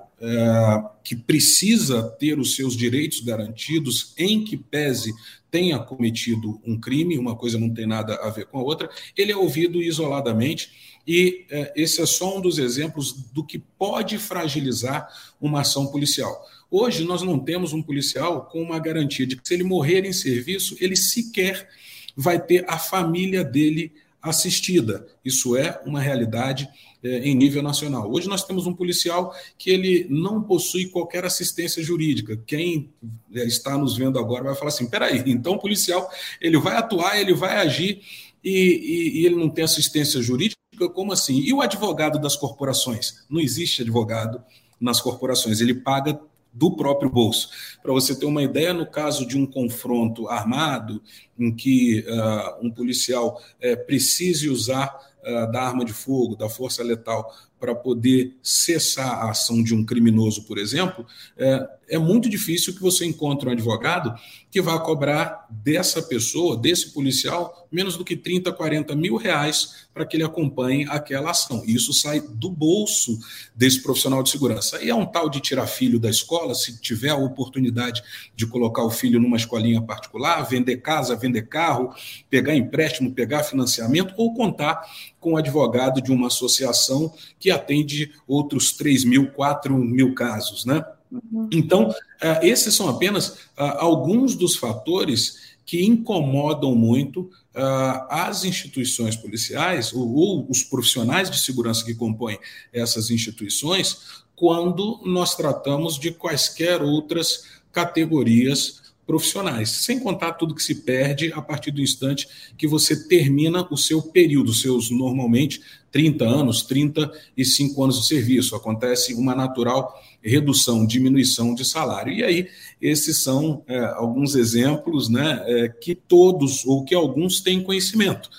que 1.03 1.15
precisa 1.15 2.01
ter 2.01 2.39
os 2.39 2.55
seus 2.55 2.75
direitos 2.75 3.19
garantidos, 3.19 4.13
em 4.17 4.43
que 4.43 4.57
pese 4.57 5.13
tenha 5.51 5.77
cometido 5.77 6.59
um 6.65 6.79
crime, 6.79 7.19
uma 7.19 7.35
coisa 7.35 7.59
não 7.59 7.71
tem 7.71 7.85
nada 7.85 8.15
a 8.15 8.29
ver 8.29 8.47
com 8.47 8.57
a 8.57 8.63
outra, 8.63 8.89
ele 9.15 9.31
é 9.31 9.37
ouvido 9.37 9.83
isoladamente. 9.83 10.71
E 11.05 11.45
esse 11.75 12.01
é 12.01 12.05
só 12.07 12.37
um 12.37 12.41
dos 12.41 12.57
exemplos 12.57 13.13
do 13.13 13.45
que 13.45 13.59
pode 13.59 14.17
fragilizar 14.17 15.07
uma 15.39 15.61
ação 15.61 15.87
policial. 15.87 16.43
Hoje 16.69 17.03
nós 17.03 17.21
não 17.21 17.39
temos 17.39 17.73
um 17.73 17.81
policial 17.81 18.45
com 18.45 18.61
uma 18.61 18.79
garantia 18.79 19.25
de 19.25 19.35
que 19.35 19.47
se 19.47 19.53
ele 19.53 19.63
morrer 19.63 20.05
em 20.05 20.13
serviço, 20.13 20.75
ele 20.79 20.95
sequer 20.95 21.69
vai 22.15 22.39
ter 22.39 22.65
a 22.67 22.77
família 22.77 23.43
dele 23.43 23.91
assistida. 24.21 25.05
Isso 25.23 25.55
é 25.55 25.79
uma 25.85 26.01
realidade 26.01 26.67
é, 27.03 27.19
em 27.19 27.35
nível 27.35 27.61
nacional. 27.61 28.11
Hoje 28.11 28.27
nós 28.27 28.43
temos 28.43 28.65
um 28.65 28.73
policial 28.73 29.35
que 29.57 29.69
ele 29.69 30.07
não 30.09 30.41
possui 30.41 30.87
qualquer 30.87 31.23
assistência 31.23 31.83
jurídica. 31.83 32.35
Quem 32.47 32.89
é, 33.33 33.45
está 33.45 33.77
nos 33.77 33.95
vendo 33.95 34.17
agora 34.17 34.45
vai 34.45 34.55
falar 34.55 34.69
assim: 34.69 34.89
peraí, 34.89 35.23
então 35.27 35.53
o 35.53 35.59
policial 35.59 36.09
ele 36.41 36.57
vai 36.57 36.75
atuar, 36.75 37.19
ele 37.19 37.33
vai 37.33 37.57
agir 37.57 38.01
e, 38.43 38.49
e, 38.49 39.21
e 39.21 39.25
ele 39.25 39.35
não 39.35 39.49
tem 39.49 39.63
assistência 39.63 40.21
jurídica? 40.21 40.55
Como 40.93 41.13
assim? 41.13 41.39
E 41.41 41.53
o 41.53 41.61
advogado 41.61 42.19
das 42.19 42.35
corporações? 42.35 43.23
Não 43.29 43.39
existe 43.39 43.83
advogado 43.83 44.43
nas 44.81 44.99
corporações, 44.99 45.61
ele 45.61 45.75
paga 45.75 46.19
do 46.55 46.73
próprio 46.75 47.09
bolso. 47.09 47.49
Para 47.83 47.91
você 47.91 48.17
ter 48.17 48.25
uma 48.25 48.41
ideia, 48.41 48.73
no 48.73 48.85
caso 48.85 49.25
de 49.25 49.37
um 49.37 49.45
confronto 49.45 50.29
armado, 50.29 51.01
em 51.37 51.53
que 51.53 52.05
uh, 52.07 52.65
um 52.65 52.71
policial 52.71 53.41
uh, 53.61 53.85
precise 53.85 54.49
usar 54.49 54.97
uh, 55.25 55.51
da 55.51 55.61
arma 55.61 55.83
de 55.83 55.93
fogo, 55.93 56.35
da 56.35 56.47
força 56.47 56.83
letal, 56.83 57.33
para 57.59 57.73
poder 57.73 58.37
cessar 58.43 59.23
a 59.23 59.31
ação 59.31 59.63
de 59.63 59.73
um 59.73 59.83
criminoso, 59.83 60.43
por 60.43 60.57
exemplo, 60.57 61.05
é, 61.37 61.67
é 61.89 61.97
muito 61.97 62.29
difícil 62.29 62.73
que 62.75 62.81
você 62.81 63.05
encontre 63.05 63.47
um 63.47 63.51
advogado 63.51 64.13
que 64.51 64.61
vá 64.61 64.79
cobrar 64.79 65.47
dessa 65.49 66.01
pessoa, 66.01 66.57
desse 66.57 66.93
policial, 66.93 67.67
menos 67.71 67.97
do 67.97 68.05
que 68.05 68.15
30, 68.15 68.51
40 68.51 68.95
mil 68.95 69.15
reais 69.15 69.87
para 69.93 70.05
que 70.05 70.15
ele 70.15 70.23
acompanhe 70.23 70.85
aquela 70.89 71.31
ação. 71.31 71.63
Isso 71.65 71.93
sai 71.93 72.21
do 72.21 72.49
bolso 72.49 73.17
desse 73.55 73.81
profissional 73.81 74.21
de 74.23 74.29
segurança. 74.29 74.81
E 74.83 74.89
é 74.89 74.95
um 74.95 75.05
tal 75.05 75.29
de 75.29 75.39
tirar 75.39 75.67
filho 75.67 75.99
da 75.99 76.09
escola, 76.09 76.53
se 76.53 76.79
tiver 76.81 77.09
a 77.09 77.15
oportunidade 77.15 78.03
de 78.35 78.45
colocar 78.45 78.83
o 78.83 78.89
filho 78.89 79.19
numa 79.19 79.37
escolinha 79.37 79.81
particular, 79.81 80.41
vender 80.43 80.77
casa, 80.77 81.15
vender 81.15 81.47
carro, 81.47 81.93
pegar 82.29 82.55
empréstimo, 82.55 83.13
pegar 83.13 83.43
financiamento 83.43 84.13
ou 84.17 84.33
contar 84.33 84.85
com 85.25 85.33
o 85.33 85.37
advogado 85.37 86.03
de 86.03 86.11
uma 86.11 86.27
associação 86.27 87.11
que 87.39 87.49
atende 87.49 88.11
outros 88.27 88.73
3 88.73 89.03
mil, 89.05 89.31
4 89.31 89.75
mil 89.75 90.13
casos, 90.13 90.65
né? 90.65 90.85
Uhum. 91.11 91.49
Então, 91.51 91.89
uh, 91.89 92.43
esses 92.43 92.75
são 92.75 92.87
apenas 92.87 93.29
uh, 93.29 93.73
alguns 93.79 94.35
dos 94.35 94.55
fatores 94.55 95.55
que 95.65 95.83
incomodam 95.83 96.75
muito 96.75 97.21
uh, 97.21 98.05
as 98.07 98.45
instituições 98.45 99.15
policiais 99.15 99.91
ou, 99.95 100.45
os 100.47 100.61
profissionais 100.61 101.31
de 101.31 101.39
segurança 101.39 101.83
que 101.83 101.95
compõem 101.95 102.37
essas 102.71 103.09
instituições 103.09 104.23
quando 104.35 105.01
nós 105.03 105.33
tratamos 105.33 105.97
de 105.97 106.11
quaisquer 106.11 106.83
outras 106.83 107.45
categorias 107.71 108.84
profissionais, 109.05 109.69
sem 109.69 109.99
contar 109.99 110.33
tudo 110.33 110.55
que 110.55 110.63
se 110.63 110.75
perde 110.75 111.31
a 111.33 111.41
partir 111.41 111.71
do 111.71 111.81
instante 111.81 112.27
que 112.57 112.67
você 112.67 113.07
termina 113.07 113.67
o 113.69 113.77
seu 113.77 114.01
período, 114.01 114.53
seus 114.53 114.89
normalmente 114.89 115.61
30 115.91 116.25
anos, 116.25 116.63
35 116.63 117.83
anos 117.83 118.01
de 118.01 118.07
serviço. 118.07 118.55
Acontece 118.55 119.13
uma 119.13 119.35
natural 119.35 119.93
redução, 120.21 120.85
diminuição 120.85 121.53
de 121.53 121.63
salário. 121.63 122.11
E 122.11 122.23
aí, 122.23 122.49
esses 122.81 123.21
são 123.21 123.63
é, 123.67 123.79
alguns 123.79 124.35
exemplos 124.35 125.07
né, 125.07 125.43
é, 125.45 125.69
que 125.69 125.93
todos 125.93 126.65
ou 126.65 126.83
que 126.83 126.95
alguns 126.95 127.41
têm 127.41 127.63
conhecimento. 127.63 128.29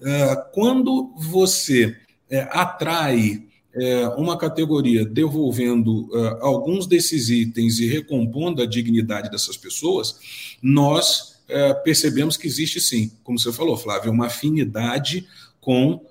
É, 0.00 0.36
quando 0.54 1.12
você 1.16 1.96
é, 2.30 2.48
atrai 2.50 3.42
é, 3.74 4.06
uma 4.08 4.36
categoria 4.36 5.04
devolvendo 5.04 6.06
uh, 6.10 6.44
alguns 6.44 6.86
desses 6.86 7.30
itens 7.30 7.78
e 7.78 7.88
recompondo 7.88 8.62
a 8.62 8.66
dignidade 8.66 9.30
dessas 9.30 9.56
pessoas, 9.56 10.18
nós 10.60 11.40
uh, 11.48 11.82
percebemos 11.82 12.36
que 12.36 12.46
existe 12.46 12.80
sim, 12.80 13.10
como 13.24 13.38
você 13.38 13.52
falou, 13.52 13.76
Flávio, 13.76 14.12
uma 14.12 14.26
afinidade 14.26 15.26
com 15.60 15.94
uh, 15.94 16.02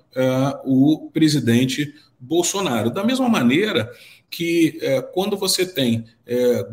o 0.64 1.10
presidente 1.12 1.94
Bolsonaro. 2.18 2.90
Da 2.90 3.04
mesma 3.04 3.28
maneira 3.28 3.90
que 4.30 4.78
quando 5.12 5.36
você 5.36 5.66
tem 5.66 6.06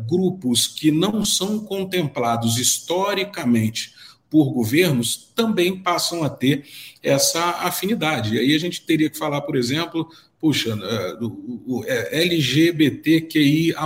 grupos 0.08 0.66
que 0.66 0.90
não 0.90 1.26
são 1.26 1.58
contemplados 1.58 2.56
historicamente 2.56 3.92
por 4.30 4.52
governos 4.52 5.30
também 5.34 5.76
passam 5.76 6.22
a 6.22 6.30
ter 6.30 6.64
essa 7.02 7.42
afinidade. 7.62 8.36
E 8.36 8.38
aí 8.38 8.54
a 8.54 8.58
gente 8.58 8.82
teria 8.82 9.10
que 9.10 9.18
falar, 9.18 9.40
por 9.40 9.56
exemplo, 9.56 10.08
puxa, 10.40 10.70
é, 10.70 11.18
o 11.20 11.84
é, 11.84 12.22
LGBTQIA. 12.22 13.76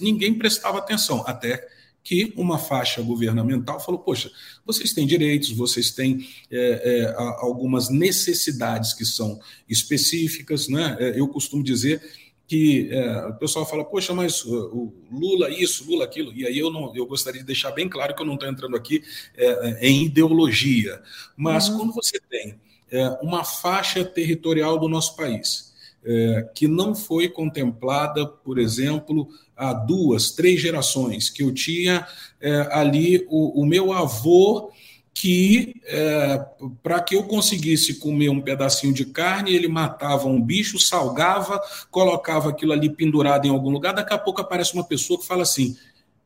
Ninguém 0.00 0.34
prestava 0.34 0.78
atenção, 0.78 1.22
até 1.26 1.68
que 2.02 2.32
uma 2.34 2.58
faixa 2.58 3.02
governamental 3.02 3.78
falou: 3.78 4.00
poxa, 4.00 4.30
vocês 4.64 4.92
têm 4.92 5.06
direitos, 5.06 5.50
vocês 5.50 5.90
têm 5.90 6.26
é, 6.50 6.58
é, 6.58 7.14
algumas 7.38 7.90
necessidades 7.90 8.94
que 8.94 9.04
são 9.04 9.38
específicas. 9.68 10.66
Né? 10.66 10.96
Eu 11.14 11.28
costumo 11.28 11.62
dizer 11.62 12.02
que 12.50 12.88
é, 12.90 13.26
o 13.28 13.34
pessoal 13.34 13.64
fala, 13.64 13.84
poxa, 13.84 14.12
mas 14.12 14.44
o 14.44 14.92
Lula 15.08 15.48
isso, 15.50 15.88
Lula 15.88 16.04
aquilo, 16.04 16.32
e 16.34 16.44
aí 16.44 16.58
eu 16.58 16.68
não, 16.68 16.92
eu 16.96 17.06
gostaria 17.06 17.40
de 17.40 17.46
deixar 17.46 17.70
bem 17.70 17.88
claro 17.88 18.12
que 18.12 18.20
eu 18.20 18.26
não 18.26 18.34
estou 18.34 18.48
entrando 18.48 18.76
aqui 18.76 19.04
é, 19.36 19.86
em 19.86 20.06
ideologia, 20.06 21.00
mas 21.36 21.68
uhum. 21.68 21.78
quando 21.78 21.92
você 21.92 22.18
tem 22.28 22.60
é, 22.90 23.08
uma 23.22 23.44
faixa 23.44 24.04
territorial 24.04 24.80
do 24.80 24.88
nosso 24.88 25.14
país 25.14 25.72
é, 26.04 26.50
que 26.52 26.66
não 26.66 26.92
foi 26.92 27.28
contemplada, 27.28 28.26
por 28.26 28.58
exemplo, 28.58 29.28
há 29.56 29.72
duas, 29.72 30.32
três 30.32 30.60
gerações, 30.60 31.30
que 31.30 31.44
eu 31.44 31.54
tinha 31.54 32.04
é, 32.40 32.68
ali 32.72 33.24
o, 33.30 33.62
o 33.62 33.64
meu 33.64 33.92
avô 33.92 34.72
que 35.12 35.74
é, 35.84 36.44
para 36.82 37.00
que 37.00 37.16
eu 37.16 37.24
conseguisse 37.24 37.98
comer 37.98 38.28
um 38.30 38.40
pedacinho 38.40 38.92
de 38.92 39.04
carne, 39.04 39.54
ele 39.54 39.68
matava 39.68 40.28
um 40.28 40.40
bicho, 40.40 40.78
salgava, 40.78 41.60
colocava 41.90 42.50
aquilo 42.50 42.72
ali 42.72 42.88
pendurado 42.88 43.46
em 43.46 43.50
algum 43.50 43.70
lugar. 43.70 43.92
Daqui 43.92 44.14
a 44.14 44.18
pouco 44.18 44.40
aparece 44.40 44.74
uma 44.74 44.84
pessoa 44.84 45.18
que 45.18 45.26
fala 45.26 45.42
assim: 45.42 45.76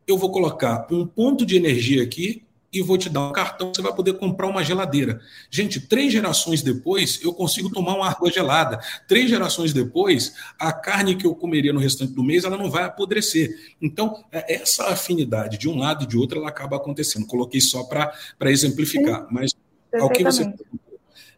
eu 0.06 0.16
vou 0.16 0.30
colocar 0.30 0.86
um 0.90 1.06
ponto 1.06 1.44
de 1.44 1.56
energia 1.56 2.02
aqui 2.02 2.44
e 2.74 2.82
vou 2.82 2.98
te 2.98 3.08
dar 3.08 3.28
um 3.28 3.32
cartão, 3.32 3.72
você 3.72 3.80
vai 3.80 3.94
poder 3.94 4.14
comprar 4.14 4.48
uma 4.48 4.64
geladeira. 4.64 5.20
Gente, 5.48 5.80
três 5.80 6.12
gerações 6.12 6.60
depois, 6.60 7.20
eu 7.22 7.32
consigo 7.32 7.70
tomar 7.70 7.94
uma 7.94 8.10
água 8.10 8.30
gelada. 8.30 8.80
Três 9.06 9.30
gerações 9.30 9.72
depois, 9.72 10.34
a 10.58 10.72
carne 10.72 11.14
que 11.14 11.26
eu 11.26 11.34
comeria 11.34 11.72
no 11.72 11.80
restante 11.80 12.12
do 12.12 12.24
mês, 12.24 12.44
ela 12.44 12.58
não 12.58 12.70
vai 12.70 12.84
apodrecer. 12.84 13.48
Então, 13.80 14.24
é, 14.32 14.54
essa 14.54 14.88
afinidade 14.88 15.56
de 15.56 15.68
um 15.68 15.78
lado 15.78 16.04
e 16.04 16.06
de 16.06 16.18
outro, 16.18 16.38
ela 16.38 16.48
acaba 16.48 16.76
acontecendo. 16.76 17.26
Coloquei 17.26 17.60
só 17.60 17.84
para 17.84 18.12
exemplificar, 18.50 19.20
Sim, 19.20 19.28
mas 19.30 19.52
ao 20.00 20.10
que 20.10 20.24
você 20.24 20.52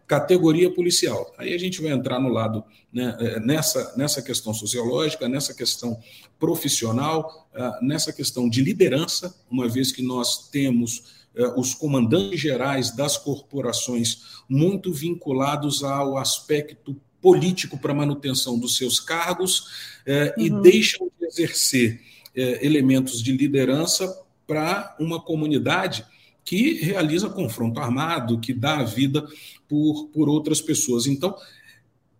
categoria 0.07 0.72
policial. 0.72 1.34
Aí 1.37 1.53
a 1.53 1.59
gente 1.59 1.82
vai 1.82 1.91
entrar 1.91 2.20
no 2.20 2.28
lado, 2.28 2.64
né, 2.93 3.16
é, 3.18 3.41
nessa, 3.41 3.95
nessa 3.97 4.22
questão 4.22 4.55
sociológica, 4.55 5.28
nessa 5.28 5.53
questão 5.53 5.99
profissional, 6.39 7.49
ah, 7.55 7.78
nessa 7.82 8.12
questão 8.12 8.49
de 8.49 8.62
liderança, 8.62 9.34
uma 9.51 9.68
vez 9.68 9.91
que 9.91 10.03
nós 10.03 10.49
temos 10.49 11.16
os 11.57 11.74
comandantes 11.74 12.41
gerais 12.41 12.95
das 12.95 13.16
corporações 13.16 14.22
muito 14.49 14.93
vinculados 14.93 15.82
ao 15.82 16.16
aspecto 16.16 16.97
político 17.20 17.76
para 17.76 17.93
manutenção 17.93 18.59
dos 18.59 18.76
seus 18.76 19.01
cargos 19.01 20.01
eh, 20.07 20.32
uhum. 20.37 20.45
e 20.45 20.51
deixam 20.62 21.11
de 21.18 21.26
exercer 21.26 22.01
eh, 22.34 22.64
elementos 22.64 23.22
de 23.22 23.32
liderança 23.32 24.22
para 24.47 24.97
uma 25.01 25.20
comunidade 25.20 26.07
que 26.45 26.74
realiza 26.74 27.28
confronto 27.28 27.80
armado, 27.80 28.39
que 28.39 28.55
dá 28.55 28.78
a 28.78 28.84
vida 28.84 29.26
por, 29.68 30.09
por 30.14 30.28
outras 30.28 30.61
pessoas. 30.61 31.07
Então, 31.09 31.37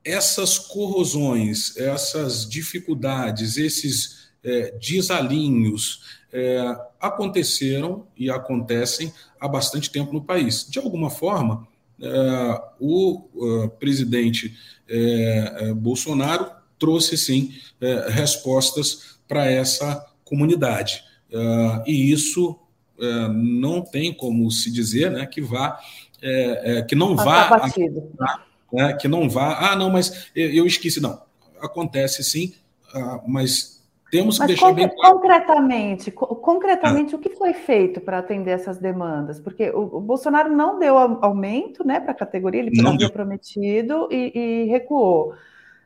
essas 0.05 0.59
corrosões, 0.59 1.77
essas 1.77 2.49
dificuldades, 2.49 3.57
esses 3.57 4.26
é, 4.45 4.75
desalinhos, 4.81 6.03
é, 6.33 6.77
aconteceram 7.01 8.07
e 8.17 8.31
acontecem 8.31 9.13
há 9.41 9.49
bastante 9.49 9.91
tempo 9.91 10.13
no 10.13 10.23
país. 10.23 10.67
De 10.69 10.79
alguma 10.79 11.11
forma, 11.11 11.67
é, 12.01 12.63
o 12.79 13.23
uh, 13.35 13.69
presidente 13.71 14.55
é, 14.87 15.55
é, 15.57 15.75
Bolsonaro 15.75 16.51
trouxe 16.79 17.17
sim 17.17 17.55
é, 17.81 18.11
respostas 18.11 19.19
para 19.27 19.51
essa 19.51 20.05
comunidade. 20.25 21.03
E 21.87 22.13
isso 22.13 22.57
é, 22.99 23.29
não 23.29 23.83
tem 23.83 24.13
como 24.13 24.51
se 24.51 24.71
dizer 24.71 25.11
né, 25.11 25.27
que 25.27 25.41
vá 25.41 25.79
que 26.89 26.95
não 26.95 27.15
vá 27.15 27.69
né, 28.73 28.93
que 28.95 29.07
não 29.07 29.29
vá 29.29 29.71
ah 29.71 29.77
não 29.77 29.91
mas 29.91 30.29
eu 30.35 30.67
esqueci 30.67 30.99
não 31.01 31.21
acontece 31.61 32.25
sim 32.25 32.55
uh, 32.95 33.21
mas 33.27 33.76
temos 34.11 34.37
que 34.37 34.41
Mas 34.41 34.49
deixar 34.49 34.73
bem 34.73 34.89
claro. 34.89 35.15
Concretamente, 35.15 36.11
concretamente 36.11 37.15
ah. 37.15 37.19
o 37.19 37.21
que 37.21 37.31
foi 37.31 37.53
feito 37.53 38.01
para 38.01 38.19
atender 38.19 38.53
essas 38.53 38.79
demandas? 38.79 39.41
Porque 39.41 39.71
o, 39.71 39.97
o, 39.97 40.01
Bolsonaro 40.01 40.51
não 40.51 40.79
deu 40.79 40.97
aumento 40.97 41.85
né, 41.85 41.99
para 41.99 42.13
a 42.13 42.15
categoria, 42.15 42.61
ele 42.61 42.81
não 42.81 42.97
deu 42.97 43.11
prometido 43.11 44.09
e, 44.11 44.33
e, 44.35 44.65
recuou. 44.67 45.35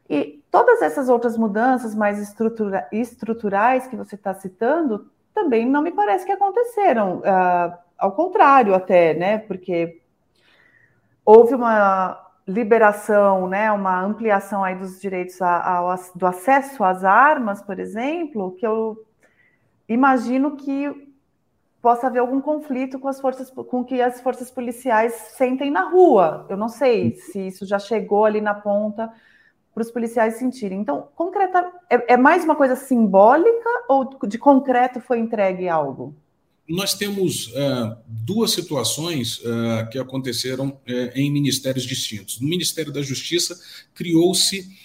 E 0.08 0.42
todas 0.50 0.82
essas 0.82 1.08
outras 1.08 1.36
mudanças 1.38 1.94
mais 1.94 2.18
estrutura, 2.18 2.86
estruturais 2.92 3.86
que 3.86 3.96
você 3.96 4.16
está 4.16 4.34
citando 4.34 5.10
também 5.32 5.66
não 5.66 5.80
me 5.80 5.92
parece 5.92 6.26
que 6.26 6.32
aconteceram. 6.32 7.18
Uh, 7.18 7.78
ao 7.96 8.12
contrário, 8.12 8.74
até, 8.74 9.14
né? 9.14 9.38
Porque 9.38 10.00
houve 11.24 11.54
uma 11.54 12.29
liberação, 12.50 13.48
né, 13.48 13.70
uma 13.70 14.02
ampliação 14.02 14.64
aí 14.64 14.74
dos 14.74 15.00
direitos 15.00 15.40
a, 15.40 15.78
a, 15.78 15.98
do 16.14 16.26
acesso 16.26 16.82
às 16.82 17.04
armas, 17.04 17.62
por 17.62 17.78
exemplo, 17.78 18.52
que 18.52 18.66
eu 18.66 19.04
imagino 19.88 20.56
que 20.56 21.08
possa 21.80 22.08
haver 22.08 22.18
algum 22.18 22.40
conflito 22.40 22.98
com 22.98 23.08
as 23.08 23.20
forças, 23.20 23.50
com 23.50 23.84
que 23.84 24.02
as 24.02 24.20
forças 24.20 24.50
policiais 24.50 25.14
sentem 25.36 25.70
na 25.70 25.88
rua. 25.88 26.46
Eu 26.48 26.56
não 26.56 26.68
sei 26.68 27.16
se 27.16 27.46
isso 27.46 27.64
já 27.64 27.78
chegou 27.78 28.24
ali 28.24 28.40
na 28.40 28.54
ponta 28.54 29.10
para 29.72 29.82
os 29.82 29.90
policiais 29.90 30.34
sentirem. 30.34 30.80
Então, 30.80 31.08
concreta, 31.14 31.72
é, 31.88 32.14
é 32.14 32.16
mais 32.16 32.44
uma 32.44 32.56
coisa 32.56 32.76
simbólica 32.76 33.70
ou 33.88 34.04
de 34.26 34.38
concreto 34.38 35.00
foi 35.00 35.18
entregue 35.18 35.68
algo? 35.68 36.14
Nós 36.70 36.94
temos 36.94 37.48
uh, 37.48 37.96
duas 38.06 38.52
situações 38.52 39.38
uh, 39.38 39.90
que 39.90 39.98
aconteceram 39.98 40.68
uh, 40.68 40.92
em 41.16 41.28
ministérios 41.28 41.84
distintos. 41.84 42.40
No 42.40 42.48
Ministério 42.48 42.92
da 42.92 43.02
Justiça, 43.02 43.58
criou-se 43.92 44.78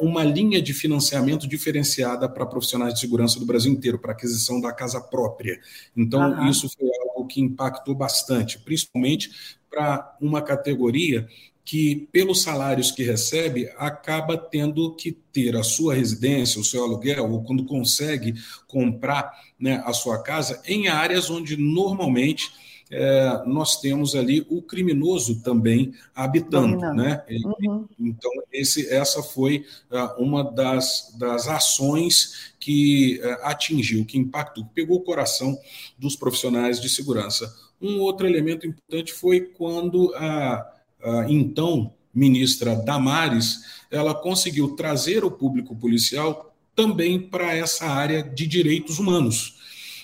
uma 0.00 0.24
linha 0.24 0.60
de 0.60 0.74
financiamento 0.74 1.46
diferenciada 1.46 2.28
para 2.28 2.44
profissionais 2.44 2.92
de 2.92 2.98
segurança 2.98 3.38
do 3.38 3.46
Brasil 3.46 3.70
inteiro, 3.70 4.00
para 4.00 4.10
aquisição 4.10 4.60
da 4.60 4.72
casa 4.72 5.00
própria. 5.00 5.60
Então, 5.96 6.28
uhum. 6.28 6.50
isso 6.50 6.68
foi 6.68 6.88
algo 7.06 7.28
que 7.28 7.40
impactou 7.40 7.94
bastante, 7.94 8.58
principalmente 8.58 9.30
para 9.70 10.16
uma 10.20 10.42
categoria 10.42 11.28
que, 11.64 12.08
pelos 12.10 12.42
salários 12.42 12.90
que 12.90 13.02
recebe, 13.02 13.70
acaba 13.76 14.36
tendo 14.36 14.94
que 14.94 15.12
ter 15.12 15.56
a 15.56 15.62
sua 15.62 15.94
residência, 15.94 16.60
o 16.60 16.64
seu 16.64 16.82
aluguel, 16.82 17.30
ou 17.30 17.42
quando 17.42 17.64
consegue 17.64 18.34
comprar 18.66 19.30
né, 19.58 19.82
a 19.84 19.92
sua 19.92 20.22
casa, 20.22 20.60
em 20.66 20.88
áreas 20.88 21.30
onde 21.30 21.56
normalmente 21.56 22.50
é, 22.90 23.42
nós 23.46 23.80
temos 23.80 24.16
ali 24.16 24.44
o 24.50 24.60
criminoso 24.60 25.42
também 25.42 25.94
habitando. 26.12 26.76
Né? 26.92 27.22
Uhum. 27.30 27.86
Então, 28.00 28.32
esse, 28.52 28.92
essa 28.92 29.22
foi 29.22 29.64
uh, 29.92 30.20
uma 30.20 30.42
das, 30.42 31.14
das 31.16 31.46
ações 31.46 32.52
que 32.58 33.20
uh, 33.22 33.46
atingiu, 33.46 34.04
que 34.04 34.18
impactou, 34.18 34.66
pegou 34.74 34.96
o 34.96 35.04
coração 35.04 35.56
dos 35.96 36.16
profissionais 36.16 36.80
de 36.80 36.88
segurança. 36.88 37.54
Um 37.80 38.00
outro 38.00 38.26
elemento 38.26 38.66
importante 38.66 39.12
foi 39.12 39.40
quando 39.40 40.12
a 40.16 40.79
a 40.79 40.79
então 41.28 41.92
ministra 42.14 42.74
Damares, 42.74 43.60
ela 43.90 44.14
conseguiu 44.14 44.74
trazer 44.76 45.24
o 45.24 45.30
público 45.30 45.74
policial 45.74 46.54
também 46.74 47.20
para 47.20 47.54
essa 47.54 47.86
área 47.86 48.22
de 48.22 48.46
direitos 48.46 48.98
humanos. 48.98 49.58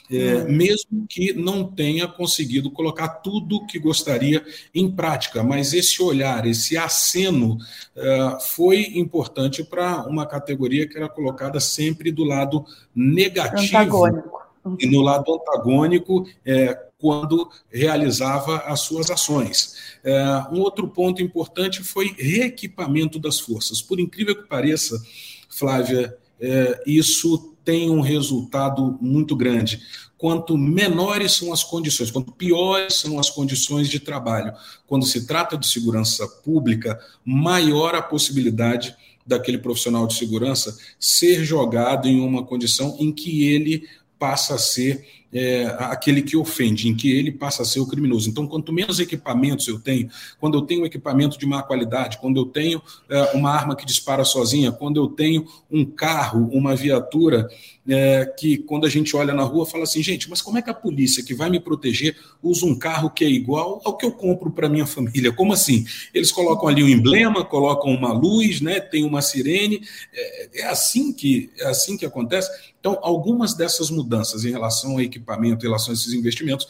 É, 0.08 0.36
hum. 0.36 0.52
mesmo 0.52 1.04
que 1.08 1.32
não 1.32 1.64
tenha 1.64 2.06
conseguido 2.06 2.70
colocar 2.70 3.08
tudo 3.08 3.66
que 3.66 3.76
gostaria 3.76 4.44
em 4.72 4.88
prática, 4.88 5.42
mas 5.42 5.72
esse 5.72 6.00
olhar, 6.00 6.46
esse 6.46 6.76
aceno 6.76 7.58
é, 7.96 8.38
foi 8.40 8.82
importante 8.94 9.64
para 9.64 10.06
uma 10.06 10.24
categoria 10.24 10.86
que 10.86 10.96
era 10.96 11.08
colocada 11.08 11.58
sempre 11.58 12.12
do 12.12 12.22
lado 12.22 12.64
negativo 12.94 13.78
antagônico. 13.78 14.40
e 14.78 14.86
no 14.86 15.00
lado 15.00 15.34
antagônico, 15.34 16.24
é, 16.44 16.85
quando 16.98 17.50
realizava 17.70 18.58
as 18.58 18.80
suas 18.80 19.10
ações. 19.10 19.76
É, 20.02 20.24
um 20.50 20.60
outro 20.60 20.88
ponto 20.88 21.22
importante 21.22 21.82
foi 21.82 22.14
reequipamento 22.18 23.18
das 23.18 23.38
forças. 23.38 23.82
Por 23.82 24.00
incrível 24.00 24.34
que 24.34 24.48
pareça, 24.48 25.00
Flávia, 25.48 26.16
é, 26.40 26.82
isso 26.86 27.54
tem 27.64 27.90
um 27.90 28.00
resultado 28.00 28.96
muito 29.00 29.34
grande. 29.34 29.80
Quanto 30.16 30.56
menores 30.56 31.32
são 31.32 31.52
as 31.52 31.62
condições, 31.62 32.10
quanto 32.10 32.32
piores 32.32 32.94
são 32.94 33.18
as 33.18 33.28
condições 33.28 33.88
de 33.88 34.00
trabalho, 34.00 34.54
quando 34.86 35.04
se 35.04 35.26
trata 35.26 35.58
de 35.58 35.66
segurança 35.66 36.26
pública, 36.26 36.98
maior 37.24 37.94
a 37.94 38.00
possibilidade 38.00 38.96
daquele 39.26 39.58
profissional 39.58 40.06
de 40.06 40.14
segurança 40.14 40.78
ser 40.98 41.44
jogado 41.44 42.08
em 42.08 42.20
uma 42.20 42.44
condição 42.44 42.96
em 42.98 43.12
que 43.12 43.44
ele 43.44 43.86
passa 44.18 44.54
a 44.54 44.58
ser 44.58 45.04
é, 45.36 45.66
aquele 45.80 46.22
que 46.22 46.34
ofende, 46.34 46.88
em 46.88 46.96
que 46.96 47.12
ele 47.14 47.30
passa 47.30 47.60
a 47.60 47.66
ser 47.66 47.78
o 47.78 47.86
criminoso. 47.86 48.30
Então, 48.30 48.46
quanto 48.46 48.72
menos 48.72 48.98
equipamentos 48.98 49.68
eu 49.68 49.78
tenho, 49.78 50.08
quando 50.40 50.56
eu 50.56 50.62
tenho 50.62 50.82
um 50.82 50.86
equipamento 50.86 51.38
de 51.38 51.44
má 51.44 51.62
qualidade, 51.62 52.16
quando 52.18 52.40
eu 52.40 52.46
tenho 52.46 52.80
é, 53.10 53.22
uma 53.34 53.50
arma 53.50 53.76
que 53.76 53.84
dispara 53.84 54.24
sozinha, 54.24 54.72
quando 54.72 54.96
eu 54.96 55.08
tenho 55.08 55.46
um 55.70 55.84
carro, 55.84 56.48
uma 56.50 56.74
viatura 56.74 57.46
é, 57.86 58.24
que, 58.38 58.56
quando 58.58 58.86
a 58.86 58.88
gente 58.88 59.14
olha 59.14 59.34
na 59.34 59.42
rua, 59.42 59.66
fala 59.66 59.84
assim, 59.84 60.02
gente, 60.02 60.28
mas 60.28 60.40
como 60.40 60.56
é 60.56 60.62
que 60.62 60.70
a 60.70 60.74
polícia 60.74 61.22
que 61.22 61.34
vai 61.34 61.50
me 61.50 61.60
proteger 61.60 62.16
usa 62.42 62.64
um 62.64 62.74
carro 62.74 63.10
que 63.10 63.24
é 63.24 63.28
igual 63.28 63.80
ao 63.84 63.96
que 63.96 64.06
eu 64.06 64.12
compro 64.12 64.50
para 64.50 64.68
minha 64.70 64.86
família? 64.86 65.30
Como 65.32 65.52
assim? 65.52 65.84
Eles 66.14 66.32
colocam 66.32 66.66
ali 66.66 66.82
um 66.82 66.88
emblema, 66.88 67.44
colocam 67.44 67.92
uma 67.92 68.12
luz, 68.12 68.60
né, 68.60 68.80
tem 68.80 69.04
uma 69.04 69.20
sirene. 69.20 69.82
É, 70.12 70.60
é 70.62 70.66
assim 70.66 71.12
que 71.12 71.50
é 71.58 71.66
assim 71.66 71.96
que 71.96 72.06
acontece. 72.06 72.50
Então, 72.86 73.00
algumas 73.02 73.52
dessas 73.52 73.90
mudanças 73.90 74.44
em 74.44 74.52
relação 74.52 74.92
ao 74.92 75.00
equipamento, 75.00 75.64
em 75.64 75.68
relação 75.68 75.90
a 75.90 75.94
esses 75.94 76.12
investimentos, 76.12 76.68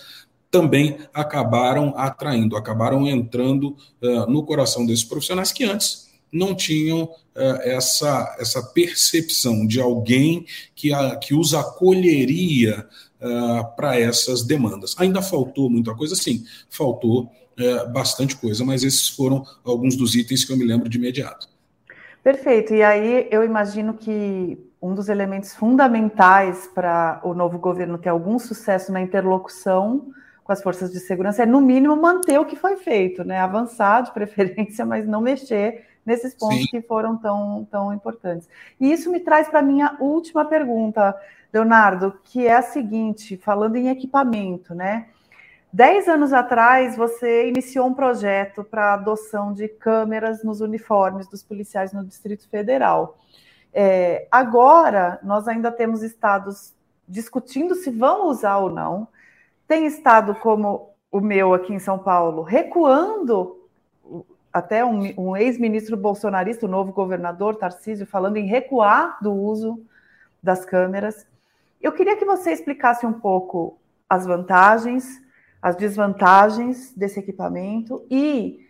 também 0.51 0.97
acabaram 1.13 1.93
atraindo, 1.95 2.57
acabaram 2.57 3.07
entrando 3.07 3.77
uh, 4.01 4.25
no 4.27 4.43
coração 4.43 4.87
desses 4.87 5.05
profissionais 5.05 5.53
que 5.53 5.65
antes 5.65 6.09
não 6.33 6.55
tinham 6.55 7.03
uh, 7.03 7.61
essa, 7.61 8.35
essa 8.41 8.63
percepção 8.63 9.67
de 9.67 9.79
alguém 9.79 10.47
que, 10.75 10.91
a, 10.91 11.17
que 11.17 11.35
os 11.35 11.53
acolheria 11.53 12.89
uh, 13.21 13.77
para 13.77 14.01
essas 14.01 14.43
demandas. 14.43 14.95
Ainda 14.97 15.21
faltou 15.21 15.69
muita 15.69 15.95
coisa? 15.95 16.17
Sim, 16.17 16.47
faltou 16.71 17.31
bastante 17.91 18.37
coisa, 18.37 18.63
mas 18.67 18.85
esses 18.85 19.09
foram 19.09 19.43
alguns 19.65 19.97
dos 19.97 20.15
itens 20.15 20.45
que 20.45 20.53
eu 20.53 20.59
me 20.59 20.65
lembro 20.65 20.91
de 20.91 20.99
imediato. 20.99 21.49
Perfeito. 22.23 22.75
E 22.75 22.83
aí 22.83 23.29
eu 23.31 23.43
imagino 23.43 23.95
que 23.95 24.59
um 24.87 24.95
dos 24.95 25.09
elementos 25.09 25.55
fundamentais 25.55 26.71
para 26.73 27.21
o 27.25 27.35
novo 27.35 27.59
governo 27.59 27.99
ter 27.99 28.09
algum 28.09 28.39
sucesso 28.39 28.93
na 28.93 29.01
interlocução 29.01 30.07
com 30.45 30.53
as 30.53 30.63
forças 30.63 30.93
de 30.93 31.01
segurança 31.01 31.43
é, 31.43 31.47
no 31.47 31.61
mínimo, 31.61 31.97
manter 31.97 32.39
o 32.39 32.45
que 32.45 32.55
foi 32.55 32.77
feito, 32.77 33.25
né? 33.25 33.41
Avançar 33.41 34.03
de 34.03 34.13
preferência, 34.15 34.87
mas 34.87 35.05
não 35.05 35.21
mexer 35.21 35.85
nesses 36.07 36.35
pontos 36.35 36.59
Sim. 36.59 36.67
que 36.67 36.83
foram 36.83 37.17
tão, 37.17 37.67
tão 37.69 37.93
importantes. 37.93 38.49
E 38.79 38.93
isso 38.93 39.11
me 39.11 39.19
traz 39.19 39.49
para 39.49 39.59
a 39.59 39.63
minha 39.63 39.97
última 39.99 40.45
pergunta, 40.45 41.17
Leonardo, 41.53 42.15
que 42.23 42.47
é 42.47 42.55
a 42.55 42.63
seguinte: 42.63 43.37
falando 43.37 43.75
em 43.75 43.89
equipamento, 43.89 44.73
né? 44.73 45.07
Dez 45.73 46.09
anos 46.09 46.33
atrás, 46.33 46.97
você 46.97 47.49
iniciou 47.49 47.89
um 47.89 47.93
projeto 47.93 48.63
para 48.63 48.95
adoção 48.95 49.53
de 49.53 49.67
câmeras 49.67 50.45
nos 50.45 50.61
uniformes 50.61 51.29
dos 51.29 51.43
policiais 51.43 51.93
no 51.93 52.05
Distrito 52.05 52.49
Federal. 52.49 53.19
É, 53.79 54.27
agora, 54.31 55.21
nós 55.23 55.47
ainda 55.47 55.71
temos 55.71 56.03
estados 56.03 56.73
discutindo 57.07 57.75
se 57.75 57.91
vão 57.91 58.29
usar 58.29 58.57
ou 58.57 58.71
não. 58.71 59.07
Tem 59.69 59.85
estado 59.85 60.35
como 60.37 60.95
o 61.13 61.21
meu 61.21 61.53
aqui 61.53 61.75
em 61.75 61.79
São 61.79 61.99
Paulo, 61.99 62.41
recuando, 62.41 63.69
até 64.51 64.83
um, 64.83 65.03
um 65.19 65.37
ex-ministro 65.37 65.95
bolsonarista, 65.95 66.65
o 66.65 66.71
novo 66.71 66.91
governador 66.91 67.57
Tarcísio, 67.57 68.07
falando 68.07 68.39
em 68.39 68.47
recuar 68.47 69.19
do 69.23 69.31
uso 69.31 69.79
das 70.43 70.65
câmeras. 70.65 71.27
Eu 71.79 71.93
queria 71.93 72.17
que 72.17 72.25
você 72.25 72.53
explicasse 72.53 73.05
um 73.05 73.13
pouco 73.13 73.77
as 74.09 74.25
vantagens, 74.25 75.21
as 75.61 75.77
desvantagens 75.77 76.95
desse 76.95 77.21
equipamento 77.21 78.03
e 78.11 78.66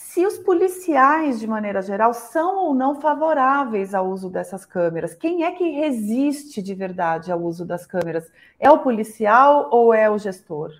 se 0.00 0.24
os 0.24 0.38
policiais, 0.38 1.40
de 1.40 1.46
maneira 1.46 1.82
geral, 1.82 2.14
são 2.14 2.56
ou 2.56 2.74
não 2.74 3.00
favoráveis 3.00 3.94
ao 3.94 4.08
uso 4.08 4.30
dessas 4.30 4.64
câmeras. 4.64 5.12
Quem 5.12 5.42
é 5.42 5.50
que 5.50 5.68
resiste 5.70 6.62
de 6.62 6.72
verdade 6.72 7.32
ao 7.32 7.42
uso 7.42 7.64
das 7.64 7.84
câmeras? 7.84 8.24
É 8.60 8.70
o 8.70 8.78
policial 8.78 9.68
ou 9.72 9.92
é 9.92 10.08
o 10.08 10.16
gestor? 10.16 10.72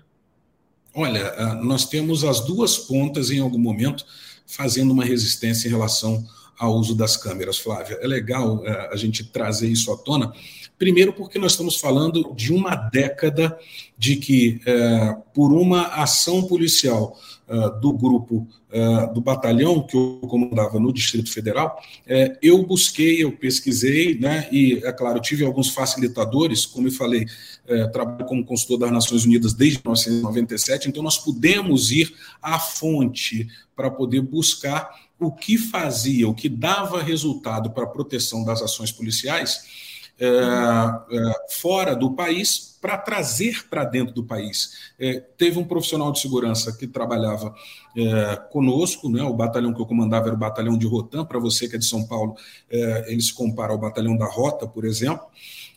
Olha, 0.95 1.33
ah, 1.37 1.55
nós 1.55 1.85
temos 1.85 2.23
as 2.23 2.39
duas 2.39 2.77
pontas 2.77 3.29
em 3.29 3.41
algum 3.41 3.59
momento 3.59 4.05
fazendo 4.47 4.91
uma 4.91 5.03
resistência 5.03 5.67
em 5.67 5.71
relação 5.71 6.25
ao 6.59 6.75
uso 6.75 6.93
das 6.93 7.15
câmeras, 7.15 7.57
Flávia. 7.57 7.97
É 8.01 8.05
legal 8.07 8.61
ah, 8.67 8.89
a 8.91 8.95
gente 8.95 9.23
trazer 9.23 9.69
isso 9.69 9.91
à 9.91 9.97
tona, 9.97 10.33
Primeiro, 10.79 11.11
porque 11.11 11.37
nós 11.37 11.51
estamos 11.51 11.75
falando 11.75 12.33
de 12.33 12.53
uma 12.53 12.73
década 12.73 13.59
de 13.97 14.15
que, 14.15 14.61
é, 14.65 15.13
por 15.33 15.51
uma 15.51 15.87
ação 15.87 16.43
policial 16.43 17.19
é, 17.49 17.81
do 17.81 17.91
grupo 17.91 18.47
é, 18.71 19.07
do 19.13 19.19
batalhão 19.19 19.85
que 19.85 19.97
eu 19.97 20.21
comandava 20.21 20.79
no 20.79 20.93
Distrito 20.93 21.33
Federal, 21.33 21.77
é, 22.07 22.37
eu 22.41 22.63
busquei, 22.63 23.21
eu 23.21 23.33
pesquisei, 23.33 24.17
né, 24.17 24.47
e, 24.53 24.79
é 24.85 24.91
claro, 24.93 25.19
tive 25.19 25.43
alguns 25.43 25.69
facilitadores, 25.69 26.65
como 26.65 26.87
eu 26.87 26.91
falei, 26.93 27.25
é, 27.67 27.87
trabalho 27.87 28.25
como 28.25 28.45
consultor 28.45 28.79
das 28.79 28.91
Nações 28.91 29.25
Unidas 29.25 29.53
desde 29.53 29.79
1997, 29.79 30.87
então 30.87 31.03
nós 31.03 31.17
pudemos 31.17 31.91
ir 31.91 32.15
à 32.41 32.57
fonte 32.57 33.49
para 33.75 33.91
poder 33.91 34.21
buscar 34.21 34.89
o 35.19 35.31
que 35.31 35.57
fazia, 35.57 36.27
o 36.27 36.33
que 36.33 36.47
dava 36.47 37.01
resultado 37.01 37.71
para 37.71 37.83
a 37.83 37.89
proteção 37.89 38.43
das 38.43 38.61
ações 38.61 38.91
policiais 38.91 39.79
é, 40.21 40.25
é, 40.25 41.33
fora 41.49 41.95
do 41.95 42.11
país 42.11 42.77
para 42.81 42.97
trazer 42.97 43.67
para 43.69 43.85
dentro 43.85 44.13
do 44.13 44.23
país. 44.23 44.91
É, 44.99 45.17
teve 45.37 45.57
um 45.57 45.63
profissional 45.63 46.11
de 46.11 46.19
segurança 46.19 46.75
que 46.75 46.85
trabalhava 46.87 47.55
conosco, 48.51 49.09
né, 49.09 49.21
o 49.23 49.33
batalhão 49.33 49.73
que 49.73 49.81
eu 49.81 49.85
comandava 49.85 50.27
era 50.27 50.35
o 50.35 50.39
batalhão 50.39 50.77
de 50.77 50.85
Rotan, 50.85 51.25
para 51.25 51.39
você 51.39 51.67
que 51.67 51.75
é 51.75 51.79
de 51.79 51.85
São 51.85 52.05
Paulo, 52.05 52.35
ele 52.69 53.19
se 53.19 53.33
compara 53.33 53.73
ao 53.73 53.77
batalhão 53.77 54.15
da 54.15 54.25
Rota, 54.25 54.65
por 54.65 54.85
exemplo, 54.85 55.25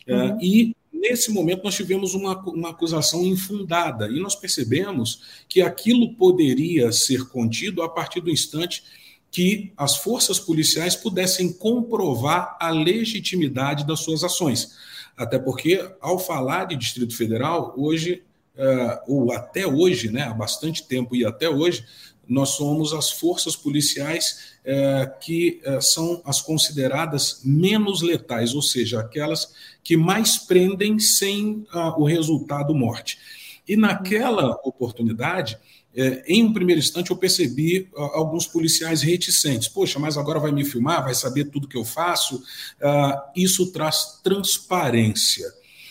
uhum. 0.06 0.38
e 0.40 0.76
nesse 0.92 1.32
momento 1.32 1.64
nós 1.64 1.74
tivemos 1.74 2.14
uma, 2.14 2.38
uma 2.48 2.70
acusação 2.70 3.24
infundada, 3.24 4.08
e 4.08 4.20
nós 4.20 4.36
percebemos 4.36 5.42
que 5.48 5.62
aquilo 5.62 6.14
poderia 6.14 6.92
ser 6.92 7.28
contido 7.28 7.82
a 7.82 7.88
partir 7.88 8.20
do 8.20 8.30
instante 8.30 8.84
que 9.32 9.72
as 9.76 9.96
forças 9.96 10.38
policiais 10.38 10.94
pudessem 10.94 11.50
comprovar 11.52 12.56
a 12.60 12.68
legitimidade 12.70 13.84
das 13.84 14.00
suas 14.00 14.22
ações. 14.22 14.76
Até 15.16 15.38
porque, 15.38 15.90
ao 16.00 16.18
falar 16.18 16.66
de 16.66 16.76
Distrito 16.76 17.16
Federal, 17.16 17.74
hoje 17.76 18.22
ou 19.08 19.32
até 19.32 19.66
hoje, 19.66 20.12
né, 20.12 20.24
há 20.24 20.34
bastante 20.34 20.86
tempo 20.86 21.16
e 21.16 21.24
até 21.24 21.48
hoje, 21.48 21.84
nós 22.28 22.50
somos 22.50 22.92
as 22.92 23.10
forças 23.10 23.56
policiais 23.56 24.54
que 25.20 25.60
são 25.80 26.20
as 26.24 26.42
consideradas 26.42 27.40
menos 27.42 28.02
letais, 28.02 28.54
ou 28.54 28.62
seja, 28.62 29.00
aquelas 29.00 29.54
que 29.82 29.96
mais 29.96 30.36
prendem 30.36 30.98
sem 30.98 31.66
o 31.96 32.04
resultado 32.04 32.74
morte. 32.74 33.18
E 33.66 33.76
naquela 33.76 34.60
oportunidade, 34.62 35.58
é, 35.94 36.24
em 36.26 36.42
um 36.42 36.52
primeiro 36.52 36.78
instante, 36.78 37.10
eu 37.10 37.16
percebi 37.16 37.88
uh, 37.94 38.00
alguns 38.14 38.46
policiais 38.46 39.02
reticentes. 39.02 39.68
Poxa, 39.68 39.98
mas 39.98 40.16
agora 40.16 40.40
vai 40.40 40.50
me 40.50 40.64
filmar, 40.64 41.04
vai 41.04 41.14
saber 41.14 41.44
tudo 41.44 41.68
que 41.68 41.76
eu 41.76 41.84
faço. 41.84 42.36
Uh, 42.36 43.20
isso 43.36 43.70
traz 43.72 44.20
transparência. 44.22 45.46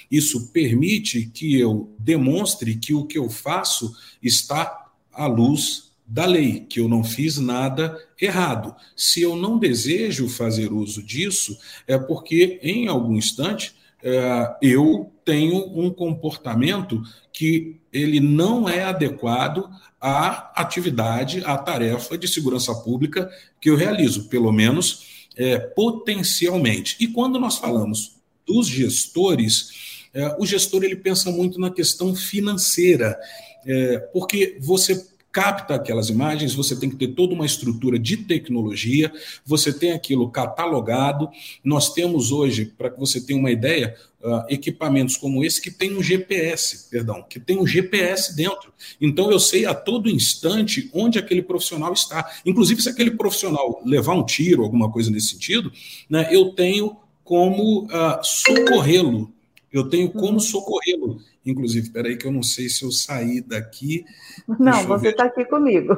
Isso 0.10 0.48
permite 0.48 1.28
que 1.28 1.58
eu 1.58 1.94
demonstre 1.98 2.76
que 2.76 2.94
o 2.94 3.06
que 3.06 3.18
eu 3.18 3.30
faço 3.30 3.96
está 4.22 4.90
à 5.14 5.28
luz 5.28 5.92
da 6.06 6.26
lei, 6.26 6.62
que 6.62 6.80
eu 6.80 6.90
não 6.90 7.04
fiz 7.04 7.38
nada 7.38 7.98
errado. 8.20 8.76
Se 8.96 9.22
eu 9.22 9.36
não 9.36 9.58
desejo 9.58 10.28
fazer 10.28 10.74
uso 10.74 11.02
disso, 11.02 11.58
é 11.88 11.98
porque, 11.98 12.60
em 12.62 12.88
algum 12.90 13.16
instante, 13.16 13.74
é, 14.04 14.58
eu 14.62 15.10
tenho 15.24 15.58
um 15.80 15.90
comportamento 15.90 17.02
que 17.32 17.80
ele 17.94 18.20
não 18.20 18.68
é 18.68 18.84
adequado 18.84 19.70
à 20.02 20.52
atividade, 20.60 21.44
à 21.46 21.58
tarefa 21.58 22.18
de 22.18 22.28
segurança 22.28 22.74
pública 22.74 23.30
que 23.60 23.70
eu 23.70 23.76
realizo, 23.76 24.28
pelo 24.28 24.52
menos 24.52 25.28
é, 25.38 25.60
potencialmente. 25.60 26.98
E 27.00 27.08
quando 27.08 27.40
nós 27.40 27.58
falamos 27.58 28.16
dos 28.46 28.68
gestores, 28.68 30.08
é, 30.14 30.36
o 30.40 30.46
gestor 30.46 30.84
ele 30.84 30.96
pensa 30.96 31.32
muito 31.32 31.60
na 31.60 31.70
questão 31.70 32.16
financeira, 32.16 33.18
é, 33.66 34.00
porque 34.12 34.58
você 34.60 35.11
capta 35.32 35.76
aquelas 35.76 36.10
imagens, 36.10 36.54
você 36.54 36.76
tem 36.76 36.90
que 36.90 36.96
ter 36.96 37.10
toda 37.10 37.34
uma 37.34 37.46
estrutura 37.46 37.98
de 37.98 38.18
tecnologia, 38.18 39.12
você 39.46 39.72
tem 39.72 39.94
aquilo 39.94 40.30
catalogado. 40.30 41.30
Nós 41.64 41.94
temos 41.94 42.32
hoje, 42.32 42.66
para 42.78 42.90
que 42.90 43.00
você 43.00 43.22
tenha 43.22 43.40
uma 43.40 43.52
ideia, 43.52 43.96
uh, 44.22 44.44
equipamentos 44.50 45.18
como 45.18 45.44
esse 45.44 45.62
que 45.62 45.72
tem 45.72 45.98
um 45.98 46.04
GPS, 46.04 46.90
perdão, 46.90 47.24
que 47.28 47.40
tem 47.40 47.58
um 47.58 47.66
GPS 47.66 48.36
dentro. 48.36 48.74
Então 49.00 49.32
eu 49.32 49.40
sei 49.40 49.66
a 49.66 49.74
todo 49.74 50.10
instante 50.10 50.90
onde 50.94 51.18
aquele 51.18 51.42
profissional 51.42 51.94
está. 51.94 52.30
Inclusive, 52.46 52.82
se 52.82 52.90
aquele 52.90 53.12
profissional 53.12 53.82
levar 53.86 54.14
um 54.14 54.26
tiro, 54.26 54.64
alguma 54.64 54.92
coisa 54.92 55.10
nesse 55.10 55.30
sentido, 55.30 55.72
né, 56.10 56.28
eu 56.32 56.50
tenho 56.54 56.98
como 57.24 57.86
uh, 57.86 58.24
socorrê-lo. 58.24 59.32
Eu 59.72 59.90
tenho 59.90 60.12
como 60.12 60.34
uhum. 60.34 60.40
socorrê-lo. 60.40 61.20
Inclusive, 61.46 61.90
peraí 61.90 62.18
que 62.18 62.28
eu 62.28 62.32
não 62.32 62.44
sei 62.44 62.70
se 62.70 62.84
eu 62.84 62.92
saí 62.92 63.42
daqui. 63.42 64.06
Não, 64.60 64.84
você 64.84 65.10
está 65.10 65.26
aqui 65.26 65.46
comigo. 65.46 65.98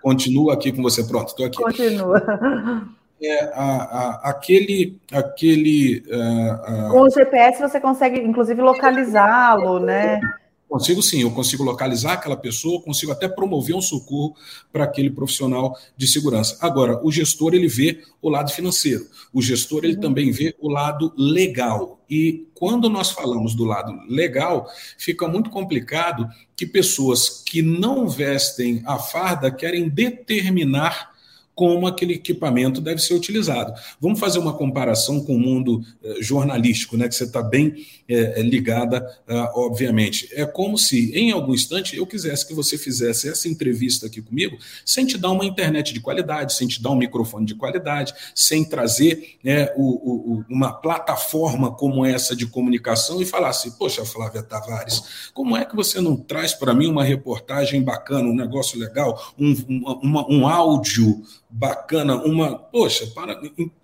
Continuo 0.00 0.50
aqui 0.50 0.72
com 0.72 0.82
você. 0.82 1.02
Pronto, 1.04 1.28
estou 1.28 1.46
aqui. 1.46 1.62
Continua. 1.62 2.94
É, 3.22 3.44
a, 3.54 3.64
a, 3.64 4.30
aquele. 4.30 4.98
aquele 5.10 6.02
uh... 6.08 6.90
Com 6.90 7.02
o 7.02 7.10
GPS 7.10 7.60
você 7.60 7.80
consegue, 7.80 8.20
inclusive, 8.20 8.60
localizá-lo, 8.60 9.78
né? 9.78 10.20
Consigo 10.74 11.00
sim, 11.04 11.22
eu 11.22 11.30
consigo 11.30 11.62
localizar 11.62 12.14
aquela 12.14 12.36
pessoa, 12.36 12.82
consigo 12.82 13.12
até 13.12 13.28
promover 13.28 13.76
um 13.76 13.80
socorro 13.80 14.34
para 14.72 14.82
aquele 14.82 15.08
profissional 15.08 15.78
de 15.96 16.04
segurança. 16.08 16.58
Agora, 16.60 16.98
o 17.06 17.12
gestor 17.12 17.54
ele 17.54 17.68
vê 17.68 18.02
o 18.20 18.28
lado 18.28 18.50
financeiro, 18.50 19.06
o 19.32 19.40
gestor 19.40 19.84
ele 19.84 19.94
uhum. 19.94 20.00
também 20.00 20.32
vê 20.32 20.52
o 20.58 20.68
lado 20.68 21.14
legal. 21.16 22.04
E 22.10 22.48
quando 22.54 22.90
nós 22.90 23.12
falamos 23.12 23.54
do 23.54 23.62
lado 23.62 23.96
legal, 24.08 24.68
fica 24.98 25.28
muito 25.28 25.48
complicado 25.48 26.28
que 26.56 26.66
pessoas 26.66 27.40
que 27.46 27.62
não 27.62 28.08
vestem 28.08 28.82
a 28.84 28.98
farda 28.98 29.52
querem 29.52 29.88
determinar 29.88 31.13
como 31.54 31.86
aquele 31.86 32.14
equipamento 32.14 32.80
deve 32.80 33.00
ser 33.00 33.14
utilizado. 33.14 33.72
Vamos 34.00 34.18
fazer 34.18 34.38
uma 34.38 34.52
comparação 34.52 35.20
com 35.24 35.36
o 35.36 35.38
mundo 35.38 35.84
eh, 36.02 36.16
jornalístico, 36.20 36.96
né, 36.96 37.08
que 37.08 37.14
você 37.14 37.24
está 37.24 37.42
bem 37.42 37.74
eh, 38.08 38.42
ligada, 38.42 39.06
ah, 39.28 39.52
obviamente. 39.54 40.28
É 40.32 40.44
como 40.44 40.76
se, 40.76 41.12
em 41.14 41.30
algum 41.30 41.54
instante, 41.54 41.96
eu 41.96 42.06
quisesse 42.06 42.46
que 42.46 42.54
você 42.54 42.76
fizesse 42.76 43.28
essa 43.28 43.48
entrevista 43.48 44.06
aqui 44.06 44.20
comigo 44.20 44.56
sem 44.84 45.06
te 45.06 45.16
dar 45.16 45.30
uma 45.30 45.44
internet 45.44 45.94
de 45.94 46.00
qualidade, 46.00 46.52
sem 46.52 46.66
te 46.66 46.82
dar 46.82 46.90
um 46.90 46.96
microfone 46.96 47.46
de 47.46 47.54
qualidade, 47.54 48.12
sem 48.34 48.64
trazer 48.64 49.36
né, 49.42 49.72
o, 49.76 50.38
o, 50.38 50.44
uma 50.48 50.72
plataforma 50.72 51.70
como 51.70 52.04
essa 52.04 52.34
de 52.34 52.46
comunicação 52.46 53.22
e 53.22 53.24
falar 53.24 53.50
assim: 53.50 53.70
Poxa, 53.72 54.04
Flávia 54.04 54.42
Tavares, 54.42 55.30
como 55.32 55.56
é 55.56 55.64
que 55.64 55.76
você 55.76 56.00
não 56.00 56.16
traz 56.16 56.52
para 56.52 56.74
mim 56.74 56.88
uma 56.88 57.04
reportagem 57.04 57.82
bacana, 57.82 58.28
um 58.28 58.34
negócio 58.34 58.78
legal, 58.78 59.32
um, 59.38 59.54
uma, 60.02 60.30
um 60.30 60.46
áudio 60.46 61.22
bacana, 61.54 62.16
uma. 62.16 62.58
Poxa, 62.58 63.06
para, 63.14 63.40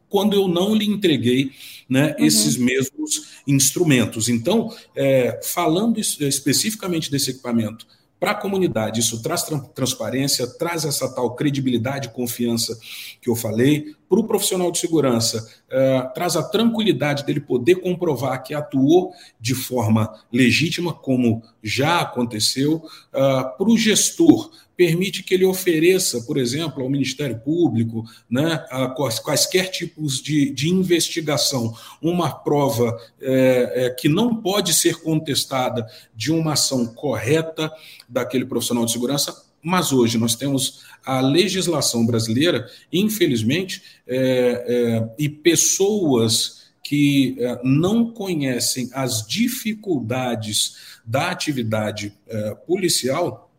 quando 0.08 0.34
eu 0.34 0.48
não 0.48 0.74
lhe 0.74 0.86
entreguei 0.86 1.52
né, 1.88 2.16
uhum. 2.18 2.26
esses 2.26 2.56
mesmos 2.56 3.40
instrumentos. 3.46 4.28
Então, 4.28 4.74
é, 4.94 5.40
falando 5.42 6.00
especificamente 6.00 7.10
desse 7.10 7.30
equipamento 7.30 7.86
para 8.18 8.32
a 8.32 8.34
comunidade, 8.34 9.00
isso 9.00 9.22
traz 9.22 9.46
transparência, 9.74 10.46
traz 10.46 10.84
essa 10.84 11.08
tal 11.14 11.34
credibilidade 11.34 12.08
e 12.08 12.10
confiança 12.10 12.78
que 13.22 13.30
eu 13.30 13.34
falei. 13.34 13.94
Para 14.06 14.20
o 14.20 14.26
profissional 14.26 14.70
de 14.70 14.78
segurança, 14.78 15.48
é, 15.70 16.02
traz 16.12 16.36
a 16.36 16.42
tranquilidade 16.42 17.24
dele 17.24 17.40
poder 17.40 17.76
comprovar 17.76 18.42
que 18.42 18.52
atuou 18.52 19.12
de 19.40 19.54
forma 19.54 20.12
legítima, 20.30 20.92
como 20.92 21.42
já 21.62 22.00
aconteceu. 22.00 22.82
É, 23.10 23.20
para 23.56 23.70
o 23.70 23.78
gestor, 23.78 24.50
permite 24.80 25.22
que 25.22 25.34
ele 25.34 25.44
ofereça, 25.44 26.22
por 26.22 26.38
exemplo, 26.38 26.82
ao 26.82 26.88
Ministério 26.88 27.38
Público, 27.38 28.02
né, 28.30 28.64
a 28.70 28.88
quaisquer 28.88 29.70
tipos 29.70 30.22
de, 30.22 30.48
de 30.54 30.70
investigação, 30.70 31.74
uma 32.00 32.32
prova 32.32 32.98
é, 33.20 33.72
é, 33.74 33.90
que 33.90 34.08
não 34.08 34.36
pode 34.36 34.72
ser 34.72 35.02
contestada 35.02 35.86
de 36.16 36.32
uma 36.32 36.54
ação 36.54 36.86
correta 36.86 37.70
daquele 38.08 38.46
profissional 38.46 38.86
de 38.86 38.92
segurança, 38.92 39.44
mas 39.62 39.92
hoje 39.92 40.16
nós 40.16 40.34
temos 40.34 40.80
a 41.04 41.20
legislação 41.20 42.06
brasileira, 42.06 42.66
infelizmente, 42.90 43.82
é, 44.06 44.16
é, 44.16 45.10
e 45.18 45.28
pessoas 45.28 46.70
que 46.82 47.36
é, 47.38 47.60
não 47.62 48.10
conhecem 48.14 48.88
as 48.94 49.26
dificuldades 49.26 50.76
da 51.04 51.30
atividade 51.30 52.14
é, 52.26 52.54
policial 52.66 53.49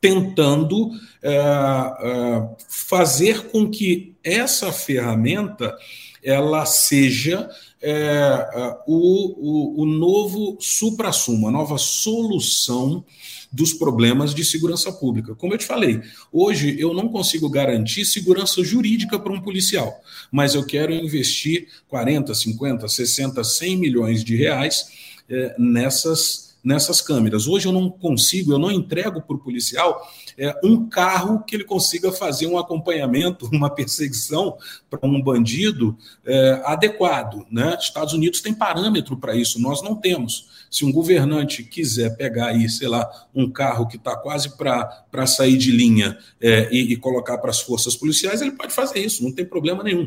tentando 0.00 0.90
é, 1.22 1.30
é, 1.30 2.48
fazer 2.68 3.48
com 3.48 3.68
que 3.68 4.14
essa 4.22 4.72
ferramenta 4.72 5.76
ela 6.22 6.66
seja 6.66 7.48
é, 7.80 7.90
é 7.90 8.76
o, 8.86 9.80
o, 9.80 9.82
o, 9.82 9.86
novo 9.86 10.56
supra-sumo, 10.60 11.46
a 11.48 11.50
nova 11.50 11.78
solução 11.78 13.04
dos 13.50 13.72
problemas 13.72 14.34
de 14.34 14.44
segurança 14.44 14.92
pública. 14.92 15.34
Como 15.34 15.54
eu 15.54 15.58
te 15.58 15.64
falei, 15.64 16.00
hoje 16.32 16.76
eu 16.78 16.92
não 16.92 17.08
consigo 17.08 17.48
garantir 17.48 18.04
segurança 18.04 18.62
jurídica 18.62 19.18
para 19.18 19.32
um 19.32 19.40
policial, 19.40 20.00
mas 20.30 20.54
eu 20.54 20.66
quero 20.66 20.92
investir 20.92 21.68
40, 21.88 22.34
50, 22.34 22.88
60, 22.88 23.44
100 23.44 23.76
milhões 23.76 24.24
de 24.24 24.36
reais 24.36 24.88
é, 25.30 25.54
nessas 25.58 26.47
nessas 26.62 27.00
câmeras. 27.00 27.46
Hoje 27.46 27.66
eu 27.66 27.72
não 27.72 27.88
consigo, 27.90 28.52
eu 28.52 28.58
não 28.58 28.70
entrego 28.70 29.22
para 29.22 29.36
o 29.36 29.38
policial 29.38 30.06
é, 30.36 30.54
um 30.62 30.88
carro 30.88 31.42
que 31.44 31.56
ele 31.56 31.64
consiga 31.64 32.12
fazer 32.12 32.46
um 32.46 32.58
acompanhamento, 32.58 33.48
uma 33.52 33.70
perseguição 33.70 34.56
para 34.88 35.00
um 35.02 35.20
bandido 35.20 35.96
é, 36.24 36.62
adequado. 36.64 37.46
Né? 37.50 37.76
Estados 37.80 38.14
Unidos 38.14 38.40
tem 38.40 38.54
parâmetro 38.54 39.16
para 39.16 39.34
isso, 39.34 39.60
nós 39.60 39.82
não 39.82 39.94
temos. 39.94 40.48
Se 40.70 40.84
um 40.84 40.92
governante 40.92 41.64
quiser 41.64 42.16
pegar 42.16 42.48
aí, 42.48 42.68
sei 42.68 42.88
lá, 42.88 43.08
um 43.34 43.50
carro 43.50 43.86
que 43.86 43.96
está 43.96 44.14
quase 44.14 44.56
para 44.56 45.26
sair 45.26 45.56
de 45.56 45.70
linha 45.70 46.18
é, 46.40 46.68
e, 46.70 46.92
e, 46.92 46.96
colocar 46.96 47.38
para 47.38 47.50
as 47.50 47.60
forças 47.60 47.96
policiais, 47.96 48.42
ele 48.42 48.52
pode 48.52 48.72
fazer 48.72 48.98
isso, 48.98 49.24
não 49.24 49.32
tem 49.32 49.46
problema 49.46 49.82
nenhum. 49.82 50.06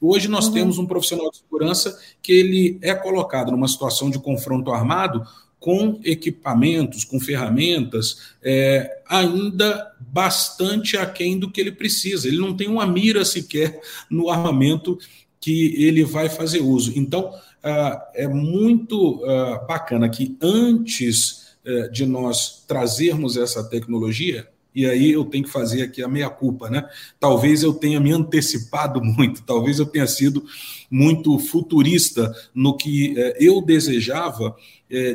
Hoje 0.00 0.28
nós 0.28 0.46
uhum. 0.46 0.52
temos 0.52 0.78
um 0.78 0.86
profissional 0.86 1.30
de 1.30 1.38
segurança 1.38 1.96
que 2.20 2.32
ele 2.32 2.78
é 2.82 2.92
colocado 2.94 3.52
numa 3.52 3.68
situação 3.68 4.10
de 4.10 4.18
confronto 4.18 4.72
armado 4.72 5.24
com 5.60 6.00
equipamentos, 6.02 7.04
com 7.04 7.20
ferramentas, 7.20 8.32
é, 8.42 9.02
ainda 9.06 9.94
bastante 10.00 10.96
aquém 10.96 11.38
do 11.38 11.50
que 11.50 11.60
ele 11.60 11.70
precisa. 11.70 12.26
Ele 12.26 12.38
não 12.38 12.56
tem 12.56 12.66
uma 12.66 12.86
mira 12.86 13.24
sequer 13.24 13.78
no 14.10 14.30
armamento 14.30 14.98
que 15.38 15.74
ele 15.76 16.02
vai 16.02 16.28
fazer 16.28 16.60
uso. 16.60 16.92
Então, 16.96 17.32
ah, 17.62 18.10
é 18.14 18.26
muito 18.26 19.22
ah, 19.24 19.64
bacana 19.68 20.08
que 20.08 20.36
antes 20.40 21.50
eh, 21.62 21.88
de 21.88 22.06
nós 22.06 22.64
trazermos 22.66 23.36
essa 23.36 23.62
tecnologia, 23.62 24.48
e 24.74 24.86
aí 24.86 25.10
eu 25.10 25.26
tenho 25.26 25.44
que 25.44 25.50
fazer 25.50 25.82
aqui 25.82 26.02
a 26.02 26.08
meia-culpa, 26.08 26.70
né? 26.70 26.88
Talvez 27.18 27.62
eu 27.62 27.74
tenha 27.74 28.00
me 28.00 28.12
antecipado 28.12 28.98
muito, 29.04 29.42
talvez 29.42 29.78
eu 29.78 29.84
tenha 29.84 30.06
sido 30.06 30.42
muito 30.90 31.38
futurista 31.38 32.34
no 32.54 32.78
que 32.78 33.14
é, 33.14 33.36
eu 33.38 33.60
desejava 33.60 34.56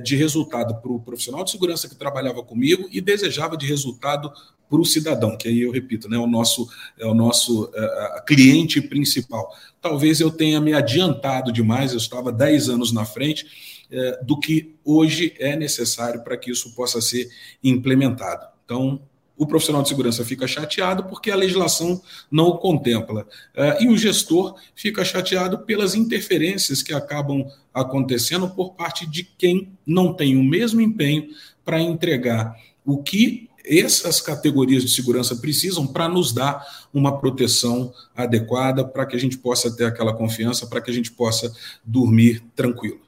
de 0.04 0.16
resultado 0.16 0.76
para 0.82 0.92
o 0.92 1.02
profissional 1.02 1.44
de 1.44 1.52
segurança 1.52 1.90
que 1.90 1.96
trabalhava 1.96 2.42
comigo 2.42 2.88
e 2.92 3.02
desejava 3.02 3.58
de 3.58 3.66
resultado 3.66 4.32
para 4.70 4.80
o 4.80 4.86
cidadão, 4.86 5.38
que 5.38 5.48
aí 5.48 5.62
eu 5.62 5.72
repito, 5.72 6.10
né, 6.10 6.18
o 6.18 6.28
nosso, 6.28 6.68
é 6.98 7.06
o 7.06 7.14
nosso 7.14 7.70
é, 7.74 8.24
cliente 8.26 8.82
principal. 8.82 9.54
Talvez 9.80 10.20
eu 10.20 10.32
tenha 10.32 10.60
me 10.60 10.74
adiantado 10.74 11.52
demais, 11.52 11.92
eu 11.92 11.98
estava 11.98 12.32
10 12.32 12.70
anos 12.70 12.92
na 12.92 13.06
frente 13.06 13.46
é, 13.92 14.24
do 14.24 14.40
que 14.40 14.76
hoje 14.84 15.36
é 15.38 15.56
necessário 15.56 16.24
para 16.24 16.38
que 16.38 16.52
isso 16.52 16.74
possa 16.74 17.00
ser 17.00 17.30
implementado. 17.64 18.48
Então, 18.64 19.02
o 19.38 19.46
profissional 19.46 19.82
de 19.82 19.90
segurança 19.90 20.24
fica 20.24 20.48
chateado 20.48 21.04
porque 21.06 21.30
a 21.30 21.36
legislação 21.36 22.02
não 22.32 22.48
o 22.48 22.58
contempla. 22.58 23.28
É, 23.54 23.84
e 23.84 23.88
o 23.88 23.98
gestor 23.98 24.56
fica 24.74 25.04
chateado 25.04 25.60
pelas 25.60 25.96
interferências 25.96 26.82
que 26.82 26.94
acabam 26.94 27.46
acontecendo 27.74 28.50
por 28.50 28.74
parte 28.74 29.06
de 29.06 29.24
quem 29.24 29.72
não 29.86 30.14
tem 30.14 30.38
o 30.38 30.44
mesmo 30.44 30.80
empenho 30.82 31.28
para 31.64 31.80
entregar 31.80 32.56
o 32.86 33.02
que 33.02 33.50
essas 33.68 34.22
categorias 34.22 34.84
de 34.84 34.92
segurança 34.92 35.36
precisam 35.36 35.88
para 35.88 36.08
nos 36.08 36.32
dar 36.32 36.64
uma 36.94 37.20
proteção 37.20 37.92
adequada, 38.16 38.86
para 38.86 39.06
que 39.06 39.16
a 39.16 39.20
gente 39.20 39.38
possa 39.40 39.76
ter 39.76 39.86
aquela 39.86 40.14
confiança, 40.14 40.68
para 40.68 40.80
que 40.80 40.92
a 40.92 40.94
gente 40.94 41.12
possa 41.12 41.52
dormir 41.84 42.44
tranquilo. 42.56 43.00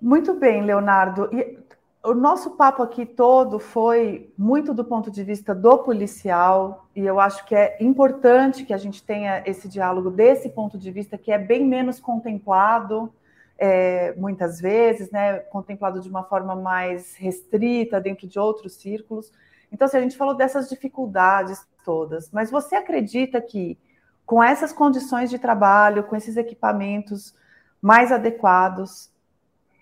Muito 0.00 0.32
bem, 0.34 0.64
Leonardo. 0.64 1.28
E 1.32 1.58
o 2.02 2.14
nosso 2.14 2.52
papo 2.52 2.82
aqui 2.82 3.04
todo 3.04 3.58
foi 3.58 4.32
muito 4.38 4.72
do 4.72 4.84
ponto 4.84 5.10
de 5.10 5.22
vista 5.24 5.54
do 5.54 5.78
policial, 5.78 6.86
e 6.94 7.04
eu 7.04 7.18
acho 7.18 7.44
que 7.44 7.54
é 7.54 7.76
importante 7.80 8.64
que 8.64 8.72
a 8.72 8.78
gente 8.78 9.02
tenha 9.02 9.42
esse 9.44 9.68
diálogo 9.68 10.10
desse 10.10 10.48
ponto 10.48 10.78
de 10.78 10.90
vista, 10.90 11.18
que 11.18 11.32
é 11.32 11.38
bem 11.38 11.66
menos 11.66 11.98
contemplado, 11.98 13.12
é, 13.58 14.14
muitas 14.16 14.60
vezes, 14.60 15.10
né, 15.10 15.38
contemplado 15.38 16.00
de 16.00 16.08
uma 16.08 16.22
forma 16.22 16.54
mais 16.54 17.16
restrita 17.16 18.00
dentro 18.00 18.28
de 18.28 18.38
outros 18.38 18.74
círculos. 18.74 19.32
Então, 19.72 19.88
se 19.88 19.96
assim, 19.96 20.06
a 20.06 20.08
gente 20.08 20.16
falou 20.16 20.34
dessas 20.34 20.68
dificuldades 20.68 21.66
todas, 21.84 22.30
mas 22.30 22.50
você 22.50 22.76
acredita 22.76 23.40
que 23.40 23.76
com 24.24 24.42
essas 24.42 24.72
condições 24.72 25.30
de 25.30 25.38
trabalho, 25.38 26.04
com 26.04 26.14
esses 26.14 26.36
equipamentos 26.36 27.34
mais 27.82 28.12
adequados, 28.12 29.10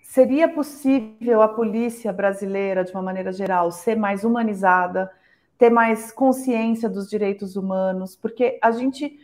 seria 0.07 0.47
possível 0.47 1.41
a 1.41 1.49
polícia 1.49 2.13
brasileira, 2.13 2.83
de 2.83 2.93
uma 2.93 3.01
maneira 3.01 3.31
geral, 3.31 3.71
ser 3.71 3.97
mais 3.97 4.23
humanizada, 4.23 5.11
ter 5.57 5.69
mais 5.69 6.13
consciência 6.13 6.89
dos 6.89 7.09
direitos 7.09 7.57
humanos? 7.57 8.15
Porque 8.15 8.57
a 8.61 8.71
gente 8.71 9.19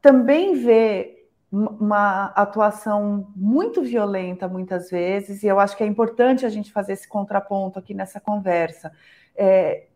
também 0.00 0.54
vê 0.54 1.26
uma 1.52 2.26
atuação 2.34 3.30
muito 3.36 3.82
violenta 3.82 4.48
muitas 4.48 4.90
vezes, 4.90 5.42
e 5.42 5.46
eu 5.46 5.60
acho 5.60 5.76
que 5.76 5.84
é 5.84 5.86
importante 5.86 6.46
a 6.46 6.48
gente 6.48 6.72
fazer 6.72 6.94
esse 6.94 7.06
contraponto 7.06 7.78
aqui 7.78 7.94
nessa 7.94 8.18
conversa 8.18 8.92
é, 9.36 9.86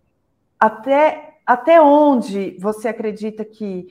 até, 0.61 1.39
até 1.45 1.81
onde 1.81 2.57
você 2.61 2.89
acredita 2.89 3.45
que, 3.45 3.89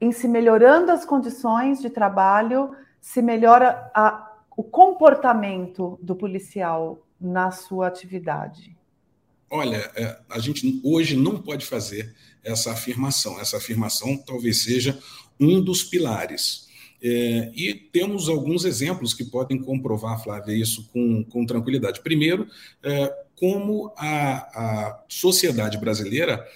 em 0.00 0.12
se 0.12 0.26
melhorando 0.26 0.90
as 0.92 1.04
condições 1.04 1.80
de 1.80 1.90
trabalho, 1.90 2.74
se 3.00 3.20
melhora 3.20 3.90
a, 3.94 4.29
o 4.56 4.62
comportamento 4.62 5.98
do 6.02 6.14
policial 6.14 7.06
na 7.20 7.50
sua 7.50 7.86
atividade? 7.86 8.76
Olha, 9.48 9.90
é, 9.96 10.18
a 10.28 10.38
gente 10.38 10.80
hoje 10.84 11.16
não 11.16 11.40
pode 11.42 11.66
fazer 11.66 12.14
essa 12.44 12.72
afirmação. 12.72 13.40
Essa 13.40 13.56
afirmação 13.56 14.16
talvez 14.16 14.62
seja 14.62 14.98
um 15.38 15.60
dos 15.60 15.82
pilares. 15.82 16.68
É, 17.02 17.50
e 17.54 17.74
temos 17.74 18.28
alguns 18.28 18.64
exemplos 18.64 19.14
que 19.14 19.24
podem 19.24 19.58
comprovar, 19.58 20.22
Flávia, 20.22 20.54
isso 20.54 20.88
com, 20.92 21.24
com 21.24 21.46
tranquilidade. 21.46 22.00
Primeiro, 22.00 22.46
é, 22.82 23.12
como 23.34 23.92
a, 23.96 24.36
a 24.36 25.04
sociedade 25.08 25.78
brasileira 25.78 26.46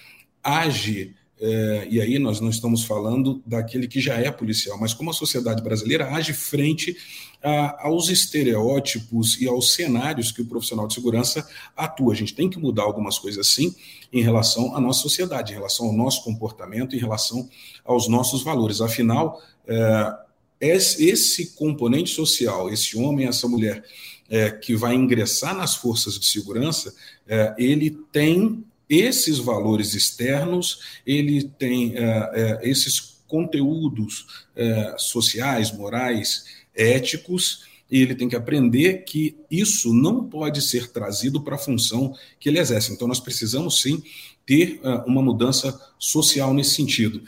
age, 0.43 1.15
é, 1.39 1.87
e 1.89 1.99
aí 1.99 2.17
nós 2.17 2.39
não 2.39 2.49
estamos 2.49 2.85
falando 2.85 3.41
daquele 3.45 3.87
que 3.87 3.99
já 3.99 4.15
é 4.15 4.31
policial, 4.31 4.79
mas 4.79 4.93
como 4.93 5.09
a 5.09 5.13
sociedade 5.13 5.61
brasileira 5.61 6.09
age 6.13 6.31
frente 6.33 6.95
a, 7.43 7.87
aos 7.87 8.09
estereótipos 8.09 9.39
e 9.41 9.47
aos 9.47 9.73
cenários 9.73 10.31
que 10.31 10.41
o 10.41 10.45
profissional 10.45 10.87
de 10.87 10.93
segurança 10.93 11.47
atua. 11.75 12.13
A 12.13 12.15
gente 12.15 12.33
tem 12.33 12.49
que 12.49 12.57
mudar 12.57 12.83
algumas 12.83 13.19
coisas 13.19 13.47
sim 13.47 13.75
em 14.13 14.21
relação 14.21 14.75
à 14.75 14.79
nossa 14.79 15.01
sociedade, 15.01 15.51
em 15.51 15.55
relação 15.55 15.87
ao 15.87 15.93
nosso 15.93 16.23
comportamento, 16.23 16.95
em 16.95 16.99
relação 16.99 17.49
aos 17.83 18.07
nossos 18.07 18.41
valores. 18.41 18.79
Afinal, 18.79 19.41
é, 19.67 20.15
esse 20.59 21.53
componente 21.55 22.11
social, 22.11 22.69
esse 22.69 22.97
homem, 22.97 23.27
essa 23.27 23.47
mulher 23.47 23.83
é, 24.29 24.49
que 24.49 24.75
vai 24.75 24.95
ingressar 24.95 25.55
nas 25.55 25.75
forças 25.75 26.17
de 26.17 26.25
segurança, 26.25 26.95
é, 27.27 27.53
ele 27.57 27.91
tem 28.11 28.63
esses 28.89 29.37
valores 29.37 29.93
externos, 29.93 30.79
ele 31.05 31.43
tem 31.43 31.95
é, 31.95 32.31
é 32.63 32.69
esses 32.69 33.15
conteúdos 33.27 34.45
é, 34.55 34.95
sociais, 34.97 35.71
morais, 35.71 36.45
éticos, 36.75 37.65
e 37.89 38.01
ele 38.01 38.15
tem 38.15 38.27
que 38.27 38.35
aprender 38.35 39.03
que 39.03 39.37
isso 39.49 39.93
não 39.93 40.23
pode 40.23 40.61
ser 40.61 40.91
trazido 40.91 41.41
para 41.41 41.55
a 41.55 41.59
função 41.59 42.15
que 42.39 42.49
ele 42.49 42.59
exerce. 42.59 42.91
Então, 42.91 43.07
nós 43.07 43.19
precisamos 43.19 43.81
sim 43.81 44.01
ter 44.45 44.79
uma 45.05 45.21
mudança 45.21 45.79
social 45.97 46.51
nesse 46.51 46.75
sentido. 46.75 47.21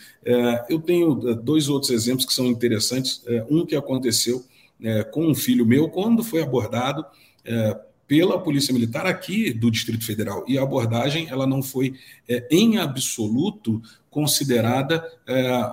Eu 0.67 0.79
tenho 0.79 1.13
dois 1.35 1.69
outros 1.69 1.91
exemplos 1.91 2.25
que 2.25 2.33
são 2.33 2.47
interessantes. 2.47 3.21
um 3.49 3.67
que 3.67 3.75
aconteceu 3.75 4.43
com 5.11 5.27
um 5.27 5.35
filho 5.35 5.65
meu 5.65 5.89
quando 5.89 6.23
foi 6.23 6.41
abordado 6.41 7.05
pela 8.07 8.39
Polícia 8.39 8.73
Militar 8.73 9.05
aqui 9.05 9.51
do 9.51 9.69
Distrito 9.69 10.05
Federal. 10.05 10.45
E 10.47 10.57
a 10.57 10.63
abordagem 10.63 11.27
ela 11.29 11.45
não 11.45 11.61
foi, 11.61 11.95
em 12.49 12.77
absoluto, 12.77 13.81
considerada 14.09 15.03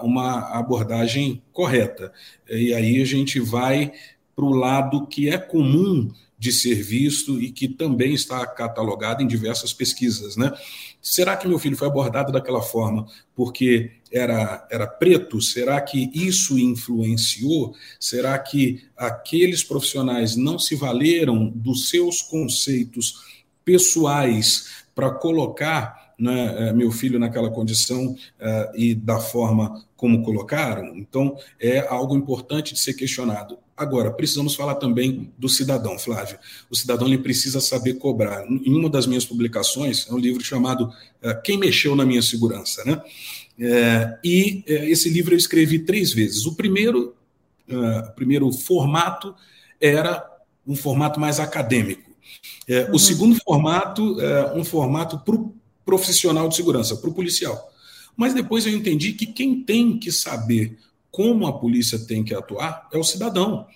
uma 0.03 0.51
abordagem 0.51 1.43
correta. 1.53 2.13
E 2.51 2.75
aí 2.75 3.01
a 3.01 3.05
gente 3.05 3.39
vai 3.39 3.93
para 4.35 4.45
o 4.45 4.53
lado 4.53 5.07
que 5.07 5.29
é 5.29 5.39
comum 5.39 6.11
de 6.37 6.53
ser 6.53 6.83
visto 6.83 7.41
e 7.41 7.51
que 7.51 7.69
também 7.69 8.13
está 8.13 8.45
catalogado 8.45 9.23
em 9.23 9.27
diversas 9.27 9.73
pesquisas. 9.73 10.37
Né? 10.37 10.53
Será 11.05 11.37
que 11.37 11.47
meu 11.47 11.59
filho 11.59 11.77
foi 11.77 11.87
abordado 11.87 12.33
daquela 12.33 12.63
forma 12.63 13.07
porque 13.37 13.91
era, 14.11 14.67
era 14.71 14.87
preto? 14.87 15.39
Será 15.39 15.79
que 15.83 16.11
isso 16.15 16.59
influenciou? 16.59 17.75
Será 18.01 18.39
que 18.39 18.83
aqueles 18.97 19.63
profissionais 19.63 20.35
não 20.35 20.59
se 20.59 20.75
valeram 20.75 21.51
dos 21.51 21.91
seus 21.91 22.23
conceitos 22.23 23.23
pessoais 23.63 24.87
para 24.95 25.11
colocar 25.11 26.15
né, 26.19 26.69
eh, 26.69 26.73
meu 26.73 26.91
filho 26.91 27.19
naquela 27.19 27.51
condição 27.51 28.13
uh, 28.13 28.17
e 28.75 28.95
da 28.95 29.21
forma 29.21 29.85
como 29.97 30.23
colocaram? 30.23 30.97
Então, 30.97 31.37
é 31.61 31.81
algo 31.81 32.17
importante 32.17 32.73
de 32.73 32.81
ser 32.81 32.95
questionado. 32.95 33.59
Agora, 33.77 34.13
precisamos 34.13 34.55
falar 34.55 34.77
também 34.77 35.33
do 35.37 35.49
cidadão, 35.49 35.99
Flávio. 35.99 36.39
O 36.71 36.77
cidadão 36.77 37.09
ele 37.09 37.19
precisa 37.19 37.61
saber 37.61 37.95
cobrar. 37.95 38.47
Em 38.49 38.73
uma 38.73 38.89
das 38.89 39.05
minhas 39.05 39.25
publicações, 39.25 40.07
é 40.09 40.15
um 40.15 40.19
livro 40.19 40.43
chamado 40.45 40.85
uh, 40.85 41.43
Quem 41.43 41.59
Mexeu 41.59 41.97
na 41.97 42.05
Minha 42.05 42.23
Segurança. 42.23 42.85
Né? 42.85 43.03
É, 43.59 44.19
e 44.23 44.63
é, 44.67 44.89
esse 44.91 45.09
livro 45.09 45.35
eu 45.35 45.39
escrevi 45.39 45.81
três 45.81 46.13
vezes. 46.13 46.47
O 46.47 46.55
primeiro, 46.55 47.17
uh, 47.69 48.15
primeiro 48.15 48.53
formato 48.53 49.35
era 49.81 50.25
um 50.65 50.77
formato 50.77 51.19
mais 51.19 51.41
acadêmico. 51.41 52.13
É, 52.69 52.85
uhum. 52.85 52.95
O 52.95 52.99
segundo 52.99 53.37
formato 53.43 54.21
é 54.21 54.55
um 54.55 54.65
formato 54.65 55.19
para 55.19 55.35
o 55.35 55.53
profissional 55.85 56.49
de 56.49 56.55
segurança, 56.55 56.97
para 56.97 57.11
o 57.11 57.15
policial. 57.15 57.71
Mas 58.17 58.33
depois 58.33 58.65
eu 58.67 58.73
entendi 58.73 59.13
que 59.13 59.27
quem 59.27 59.63
tem 59.63 59.99
que 59.99 60.13
saber 60.13 60.79
como 61.15 61.47
a 61.47 61.53
polícia 61.53 61.97
tem 61.97 62.25
que 62.25 62.35
atuar 62.35 62.89
é 62.93 62.99
o 62.99 63.05
cidadão. 63.05 63.69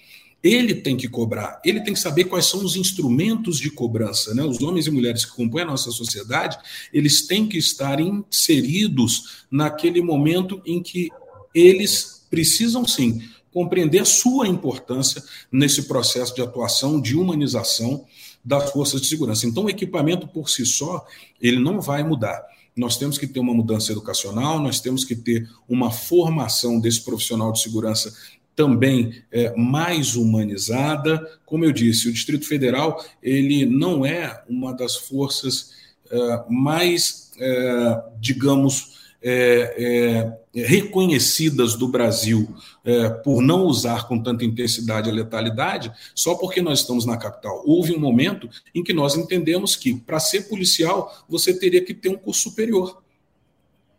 Ele 0.43 0.75
tem 0.75 0.97
que 0.97 1.09
cobrar, 1.09 1.63
ele 1.65 1.81
tem 1.83 1.95
que 1.95 2.01
saber 2.01 2.25
quais 2.25 2.47
são 2.47 2.65
os 2.65 2.75
instrumentos 2.75 3.59
de 3.59 3.71
cobrança. 3.71 4.35
Né? 4.35 4.43
Os 4.43 4.61
homens 4.61 4.89
e 4.89 4.91
mulheres 4.91 5.25
que 5.25 5.37
compõem 5.37 5.63
a 5.63 5.67
nossa 5.67 5.93
sociedade, 5.93 6.59
eles 6.93 7.29
têm 7.29 7.47
que 7.47 7.57
estar 7.57 8.01
inseridos 8.01 9.45
naquele 9.49 10.03
momento 10.03 10.61
em 10.67 10.83
que 10.83 11.11
eles 11.55 12.27
precisam 12.29 12.85
sim 12.85 13.23
compreender 13.53 14.05
sua 14.05 14.49
importância 14.49 15.23
nesse 15.51 15.85
processo 15.85 16.35
de 16.35 16.43
atuação, 16.43 17.01
de 17.01 17.17
humanização 17.17 18.05
das 18.45 18.71
forças 18.73 19.01
de 19.01 19.07
segurança. 19.07 19.47
Então, 19.47 19.65
o 19.65 19.71
equipamento 19.71 20.27
por 20.27 20.51
si 20.51 20.67
só, 20.67 21.07
ele 21.41 21.61
não 21.61 21.81
vai 21.81 22.03
mudar 22.03 22.45
nós 22.79 22.97
temos 22.97 23.19
que 23.19 23.27
ter 23.27 23.41
uma 23.41 23.53
mudança 23.53 23.93
educacional, 23.93 24.59
nós 24.59 24.81
temos 24.81 25.05
que 25.05 25.17
ter 25.17 25.49
uma 25.69 25.91
formação 25.91 26.81
desse 26.81 27.03
profissional 27.03 27.53
de 27.53 27.61
segurança 27.61 28.15
também 28.55 29.23
é, 29.31 29.55
mais 29.57 30.17
humanizada. 30.17 31.25
Como 31.45 31.65
eu 31.65 31.73
disse, 31.73 32.09
o 32.09 32.13
Distrito 32.13 32.47
Federal 32.47 33.05
ele 33.23 33.67
não 33.67 34.05
é 34.05 34.43
uma 34.49 34.73
das 34.73 34.97
forças 34.97 35.73
é, 36.11 36.45
mais 36.49 37.29
é, 37.39 38.03
digamos, 38.21 38.99
é, 39.23 39.75
é, 39.79 40.39
reconhecidas 40.67 41.75
do 41.75 41.89
Brasil 41.89 42.55
é, 42.85 43.09
por 43.09 43.43
não 43.43 43.65
usar 43.65 44.09
com 44.09 44.23
tanta 44.23 44.45
intensidade 44.45 45.11
a 45.11 45.13
letalidade, 45.13 45.93
só 46.15 46.35
porque 46.35 46.63
nós 46.63 46.81
estamos 46.81 47.05
na 47.05 47.17
capital. 47.17 47.63
Houve 47.67 47.95
um 47.95 48.01
momento 48.01 48.49
em 48.75 48.83
que 48.83 48.93
nós 48.93 49.17
entendemos 49.17 49.77
que, 49.77 49.95
para 49.95 50.21
ser 50.21 50.49
policial, 50.49 51.25
você 51.29 51.53
teria 51.53 51.85
que 51.85 51.95
ter 51.95 52.09
um 52.09 52.17
curso 52.17 52.51
superior. 52.51 53.03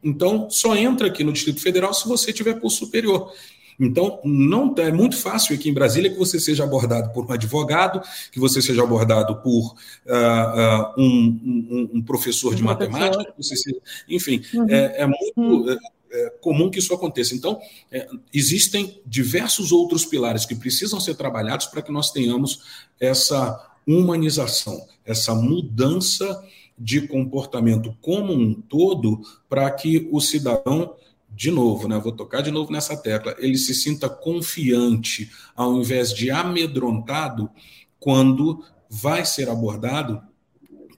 Então, 0.03 0.49
só 0.49 0.76
entra 0.76 1.07
aqui 1.07 1.23
no 1.23 1.34
Distrito 1.34 1.61
Federal 1.61 1.94
se 1.94 2.07
você 2.07 2.31
tiver 2.31 2.60
curso 2.60 2.86
superior. 2.86 3.34
Então, 3.80 4.19
não 4.26 4.76
é 4.77 4.91
muito 4.91 5.15
fácil 5.15 5.56
aqui 5.56 5.69
em 5.69 5.73
Brasília 5.73 6.11
que 6.11 6.18
você 6.18 6.38
seja 6.40 6.65
abordado 6.65 7.14
por 7.14 7.26
um 7.26 7.31
advogado, 7.31 8.02
que 8.30 8.40
você 8.40 8.61
seja 8.61 8.84
abordado 8.84 9.38
por 9.38 9.73
uh, 10.06 10.95
uh, 10.98 11.02
um, 11.02 11.40
um, 11.45 11.90
um, 11.94 12.02
professor 12.02 12.53
de 12.53 12.61
matemática. 12.61 13.34
Seja, 13.40 13.77
enfim, 14.10 14.41
uhum. 14.53 14.68
é, 14.69 15.02
é, 15.02 15.07
muito. 15.07 15.69
Uhum. 15.69 15.77
É, 16.11 16.30
comum 16.41 16.72
que 16.72 16.80
isso 16.80 16.94
aconteça. 16.94 17.36
Então, 17.36 17.60
é, 17.91 18.07
existem 18.34 18.99
diversos 19.06 19.72
outros 19.72 20.06
pilares 20.06 20.45
que 20.45 20.56
precisam 20.56 20.99
ser 20.99 21.15
trabalhados 21.15 21.68
para 21.68 21.84
que 21.84 21.91
nós 21.91 22.11
tenhamos 22.11 22.64
essa 22.99 23.69
humanização, 23.86 24.86
essa 25.06 25.36
mudança 25.36 26.44
de 26.77 27.07
comportamento 27.07 27.95
como 28.02 28.34
um 28.34 28.53
todo, 28.53 29.22
para 29.48 29.69
que 29.69 30.07
o 30.11 30.19
cidadão 30.19 30.95
de 31.31 31.52
novo, 31.52 31.88
né, 31.88 31.99
vou 31.99 32.11
tocar 32.11 32.41
de 32.41 32.52
novo 32.52 32.72
nessa 32.72 32.98
tecla, 32.98 33.36
ele 33.38 33.57
se 33.57 33.73
sinta 33.73 34.10
confiante 34.10 35.30
ao 35.56 35.77
invés 35.77 36.14
de 36.14 36.31
amedrontado 36.31 37.49
quando 37.99 38.64
vai 38.90 39.23
ser 39.26 39.49
abordado 39.49 40.22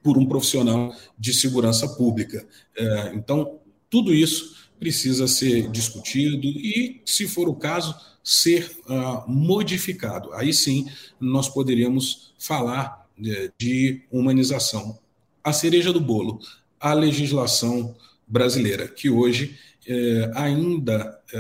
por 0.02 0.18
um 0.18 0.26
profissional 0.26 0.94
de 1.18 1.34
segurança 1.34 1.88
pública. 1.88 2.48
É, 2.76 3.12
então, 3.14 3.60
tudo 3.90 4.14
isso 4.14 4.61
precisa 4.82 5.28
ser 5.28 5.70
discutido 5.70 6.48
e, 6.48 7.00
se 7.06 7.28
for 7.28 7.48
o 7.48 7.54
caso, 7.54 7.96
ser 8.24 8.72
uh, 8.90 9.30
modificado. 9.30 10.34
Aí 10.34 10.52
sim 10.52 10.88
nós 11.20 11.48
poderíamos 11.48 12.34
falar 12.40 13.08
uh, 13.20 13.54
de 13.60 14.02
humanização. 14.12 14.98
A 15.44 15.54
cereja 15.54 15.94
do 15.94 16.02
bolo, 16.02 16.40
a 16.80 16.94
legislação 16.94 17.96
brasileira, 18.28 18.88
que 18.88 19.08
hoje 19.08 19.56
é, 19.88 20.32
ainda 20.36 21.20
é, 21.34 21.38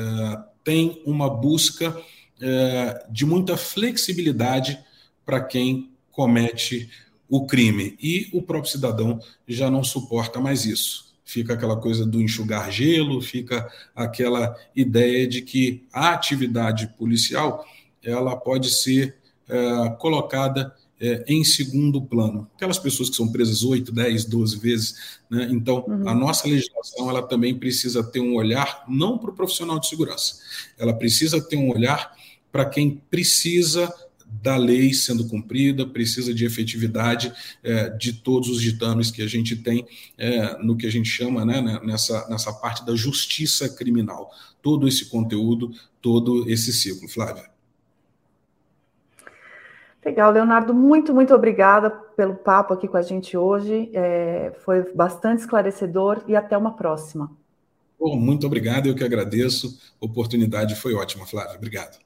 tem 0.63 1.01
uma 1.05 1.29
busca 1.29 1.95
é, 2.41 3.05
de 3.09 3.25
muita 3.25 3.55
flexibilidade 3.55 4.79
para 5.25 5.41
quem 5.41 5.91
comete 6.11 6.89
o 7.29 7.45
crime. 7.45 7.95
E 8.01 8.27
o 8.33 8.41
próprio 8.41 8.71
cidadão 8.71 9.19
já 9.47 9.69
não 9.69 9.83
suporta 9.83 10.39
mais 10.39 10.65
isso. 10.65 11.10
Fica 11.31 11.53
aquela 11.53 11.77
coisa 11.77 12.05
do 12.05 12.21
enxugar 12.21 12.69
gelo, 12.69 13.21
fica 13.21 13.71
aquela 13.95 14.53
ideia 14.75 15.25
de 15.25 15.41
que 15.41 15.87
a 15.93 16.09
atividade 16.09 16.93
policial 16.97 17.65
ela 18.03 18.35
pode 18.35 18.69
ser 18.69 19.15
é, 19.47 19.89
colocada 19.97 20.75
é, 20.99 21.23
em 21.25 21.41
segundo 21.45 22.01
plano. 22.01 22.49
Aquelas 22.53 22.77
pessoas 22.77 23.09
que 23.09 23.15
são 23.15 23.31
presas 23.31 23.63
8, 23.63 23.93
10, 23.93 24.25
12 24.25 24.59
vezes. 24.59 24.95
Né? 25.29 25.47
Então, 25.51 25.85
uhum. 25.87 26.05
a 26.05 26.13
nossa 26.13 26.49
legislação 26.49 27.09
ela 27.09 27.23
também 27.23 27.57
precisa 27.57 28.03
ter 28.03 28.19
um 28.19 28.35
olhar 28.35 28.83
não 28.89 29.17
para 29.17 29.29
o 29.29 29.33
profissional 29.33 29.79
de 29.79 29.87
segurança, 29.87 30.35
ela 30.77 30.93
precisa 30.93 31.41
ter 31.41 31.55
um 31.55 31.71
olhar 31.71 32.13
para 32.51 32.65
quem 32.65 33.01
precisa 33.09 33.89
da 34.41 34.57
lei 34.57 34.93
sendo 34.93 35.27
cumprida, 35.27 35.85
precisa 35.85 36.33
de 36.33 36.45
efetividade 36.45 37.31
é, 37.63 37.89
de 37.89 38.13
todos 38.13 38.49
os 38.49 38.61
ditames 38.61 39.11
que 39.11 39.21
a 39.21 39.27
gente 39.27 39.55
tem 39.55 39.85
é, 40.17 40.57
no 40.63 40.75
que 40.75 40.87
a 40.87 40.91
gente 40.91 41.07
chama 41.07 41.45
né, 41.45 41.61
né 41.61 41.79
nessa, 41.83 42.27
nessa 42.29 42.51
parte 42.53 42.85
da 42.85 42.95
justiça 42.95 43.69
criminal. 43.69 44.31
Todo 44.61 44.87
esse 44.87 45.05
conteúdo, 45.05 45.71
todo 46.01 46.49
esse 46.49 46.73
ciclo. 46.73 47.07
Flávia. 47.07 47.49
Legal, 50.03 50.31
Leonardo, 50.31 50.73
muito, 50.73 51.13
muito 51.13 51.33
obrigada 51.33 51.91
pelo 51.91 52.33
papo 52.33 52.73
aqui 52.73 52.87
com 52.87 52.97
a 52.97 53.03
gente 53.03 53.37
hoje. 53.37 53.91
É, 53.93 54.51
foi 54.65 54.91
bastante 54.93 55.41
esclarecedor 55.41 56.23
e 56.27 56.35
até 56.35 56.57
uma 56.57 56.75
próxima. 56.75 57.31
muito 57.99 58.47
obrigado, 58.47 58.87
eu 58.87 58.95
que 58.95 59.03
agradeço. 59.03 59.79
A 60.01 60.05
oportunidade 60.05 60.75
foi 60.75 60.95
ótima, 60.95 61.27
Flávia. 61.27 61.55
Obrigado. 61.55 61.99